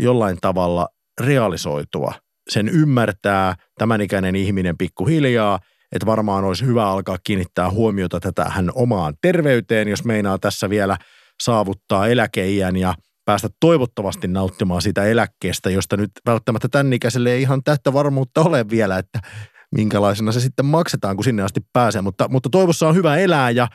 jollain 0.00 0.38
tavalla 0.40 0.88
realisoitua. 1.20 2.14
Sen 2.50 2.68
ymmärtää 2.68 3.54
tämän 3.78 4.00
ikäinen 4.00 4.36
ihminen 4.36 4.78
pikkuhiljaa, 4.78 5.58
että 5.92 6.06
varmaan 6.06 6.44
olisi 6.44 6.66
hyvä 6.66 6.86
alkaa 6.86 7.18
kiinnittää 7.24 7.70
huomiota 7.70 8.20
tätä 8.20 8.44
hän 8.44 8.70
omaan 8.74 9.14
terveyteen, 9.22 9.88
jos 9.88 10.04
meinaa 10.04 10.38
tässä 10.38 10.70
vielä 10.70 10.96
saavuttaa 11.42 12.06
eläkeiän 12.06 12.76
ja 12.76 12.94
päästä 13.24 13.48
toivottavasti 13.60 14.28
nauttimaan 14.28 14.82
sitä 14.82 15.04
eläkkeestä, 15.04 15.70
josta 15.70 15.96
nyt 15.96 16.10
välttämättä 16.26 16.68
tämän 16.68 16.92
ikäiselle 16.92 17.32
ei 17.32 17.42
ihan 17.42 17.62
täyttä 17.64 17.92
varmuutta 17.92 18.40
ole 18.40 18.70
vielä, 18.70 18.98
että 18.98 19.20
minkälaisena 19.74 20.32
se 20.32 20.40
sitten 20.40 20.66
maksetaan, 20.66 21.16
kun 21.16 21.24
sinne 21.24 21.42
asti 21.42 21.60
pääsee. 21.72 22.02
Mutta, 22.02 22.28
mutta 22.28 22.48
toivossa 22.50 22.88
on 22.88 22.94
hyvä 22.94 23.16
elää 23.16 23.50
ja 23.50 23.68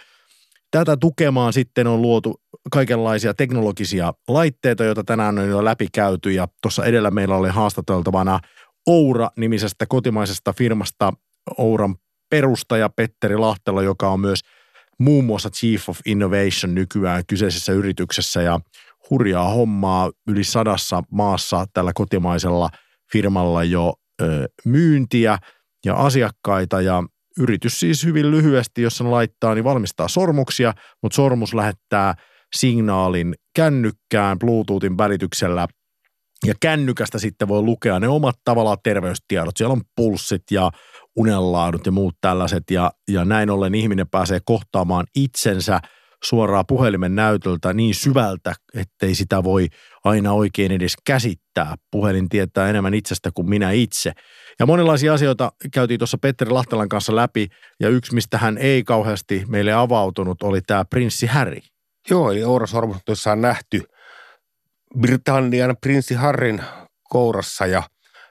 tätä 0.71 0.97
tukemaan 0.97 1.53
sitten 1.53 1.87
on 1.87 2.01
luotu 2.01 2.41
kaikenlaisia 2.71 3.33
teknologisia 3.33 4.13
laitteita, 4.27 4.83
joita 4.83 5.03
tänään 5.03 5.39
on 5.39 5.49
jo 5.49 5.65
läpikäyty 5.65 6.31
ja 6.31 6.47
tuossa 6.61 6.85
edellä 6.85 7.11
meillä 7.11 7.35
oli 7.35 7.49
haastateltavana 7.49 8.39
Oura-nimisestä 8.87 9.85
kotimaisesta 9.85 10.53
firmasta 10.53 11.13
Ouran 11.57 11.95
perustaja 12.29 12.89
Petteri 12.89 13.37
Lahtelo, 13.37 13.81
joka 13.81 14.09
on 14.09 14.19
myös 14.19 14.39
muun 14.99 15.25
muassa 15.25 15.49
Chief 15.49 15.89
of 15.89 15.99
Innovation 16.05 16.75
nykyään 16.75 17.23
kyseisessä 17.27 17.71
yrityksessä 17.73 18.41
ja 18.41 18.59
hurjaa 19.10 19.49
hommaa 19.49 20.12
yli 20.28 20.43
sadassa 20.43 21.03
maassa 21.12 21.66
tällä 21.74 21.91
kotimaisella 21.95 22.70
firmalla 23.12 23.64
jo 23.64 23.93
ö, 24.22 24.47
myyntiä 24.66 25.38
ja 25.86 25.95
asiakkaita. 25.95 26.82
Ja 26.82 27.03
yritys 27.39 27.80
siis 27.80 28.05
hyvin 28.05 28.32
lyhyesti, 28.32 28.82
jos 28.82 28.97
sen 28.97 29.12
laittaa, 29.12 29.55
niin 29.55 29.64
valmistaa 29.64 30.07
sormuksia, 30.07 30.74
mutta 31.03 31.16
sormus 31.16 31.53
lähettää 31.53 32.14
signaalin 32.55 33.36
kännykkään 33.55 34.39
Bluetoothin 34.39 34.97
välityksellä. 34.97 35.68
Ja 36.45 36.53
kännykästä 36.62 37.20
sitten 37.20 37.47
voi 37.47 37.62
lukea 37.62 37.99
ne 37.99 38.07
omat 38.07 38.36
tavallaan 38.43 38.78
terveystiedot. 38.84 39.57
Siellä 39.57 39.74
on 39.74 39.82
pulssit 39.95 40.43
ja 40.51 40.72
unenlaadut 41.18 41.86
ja 41.86 41.91
muut 41.91 42.16
tällaiset. 42.22 42.64
Ja, 42.72 42.91
ja 43.12 43.26
näin 43.26 43.49
ollen 43.49 43.76
ihminen 43.76 44.10
pääsee 44.10 44.39
kohtaamaan 44.45 45.05
itsensä 45.16 45.80
suoraan 46.24 46.65
puhelimen 46.67 47.15
näytöltä 47.15 47.74
niin 47.74 47.95
syvältä, 47.95 48.53
ettei 48.74 49.15
sitä 49.15 49.43
voi 49.43 49.67
aina 50.03 50.34
oikein 50.34 50.72
edes 50.72 50.93
käsittää. 51.05 51.76
Puhelin 51.91 52.30
tietää 52.30 52.70
enemmän 52.70 52.93
itsestä 52.93 53.30
kuin 53.34 53.49
minä 53.49 53.72
itse. 53.72 54.11
Ja 54.59 54.65
monenlaisia 54.65 55.13
asioita 55.13 55.51
käytiin 55.74 55.99
tuossa 55.99 56.17
Petteri 56.17 56.51
Lahtelan 56.51 56.89
kanssa 56.89 57.15
läpi, 57.15 57.47
ja 57.80 57.89
yksi, 57.89 58.15
mistä 58.15 58.38
hän 58.38 58.57
ei 58.57 58.84
kauheasti 58.84 59.43
meille 59.47 59.74
avautunut, 59.74 60.43
oli 60.43 60.61
tämä 60.61 60.86
prinssi 60.86 61.26
Harry. 61.26 61.59
Joo, 62.09 62.32
eli 62.32 62.43
Ourasormus 62.43 63.28
on 63.32 63.41
nähty 63.41 63.82
Britannian 64.99 65.78
prinssi 65.82 66.13
Harrin 66.13 66.63
kourassa, 67.03 67.65
ja 67.65 67.84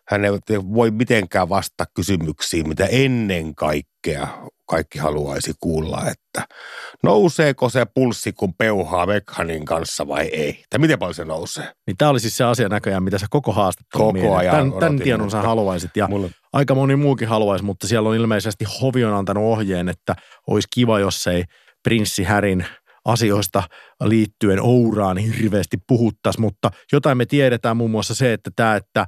hän 0.09 0.25
ei 0.25 0.33
voi 0.75 0.91
mitenkään 0.91 1.49
vastata 1.49 1.85
kysymyksiin, 1.95 2.69
mitä 2.69 2.87
ennen 2.87 3.55
kaikkea 3.55 4.29
kaikki 4.67 4.99
haluaisi 4.99 5.53
kuulla, 5.61 6.03
että 6.11 6.55
nouseeko 7.03 7.69
se 7.69 7.87
pulssi, 7.95 8.33
kun 8.33 8.55
peuhaa 8.55 9.07
Mekhanin 9.07 9.65
kanssa 9.65 10.09
vai 10.09 10.27
ei? 10.27 10.65
Tai 10.71 10.79
miten 10.79 10.99
paljon 10.99 11.15
se 11.15 11.25
nousee? 11.25 11.73
Niin 11.87 11.97
tämä 11.97 12.11
oli 12.11 12.21
siis 12.21 12.37
se 12.37 12.45
asia 12.45 12.69
näköjään, 12.69 13.03
mitä 13.03 13.19
sä 13.19 13.27
koko 13.31 13.53
haastattelu 13.53 14.03
Koko 14.03 14.13
mietit. 14.13 14.33
ajan 14.33 14.55
Tän, 14.55 14.81
tämän 14.81 14.99
tiedon 14.99 15.31
sä 15.31 15.43
haluaisit 15.43 15.91
ja 15.97 16.09
mulle... 16.09 16.31
aika 16.53 16.75
moni 16.75 16.97
muukin 16.97 17.29
haluaisi, 17.29 17.65
mutta 17.65 17.89
siellä 17.89 18.09
on 18.09 18.17
ilmeisesti 18.17 18.65
Hovi 18.81 19.05
on 19.05 19.15
antanut 19.15 19.45
ohjeen, 19.45 19.89
että 19.89 20.15
olisi 20.47 20.69
kiva, 20.75 20.99
jos 20.99 21.27
ei 21.27 21.45
prinssi 21.83 22.25
Härin 22.25 22.67
asioista 23.05 23.63
liittyen 24.05 24.61
Ouraan 24.63 25.17
hirveästi 25.17 25.77
puhuttaisiin, 25.89 26.43
mutta 26.43 26.71
jotain 26.93 27.19
me 27.19 27.27
tiedetään 27.27 27.77
muun 27.77 27.91
muassa 27.91 28.15
se, 28.15 28.33
että 28.33 28.51
tämä, 28.57 28.77
että 28.77 29.07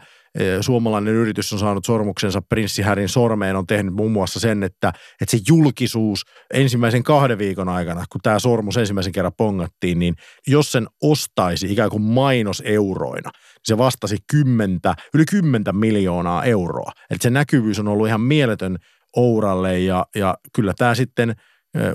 suomalainen 0.60 1.14
yritys 1.14 1.52
on 1.52 1.58
saanut 1.58 1.84
sormuksensa 1.84 2.42
prinssi 2.42 2.82
Härin 2.82 3.08
sormeen, 3.08 3.56
on 3.56 3.66
tehnyt 3.66 3.94
muun 3.94 4.12
muassa 4.12 4.40
sen, 4.40 4.62
että, 4.62 4.92
että 5.20 5.30
se 5.30 5.38
julkisuus 5.48 6.22
ensimmäisen 6.54 7.02
kahden 7.02 7.38
viikon 7.38 7.68
aikana, 7.68 8.04
kun 8.12 8.20
tämä 8.22 8.38
sormus 8.38 8.76
ensimmäisen 8.76 9.12
kerran 9.12 9.32
pongattiin, 9.36 9.98
niin 9.98 10.14
jos 10.46 10.72
sen 10.72 10.86
ostaisi 11.02 11.72
ikään 11.72 11.90
kuin 11.90 12.02
mainoseuroina, 12.02 13.30
niin 13.34 13.60
se 13.64 13.78
vastasi 13.78 14.16
kymmentä, 14.30 14.94
yli 15.14 15.24
kymmentä 15.30 15.72
miljoonaa 15.72 16.44
euroa. 16.44 16.92
Eli 17.10 17.18
se 17.20 17.30
näkyvyys 17.30 17.78
on 17.78 17.88
ollut 17.88 18.06
ihan 18.06 18.20
mieletön 18.20 18.76
Ouralle 19.16 19.78
ja, 19.78 20.06
ja 20.14 20.34
kyllä 20.52 20.72
tämä 20.76 20.94
sitten– 20.94 21.34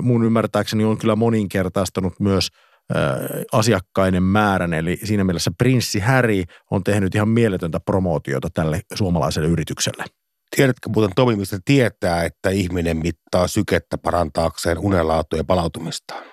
mun 0.01 0.23
ymmärtääkseni 0.23 0.83
on 0.83 0.97
kyllä 0.97 1.15
moninkertaistanut 1.15 2.19
myös 2.19 2.47
asiakkaiden 3.51 4.23
määrän, 4.23 4.73
eli 4.73 4.99
siinä 5.03 5.23
mielessä 5.23 5.51
Prinssi 5.57 5.99
Harry 5.99 6.43
on 6.71 6.83
tehnyt 6.83 7.15
ihan 7.15 7.29
mieletöntä 7.29 7.79
promootiota 7.79 8.47
tälle 8.53 8.81
suomalaiselle 8.93 9.47
yritykselle. 9.47 10.05
Tiedätkö 10.55 10.89
muuten 10.89 11.11
Tomi, 11.15 11.35
mistä 11.35 11.59
tietää, 11.65 12.23
että 12.23 12.49
ihminen 12.49 12.97
mittaa 12.97 13.47
sykettä 13.47 13.97
parantaakseen 13.97 14.79
unenlaatua 14.79 15.39
ja 15.39 15.43
palautumistaan? 15.43 16.23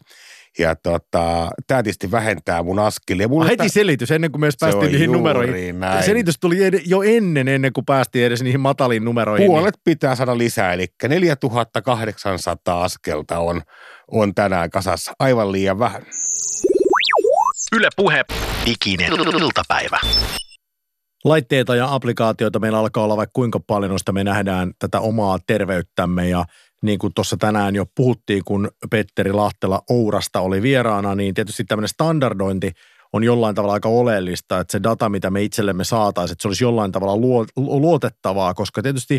Ja 0.60 0.76
tota, 0.76 1.50
tämä 1.68 1.84
tietysti 1.84 2.12
vähentää 2.12 2.64
mun 2.64 2.80
askelia. 2.80 3.28
Mulla 3.28 3.46
Heti 3.46 3.70
selitys 3.70 4.12
ennen 4.12 4.32
kuin 4.32 4.52
Se 4.52 4.58
päästiin 4.60 4.92
niihin 4.92 5.12
numeroihin. 5.12 5.80
näin. 5.80 6.04
Selitys 6.04 6.40
tuli 6.40 6.64
ed- 6.64 6.82
jo 6.86 7.02
ennen, 7.02 7.48
ennen 7.48 7.74
kuin 7.74 7.86
päästiin 7.86 8.26
edes 8.26 8.44
niihin 8.44 8.60
mataliin 8.60 9.06
numeroihin. 9.06 9.48
Puolet 9.48 9.76
pitää 9.84 10.16
saada 10.16 10.38
lisää, 10.38 10.74
eli 10.74 10.88
4800 11.08 12.84
askelta 12.84 13.40
on, 13.40 13.62
on 14.12 14.36
tänään 14.36 14.70
kasassa. 14.70 15.14
Aivan 15.20 15.52
liian 15.52 15.80
vähän. 15.80 16.02
Yle 17.76 17.90
Puhe. 17.96 18.26
Diginen 18.66 19.14
iltapäivä. 19.42 20.00
laitteita 21.24 21.76
ja 21.76 21.94
applikaatioita 21.94 22.60
meillä 22.60 22.80
alkaa 22.80 23.04
olla 23.04 23.18
vaikka 23.18 23.32
kuinka 23.34 23.60
paljon, 23.60 23.92
josta 23.92 24.12
me 24.12 24.24
nähdään 24.24 24.72
tätä 24.80 25.00
omaa 25.00 25.40
terveyttämme 25.48 26.30
ja 26.30 26.46
niin 26.82 27.00
kuin 27.00 27.14
tuossa 27.14 27.38
tänään 27.38 27.76
jo 27.76 27.86
puhuttiin, 27.96 28.44
kun 28.46 28.70
Petteri 28.90 29.32
Lahtela 29.32 29.82
Ourasta 29.90 30.40
oli 30.40 30.62
vieraana, 30.62 31.16
niin 31.16 31.34
tietysti 31.34 31.64
tämmöinen 31.64 31.90
standardointi 31.90 32.72
on 33.14 33.24
jollain 33.24 33.56
tavalla 33.56 33.74
aika 33.74 33.90
oleellista, 33.90 34.60
että 34.60 34.72
se 34.72 34.84
data, 34.84 35.10
mitä 35.10 35.30
me 35.30 35.44
itsellemme 35.44 35.84
saataisiin, 35.84 36.34
että 36.34 36.42
se 36.42 36.48
olisi 36.48 36.64
jollain 36.64 36.92
tavalla 36.92 37.18
luo, 37.18 37.46
luotettavaa, 37.56 38.54
koska 38.54 38.82
tietysti 38.82 39.16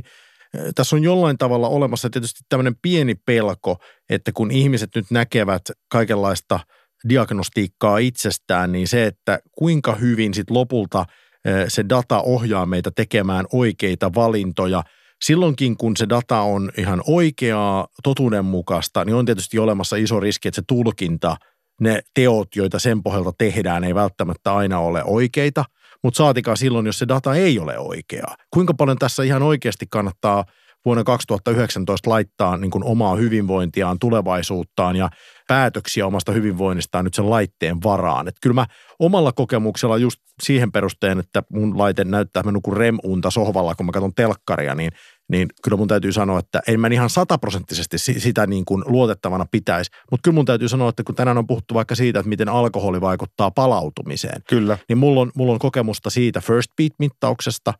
eh, 0.55 0.61
tässä 0.74 0.96
on 0.96 1.03
jollain 1.03 1.38
tavalla 1.38 1.68
olemassa 1.68 2.11
tietysti 2.11 2.40
tämmöinen 2.48 2.76
pieni 2.82 3.14
pelko, 3.14 3.76
että 4.11 4.32
kun 4.34 4.50
ihmiset 4.50 4.90
nyt 4.94 5.07
näkevät 5.11 5.62
kaikenlaista 5.88 6.61
diagnostiikkaa 7.09 7.98
itsestään, 7.98 8.72
niin 8.72 8.88
se, 8.88 9.07
että 9.07 9.38
kuinka 9.59 9.94
hyvin 9.94 10.34
sit 10.34 10.50
lopulta 10.50 11.05
eh, 11.44 11.64
se 11.68 11.84
data 11.88 12.22
ohjaa 12.22 12.66
meitä 12.66 12.90
tekemään 12.96 13.46
oikeita 13.53 14.14
valintoja. 14.14 14.82
Silloinkin, 15.24 15.76
kun 15.76 15.96
se 15.96 16.09
data 16.09 16.40
on 16.40 16.70
ihan 16.78 17.03
oikeaa, 17.07 17.86
totuudenmukaista, 18.03 19.05
niin 19.05 19.14
on 19.14 19.24
tietysti 19.24 19.59
olemassa 19.59 19.96
iso 19.96 20.20
riski, 20.20 20.48
että 20.48 20.57
se 20.61 20.62
tulkinta, 20.68 21.36
ne 21.80 22.00
teot, 22.14 22.48
joita 22.57 22.78
sen 22.78 23.03
pohjalta 23.03 23.32
tehdään, 23.38 23.84
ei 23.84 23.94
välttämättä 23.94 24.55
aina 24.55 24.78
ole 24.78 25.05
oikeita, 25.05 25.64
mutta 26.03 26.18
saatikaan 26.18 26.57
silloin, 26.57 26.86
jos 26.86 26.98
se 26.98 27.09
data 27.09 27.34
ei 27.34 27.59
ole 27.59 27.78
oikeaa. 27.78 28.36
Kuinka 28.50 28.74
paljon 28.74 28.98
tässä 28.98 29.22
ihan 29.22 29.42
oikeasti 29.42 29.86
kannattaa 29.90 30.44
vuonna 30.84 31.05
2019 31.05 32.11
laittaa 32.11 32.57
niin 32.57 32.70
kuin 32.70 32.84
omaa 32.84 33.16
hyvinvointiaan, 33.16 33.98
tulevaisuuttaan 33.98 34.96
ja 34.96 35.09
päätöksiä 35.53 36.07
omasta 36.07 36.32
hyvinvoinnistaan 36.32 37.05
nyt 37.05 37.14
sen 37.14 37.30
laitteen 37.30 37.82
varaan. 37.84 38.28
Et 38.28 38.34
kyllä 38.42 38.55
mä 38.55 38.66
omalla 38.98 39.32
kokemuksella 39.32 39.98
just 39.98 40.20
siihen 40.42 40.72
perusteen, 40.72 41.18
että 41.18 41.42
mun 41.53 41.78
laite 41.78 42.05
näyttää, 42.05 42.40
että 42.40 42.48
mä 42.48 42.53
nukun 42.53 42.76
rem-unta 42.76 43.30
sohvalla, 43.30 43.74
kun 43.74 43.86
mä 43.86 43.92
katson 43.92 44.14
telkkaria, 44.14 44.74
niin, 44.74 44.92
niin 45.30 45.48
kyllä 45.62 45.76
mun 45.76 45.88
täytyy 45.88 46.12
sanoa, 46.12 46.38
että 46.38 46.61
en 46.68 46.80
mä 46.80 46.88
ihan 46.88 47.11
sataprosenttisesti 47.11 47.98
si- 47.98 48.20
sitä 48.20 48.46
niin 48.46 48.64
kuin 48.64 48.84
luotettavana 48.86 49.46
pitäisi. 49.50 49.90
Mutta 50.11 50.24
kyllä 50.24 50.34
mun 50.34 50.44
täytyy 50.44 50.68
sanoa, 50.68 50.88
että 50.88 51.05
kun 51.05 51.14
tänään 51.14 51.38
on 51.38 51.46
puhuttu 51.46 51.74
vaikka 51.74 51.94
siitä, 51.94 52.18
että 52.18 52.28
miten 52.28 52.48
alkoholi 52.48 53.00
vaikuttaa 53.00 53.50
palautumiseen, 53.50 54.42
Kyllä. 54.48 54.78
niin 54.88 54.98
mulla 54.98 55.20
on, 55.20 55.30
mulla 55.34 55.53
on 55.53 55.59
kokemusta 55.59 56.11
siitä 56.11 56.40
first 56.40 56.70
beat-mittauksesta. 56.76 57.72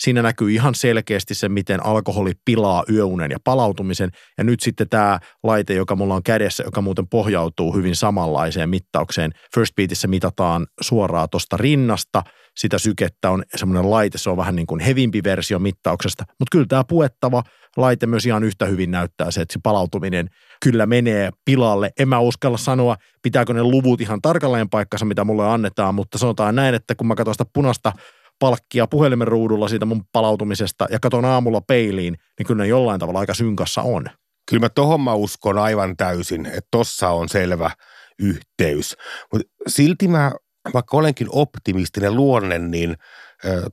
Siinä 0.00 0.22
näkyy 0.22 0.50
ihan 0.50 0.74
selkeästi 0.74 1.34
se, 1.34 1.48
miten 1.48 1.86
alkoholi 1.86 2.32
pilaa 2.44 2.84
yöunen 2.92 3.30
ja 3.30 3.38
palautumisen. 3.44 4.10
Ja 4.38 4.44
nyt 4.44 4.60
sitten 4.60 4.88
tämä 4.88 5.18
laite, 5.42 5.74
joka 5.74 5.96
mulla 5.96 6.14
on 6.14 6.22
kädessä, 6.22 6.62
joka 6.62 6.80
muuten 6.80 7.08
pohjautuu 7.08 7.74
hyvin 7.74 7.96
samanlaiseen 7.96 8.70
mittaukseen. 8.70 9.32
First 9.54 9.74
Beatissä 9.76 10.08
mitataan 10.08 10.66
suoraan 10.80 11.28
tuosta 11.30 11.56
rinnasta. 11.56 12.22
Sitä 12.56 12.78
sykettä 12.78 13.30
on 13.30 13.42
semmoinen 13.56 13.90
laite, 13.90 14.18
se 14.18 14.30
on 14.30 14.36
vähän 14.36 14.56
niin 14.56 14.66
kuin 14.66 14.80
hevimpi 14.80 15.22
versio 15.24 15.58
mittauksesta. 15.58 16.24
Mutta 16.28 16.50
kyllä 16.52 16.66
tämä 16.68 16.84
puettava 16.88 17.42
laite 17.76 18.06
myös 18.06 18.26
ihan 18.26 18.44
yhtä 18.44 18.66
hyvin 18.66 18.90
näyttää 18.90 19.30
se, 19.30 19.40
että 19.40 19.52
se 19.52 19.60
palautuminen 19.62 20.28
kyllä 20.62 20.86
menee 20.86 21.30
pilalle. 21.44 21.90
En 21.98 22.08
mä 22.08 22.18
uskalla 22.18 22.58
sanoa, 22.58 22.96
pitääkö 23.22 23.54
ne 23.54 23.62
luvut 23.62 24.00
ihan 24.00 24.22
tarkalleen 24.22 24.68
paikkansa, 24.68 25.04
mitä 25.04 25.24
mulle 25.24 25.46
annetaan, 25.46 25.94
mutta 25.94 26.18
sanotaan 26.18 26.54
näin, 26.54 26.74
että 26.74 26.94
kun 26.94 27.06
mä 27.06 27.14
katson 27.14 27.34
sitä 27.34 27.50
punaista 27.54 27.92
palkkia 28.38 28.86
puhelimen 28.86 29.28
ruudulla 29.28 29.68
siitä 29.68 29.84
mun 29.84 30.04
palautumisesta 30.12 30.86
ja 30.90 30.98
katon 31.00 31.24
aamulla 31.24 31.60
peiliin, 31.60 32.16
niin 32.38 32.46
kyllä 32.46 32.62
ne 32.62 32.68
jollain 32.68 33.00
tavalla 33.00 33.20
aika 33.20 33.34
synkassa 33.34 33.82
on. 33.82 34.06
Kyllä 34.50 34.60
mä 34.60 34.68
tohon 34.68 35.00
mä 35.00 35.14
uskon 35.14 35.58
aivan 35.58 35.96
täysin, 35.96 36.46
että 36.46 36.68
tossa 36.70 37.08
on 37.08 37.28
selvä 37.28 37.70
yhteys. 38.18 38.96
Mutta 39.32 39.48
silti 39.66 40.08
mä, 40.08 40.32
vaikka 40.74 40.96
olenkin 40.96 41.26
optimistinen 41.30 42.16
luonne, 42.16 42.58
niin 42.58 42.96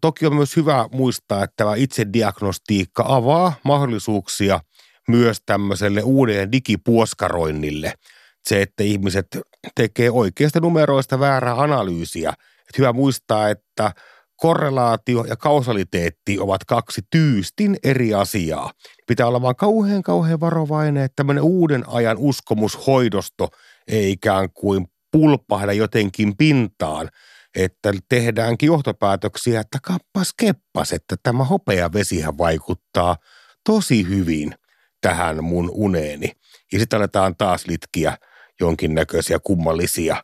toki 0.02 0.26
on 0.26 0.36
myös 0.36 0.56
hyvä 0.56 0.90
muistaa, 0.92 1.44
että 1.44 1.54
tämä 1.58 1.76
itse 1.76 2.06
diagnostiikka 2.14 3.06
avaa 3.08 3.54
mahdollisuuksia 3.64 4.60
myös 5.08 5.38
tämmöiselle 5.46 6.02
uudelle 6.02 6.48
digipuoskaroinnille. 6.52 7.94
Se, 8.44 8.62
että 8.62 8.84
ihmiset 8.84 9.28
tekee 9.76 10.12
oikeista 10.12 10.60
numeroista 10.60 11.20
väärää 11.20 11.62
analyysiä. 11.62 12.30
Et 12.70 12.78
hyvä 12.78 12.94
muistaa, 12.94 13.50
että 13.50 13.92
korrelaatio 14.46 15.24
ja 15.24 15.36
kausaliteetti 15.36 16.40
ovat 16.40 16.64
kaksi 16.64 17.02
tyystin 17.12 17.78
eri 17.84 18.14
asiaa. 18.14 18.72
Pitää 19.08 19.28
olla 19.28 19.42
vaan 19.42 19.56
kauhean 19.56 20.04
kauhean 20.04 20.40
varovainen, 20.40 21.04
että 21.04 21.16
tämmöinen 21.16 21.44
uuden 21.44 21.84
ajan 21.88 22.18
uskomushoidosto 22.18 23.48
ei 23.88 24.12
ikään 24.12 24.50
kuin 24.54 24.86
pulpahda 25.12 25.74
jotenkin 25.74 26.38
pintaan, 26.38 27.10
että 27.56 27.92
tehdäänkin 28.10 28.68
johtopäätöksiä, 28.68 29.60
että 29.60 29.78
kappas 29.82 30.34
keppas, 30.38 30.94
että 30.94 31.16
tämä 31.24 31.44
hopeavesihän 31.44 32.38
vaikuttaa 32.38 33.18
tosi 33.64 34.08
hyvin 34.10 34.56
tähän 35.02 35.44
mun 35.44 35.72
uneeni. 35.74 36.32
Ja 36.74 36.80
sitten 36.80 36.98
aletaan 36.98 37.36
taas 37.38 37.68
litkiä 37.68 38.18
jonkinnäköisiä 38.60 39.40
kummallisia, 39.40 40.24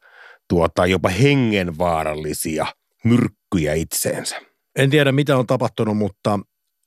tuota, 0.50 0.86
jopa 0.86 1.10
hengenvaarallisia 1.10 2.66
myrkkyjä 3.04 3.74
itseensä. 3.74 4.42
En 4.76 4.90
tiedä, 4.90 5.12
mitä 5.12 5.38
on 5.38 5.48
tapahtunut, 5.48 5.98
mutta 5.98 6.40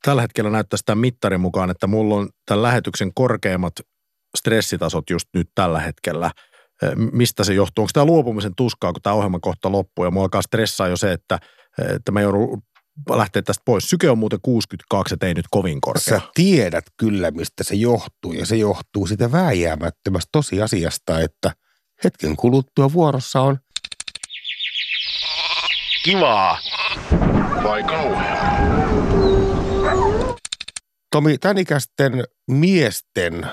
tällä 0.05 0.23
hetkellä 0.23 0.51
näyttää 0.51 0.77
sitä 0.77 0.95
mittarin 0.95 1.41
mukaan, 1.41 1.71
että 1.71 1.87
mulla 1.87 2.15
on 2.15 2.29
tämän 2.47 2.62
lähetyksen 2.62 3.15
korkeimmat 3.15 3.73
stressitasot 4.37 5.11
just 5.11 5.29
nyt 5.35 5.49
tällä 5.55 5.81
hetkellä. 5.81 6.31
Mistä 7.12 7.45
se 7.45 7.55
johtuu? 7.55 7.83
Onko 7.83 7.91
tämä 7.93 8.05
luopumisen 8.05 8.53
tuskaa, 8.57 8.93
kun 8.93 9.03
tämä 9.03 9.15
ohjelma 9.15 9.39
kohta 9.41 9.73
loppuu 9.73 10.05
ja 10.05 10.11
mulla 10.11 10.25
alkaa 10.25 10.43
stressaa 10.43 10.89
jo 10.89 10.97
se, 10.97 11.12
että, 11.12 11.39
että 11.79 12.12
mä 12.12 12.21
joudun 12.21 12.62
lähteä 13.11 13.43
tästä 13.43 13.62
pois. 13.65 13.91
Syke 13.91 14.11
on 14.11 14.19
muuten 14.19 14.39
62, 14.43 15.15
että 15.15 15.27
ei 15.27 15.35
nyt 15.35 15.47
kovin 15.51 15.81
korkea. 15.81 16.21
Sä 16.21 16.21
tiedät 16.35 16.85
kyllä, 16.97 17.31
mistä 17.31 17.65
se 17.65 17.75
johtuu, 17.75 18.33
ja 18.33 18.47
se 18.47 18.57
johtuu 18.57 19.07
sitä 19.07 19.33
vääjäämättömästä 19.33 20.29
tosiasiasta, 20.33 21.21
että 21.21 21.53
hetken 22.05 22.37
kuluttua 22.37 22.93
vuorossa 22.93 23.41
on 23.41 23.59
Kivaa. 26.05 26.59
Vai 27.65 27.83
kauheaa? 27.83 28.59
Tomi, 31.11 31.39
tämän 31.39 31.59
ikäisten 31.59 32.25
miesten 32.51 33.47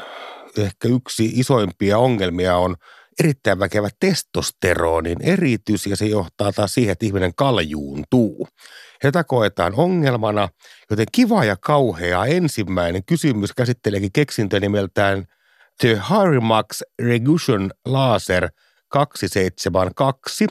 ehkä 0.58 0.88
yksi 0.88 1.26
isoimpia 1.26 1.98
ongelmia 1.98 2.58
on 2.58 2.76
erittäin 3.20 3.60
väkevä 3.60 3.90
testosteronin 4.00 5.18
eritys 5.22 5.88
ja 5.88 5.96
se 5.96 6.06
johtaa 6.06 6.52
taas 6.52 6.74
siihen, 6.74 6.92
että 6.92 7.06
ihminen 7.06 7.32
kaljuuntuu. 7.36 8.48
Tätä 9.02 9.24
koetaan 9.24 9.74
ongelmana, 9.76 10.50
joten 10.90 11.08
kiva 11.12 11.46
ja 11.46 11.56
kauhea 11.56 12.26
ensimmäinen 12.26 13.06
kysymys 13.06 13.54
käsitteleekin 13.54 14.12
keksintö 14.12 14.60
nimeltään 14.60 15.26
The 15.80 15.96
Harimax 15.96 16.82
Regussion 17.02 17.72
Laser 17.86 18.50
272. 18.92 20.48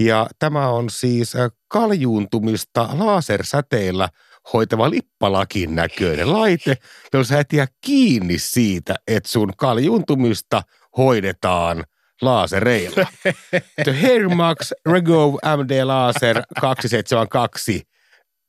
Ja 0.00 0.26
tämä 0.38 0.68
on 0.68 0.90
siis 0.90 1.36
äh, 1.36 1.50
kaljuuntumista 1.68 2.88
lasersäteillä 2.92 4.08
hoitava 4.52 4.90
lippalakin 4.90 5.74
näköinen 5.74 6.32
laite, 6.32 6.76
jolla 7.12 7.24
sä 7.24 7.40
et 7.40 7.52
jää 7.52 7.66
kiinni 7.80 8.38
siitä, 8.38 8.94
että 9.06 9.28
sun 9.28 9.52
kaljuuntumista 9.56 10.62
hoidetaan 10.96 11.84
laasereilla. 12.22 13.06
The 13.84 14.02
Hairmax 14.02 14.72
Rego 14.86 15.38
MD 15.56 15.84
Laser 15.84 16.42
272 16.60 17.82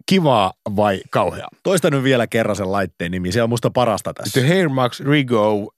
kivaa 0.05 0.53
vai 0.75 1.01
kauheaa? 1.11 1.49
Toista 1.63 1.89
nyt 1.89 2.03
vielä 2.03 2.27
kerran 2.27 2.55
sen 2.55 2.71
laitteen 2.71 3.11
nimi. 3.11 3.31
Se 3.31 3.43
on 3.43 3.49
musta 3.49 3.69
parasta 3.69 4.13
tässä. 4.13 4.39
The 4.39 4.49
Hairmax 4.49 4.99
Rigo 4.99 5.53
uh, 5.53 5.73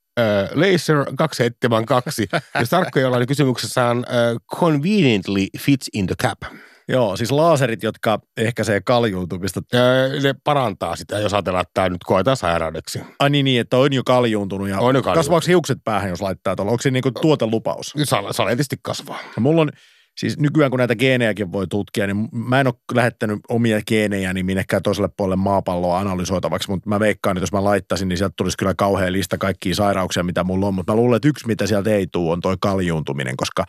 Laser 0.53 1.05
272. 1.17 2.27
Jos 2.59 2.69
tarkkoja 2.69 3.07
ollaan, 3.07 3.19
niin 3.21 3.27
kysymyksessä 3.27 3.85
on 3.85 3.97
uh, 3.97 4.57
conveniently 4.59 5.45
fits 5.59 5.89
in 5.93 6.07
the 6.07 6.15
cap. 6.23 6.53
Joo, 6.87 7.17
siis 7.17 7.31
laaserit, 7.31 7.83
jotka 7.83 8.19
ehkäisee 8.37 8.81
kaljuuntumista. 8.81 9.61
Uh, 9.73 10.23
ne 10.23 10.35
parantaa 10.43 10.95
sitä, 10.95 11.19
jos 11.19 11.33
ajatellaan, 11.33 11.61
että 11.61 11.71
tämä 11.73 11.89
nyt 11.89 12.03
koetaan 12.03 12.37
sairaudeksi. 12.37 13.01
Ai 13.19 13.29
niin, 13.29 13.45
niin, 13.45 13.61
että 13.61 13.77
on 13.77 13.93
jo 13.93 14.03
kaljuuntunut. 14.03 14.69
Ja 14.69 14.75
On 14.75 14.79
jo 14.79 14.83
kaljuuntunut. 14.83 15.15
Kasvaako 15.15 15.45
hiukset 15.47 15.77
päähän, 15.83 16.09
jos 16.09 16.21
laittaa 16.21 16.55
tuolla? 16.55 16.71
Onko 16.71 16.81
se 16.81 16.91
niinku 16.91 17.11
tuotelupaus? 17.11 17.93
Sal- 18.03 18.33
saletisti 18.33 18.75
kasvaa. 18.81 19.19
Ja 19.35 19.41
mulla 19.41 19.61
on, 19.61 19.71
siis 20.17 20.37
nykyään 20.39 20.71
kun 20.71 20.77
näitä 20.77 20.95
geenejäkin 20.95 21.51
voi 21.51 21.67
tutkia, 21.67 22.07
niin 22.07 22.29
mä 22.31 22.59
en 22.59 22.67
ole 22.67 22.75
lähettänyt 22.93 23.39
omia 23.49 23.81
geenejäni 23.87 24.43
minnekään 24.43 24.83
toiselle 24.83 25.09
puolelle 25.17 25.35
maapalloa 25.35 25.99
analysoitavaksi, 25.99 26.69
mutta 26.69 26.89
mä 26.89 26.99
veikkaan, 26.99 27.37
että 27.37 27.43
jos 27.43 27.51
mä 27.51 27.63
laittaisin, 27.63 28.07
niin 28.09 28.17
sieltä 28.17 28.33
tulisi 28.37 28.57
kyllä 28.57 28.73
kauhea 28.73 29.11
lista 29.11 29.37
kaikkia 29.37 29.75
sairauksia, 29.75 30.23
mitä 30.23 30.43
mulla 30.43 30.67
on, 30.67 30.73
mutta 30.73 30.93
mä 30.93 30.95
luulen, 30.95 31.15
että 31.15 31.27
yksi, 31.27 31.47
mitä 31.47 31.67
sieltä 31.67 31.89
ei 31.89 32.07
tule, 32.07 32.31
on 32.31 32.41
toi 32.41 32.55
kaljuuntuminen, 32.61 33.37
koska 33.37 33.63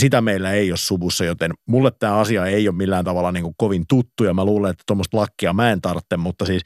sitä 0.00 0.20
meillä 0.20 0.52
ei 0.52 0.70
ole 0.70 0.76
suvussa, 0.76 1.24
joten 1.24 1.52
mulle 1.68 1.92
tämä 1.98 2.16
asia 2.16 2.46
ei 2.46 2.68
ole 2.68 2.76
millään 2.76 3.04
tavalla 3.04 3.32
niin 3.32 3.42
kuin 3.42 3.54
kovin 3.58 3.84
tuttu, 3.88 4.24
ja 4.24 4.34
mä 4.34 4.44
luulen, 4.44 4.70
että 4.70 4.82
tuommoista 4.86 5.16
lakkia 5.16 5.52
mä 5.52 5.70
en 5.72 5.80
tarvitse, 5.80 6.16
mutta 6.16 6.44
siis 6.44 6.62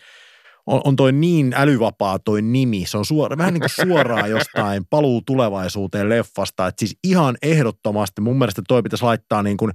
on, 0.66 0.80
on 0.84 0.96
toi 0.96 1.12
niin 1.12 1.54
älyvapaa 1.56 2.18
toi 2.18 2.42
nimi, 2.42 2.84
se 2.86 2.98
on 2.98 3.04
suora, 3.04 3.38
vähän 3.38 3.54
niin 3.54 3.60
kuin 3.60 3.86
suoraan 3.88 4.30
jostain 4.36 4.84
paluu 4.90 5.22
tulevaisuuteen 5.26 6.08
leffasta, 6.08 6.66
että 6.66 6.80
siis 6.80 6.98
ihan 7.04 7.36
ehdottomasti 7.42 8.20
mun 8.20 8.38
mielestä 8.38 8.62
toi 8.68 8.82
pitäisi 8.82 9.04
laittaa 9.04 9.42
niin 9.42 9.56
kuin 9.56 9.72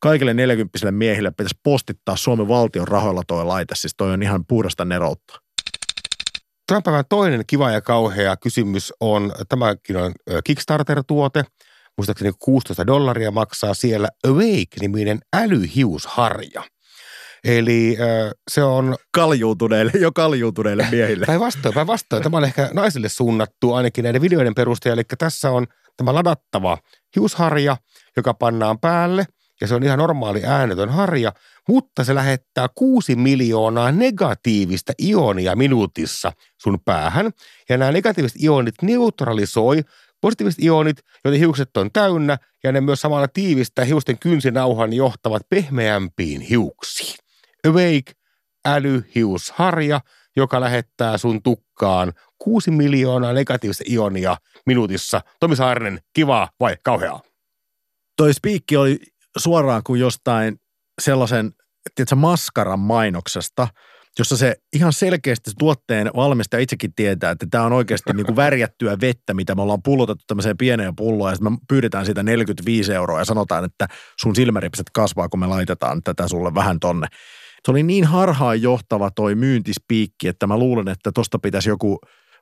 kaikille 0.00 0.34
40 0.34 0.92
miehille 0.92 1.30
pitäisi 1.30 1.60
postittaa 1.62 2.16
Suomen 2.16 2.48
valtion 2.48 2.88
rahoilla 2.88 3.22
toi 3.26 3.44
laite, 3.44 3.74
siis 3.74 3.94
toi 3.96 4.12
on 4.12 4.22
ihan 4.22 4.44
puhdasta 4.46 4.84
neroutta. 4.84 5.40
Tämän 6.66 6.82
päivän 6.82 7.04
toinen 7.08 7.44
kiva 7.46 7.70
ja 7.70 7.80
kauhea 7.80 8.36
kysymys 8.36 8.92
on, 9.00 9.32
tämäkin 9.48 9.96
on 9.96 10.12
Kickstarter-tuote, 10.44 11.44
muistaakseni 11.96 12.32
16 12.38 12.86
dollaria 12.86 13.30
maksaa 13.30 13.74
siellä 13.74 14.08
Awake-niminen 14.28 15.18
älyhiusharja. 15.36 16.64
Eli 17.44 17.96
se 18.50 18.62
on 18.62 18.96
Kaljuutuneille, 19.14 19.92
jo 20.00 20.12
kaljuutuneille 20.12 20.86
miehille. 20.90 21.26
päinvastoin, 21.26 21.74
päinvastoin. 21.74 22.22
Tämä 22.22 22.36
on 22.36 22.44
ehkä 22.44 22.70
naisille 22.72 23.08
suunnattu 23.08 23.72
ainakin 23.72 24.02
näiden 24.02 24.22
videoiden 24.22 24.54
perusteella. 24.54 24.94
Eli 24.94 25.04
tässä 25.18 25.50
on 25.50 25.66
tämä 25.96 26.14
ladattava 26.14 26.78
hiusharja, 27.16 27.76
joka 28.16 28.34
pannaan 28.34 28.78
päälle 28.78 29.24
ja 29.60 29.66
se 29.68 29.74
on 29.74 29.82
ihan 29.82 29.98
normaali 29.98 30.42
äänetön 30.44 30.88
harja, 30.88 31.32
mutta 31.68 32.04
se 32.04 32.14
lähettää 32.14 32.68
6 32.74 33.16
miljoonaa 33.16 33.92
negatiivista 33.92 34.92
ionia 35.02 35.56
minuutissa 35.56 36.32
sun 36.62 36.78
päähän. 36.84 37.30
Ja 37.68 37.76
nämä 37.76 37.92
negatiiviset 37.92 38.42
ionit 38.42 38.74
neutralisoi 38.82 39.82
positiiviset 40.20 40.64
ionit, 40.64 40.96
joiden 41.24 41.40
hiukset 41.40 41.76
on 41.76 41.90
täynnä, 41.92 42.38
ja 42.64 42.72
ne 42.72 42.80
myös 42.80 43.00
samalla 43.00 43.28
tiivistää 43.28 43.84
hiusten 43.84 44.18
kynsinauhan 44.18 44.92
johtavat 44.92 45.42
pehmeämpiin 45.48 46.40
hiuksiin. 46.40 47.23
Awake 47.68 48.12
älyhiusharja, 48.64 50.00
joka 50.36 50.60
lähettää 50.60 51.18
sun 51.18 51.42
tukkaan 51.42 52.12
6 52.38 52.70
miljoonaa 52.70 53.32
negatiivista 53.32 53.84
ionia 53.90 54.36
minuutissa. 54.66 55.20
Tomi 55.40 55.56
Saarinen, 55.56 56.00
kivaa 56.12 56.48
vai 56.60 56.76
kauheaa? 56.84 57.22
Toi 58.16 58.34
spiikki 58.34 58.76
oli 58.76 58.98
suoraan 59.38 59.82
kuin 59.86 60.00
jostain 60.00 60.60
sellaisen, 61.02 61.52
tiedätkö, 61.94 62.14
maskaran 62.14 62.78
mainoksesta, 62.78 63.68
jossa 64.18 64.36
se 64.36 64.56
ihan 64.72 64.92
selkeästi 64.92 65.50
se 65.50 65.56
tuotteen 65.58 66.10
valmistaja 66.16 66.60
itsekin 66.60 66.94
tietää, 66.94 67.30
että 67.30 67.46
tämä 67.50 67.64
on 67.64 67.72
oikeasti 67.72 68.12
niin 68.12 68.26
kuin 68.26 68.36
värjättyä 68.44 68.96
vettä, 69.00 69.34
mitä 69.34 69.54
me 69.54 69.62
ollaan 69.62 69.82
pullotettu 69.82 70.24
tämmöiseen 70.26 70.56
pieneen 70.56 70.96
pulloon, 70.96 71.30
ja 71.30 71.34
sitten 71.34 71.52
me 71.52 71.58
pyydetään 71.68 72.04
siitä 72.04 72.22
45 72.22 72.94
euroa 72.94 73.18
ja 73.18 73.24
sanotaan, 73.24 73.64
että 73.64 73.88
sun 74.20 74.36
silmäripset 74.36 74.86
kasvaa, 74.94 75.28
kun 75.28 75.40
me 75.40 75.46
laitetaan 75.46 76.02
tätä 76.02 76.28
sulle 76.28 76.54
vähän 76.54 76.80
tonne. 76.80 77.06
Se 77.64 77.70
oli 77.70 77.82
niin 77.82 78.04
harhaan 78.04 78.62
johtava 78.62 79.10
toi 79.10 79.34
myyntispiikki, 79.34 80.28
että 80.28 80.46
mä 80.46 80.58
luulen, 80.58 80.88
että 80.88 81.12
tosta 81.12 81.38
pitäisi 81.38 81.68
joku, 81.68 81.98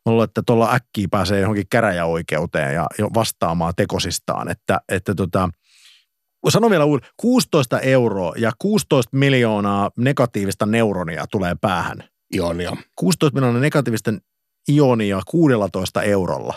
mä 0.07 0.13
luulen, 0.13 0.25
että 0.25 0.43
tuolla 0.47 0.73
äkkiä 0.73 1.09
pääsee 1.11 1.41
johonkin 1.41 1.67
käräjäoikeuteen 1.71 2.75
ja 2.75 2.87
vastaamaan 3.15 3.73
tekosistaan, 3.77 4.51
että, 4.51 4.81
että 4.89 5.15
tota, 5.15 5.49
sano 6.49 6.71
vielä 6.71 6.85
uuden, 6.85 7.09
16 7.17 7.81
euroa 7.81 8.33
ja 8.37 8.53
16 8.59 9.17
miljoonaa 9.17 9.91
negatiivista 9.99 10.67
neuronia 10.67 11.25
tulee 11.27 11.55
päähän. 11.61 12.05
Ionia. 12.35 12.77
16 12.97 13.35
miljoonaa 13.35 13.61
negatiivista 13.61 14.13
ionia 14.69 15.21
16 15.27 16.03
eurolla. 16.03 16.55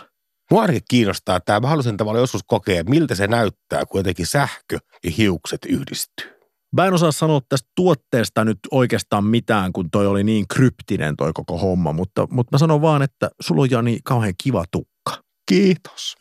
Mua 0.51 0.61
ainakin 0.61 0.81
kiinnostaa 0.89 1.39
tämä. 1.39 1.59
Mä 1.59 1.67
haluaisin 1.67 1.97
tavallaan 1.97 2.23
joskus 2.23 2.41
kokea, 2.47 2.83
miltä 2.83 3.15
se 3.15 3.27
näyttää, 3.27 3.85
kun 3.85 3.99
jotenkin 3.99 4.25
sähkö 4.25 4.79
ja 5.03 5.11
hiukset 5.11 5.59
yhdistyy. 5.69 6.34
Mä 6.75 6.85
en 6.85 6.93
osaa 6.93 7.11
sanoa 7.11 7.41
tästä 7.49 7.69
tuotteesta 7.75 8.45
nyt 8.45 8.59
oikeastaan 8.71 9.23
mitään, 9.23 9.73
kun 9.73 9.91
toi 9.91 10.07
oli 10.07 10.23
niin 10.23 10.47
kryptinen 10.47 11.15
toi 11.15 11.31
koko 11.33 11.57
homma, 11.57 11.93
mutta, 11.93 12.27
mutta 12.31 12.55
mä 12.55 12.57
sanon 12.57 12.81
vaan, 12.81 13.01
että 13.01 13.29
sulla 13.41 13.61
on 13.61 13.71
Jani 13.71 13.99
kauhean 14.03 14.33
kiva 14.43 14.63
tukka. 14.71 15.23
Kiitos. 15.49 16.15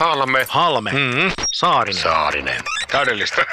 Haalamme. 0.00 0.46
Halme. 0.48 0.92
Mm-hmm. 0.92 1.32
Saarinen. 1.54 2.02
Saarinen. 2.02 2.60
Täydellistä. 2.92 3.42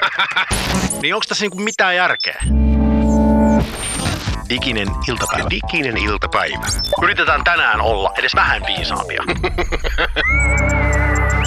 Niin 1.01 1.15
onko 1.15 1.25
tässä 1.27 1.43
niinku 1.43 1.59
mitään 1.59 1.95
järkeä? 1.95 2.43
Diginen 4.49 4.87
iltapäivä. 5.09 5.49
Diginen 5.49 5.97
iltapäivä. 5.97 6.65
Yritetään 7.03 7.43
tänään 7.43 7.81
olla 7.81 8.11
edes 8.17 8.35
vähän 8.35 8.61
viisaampia. 8.67 9.23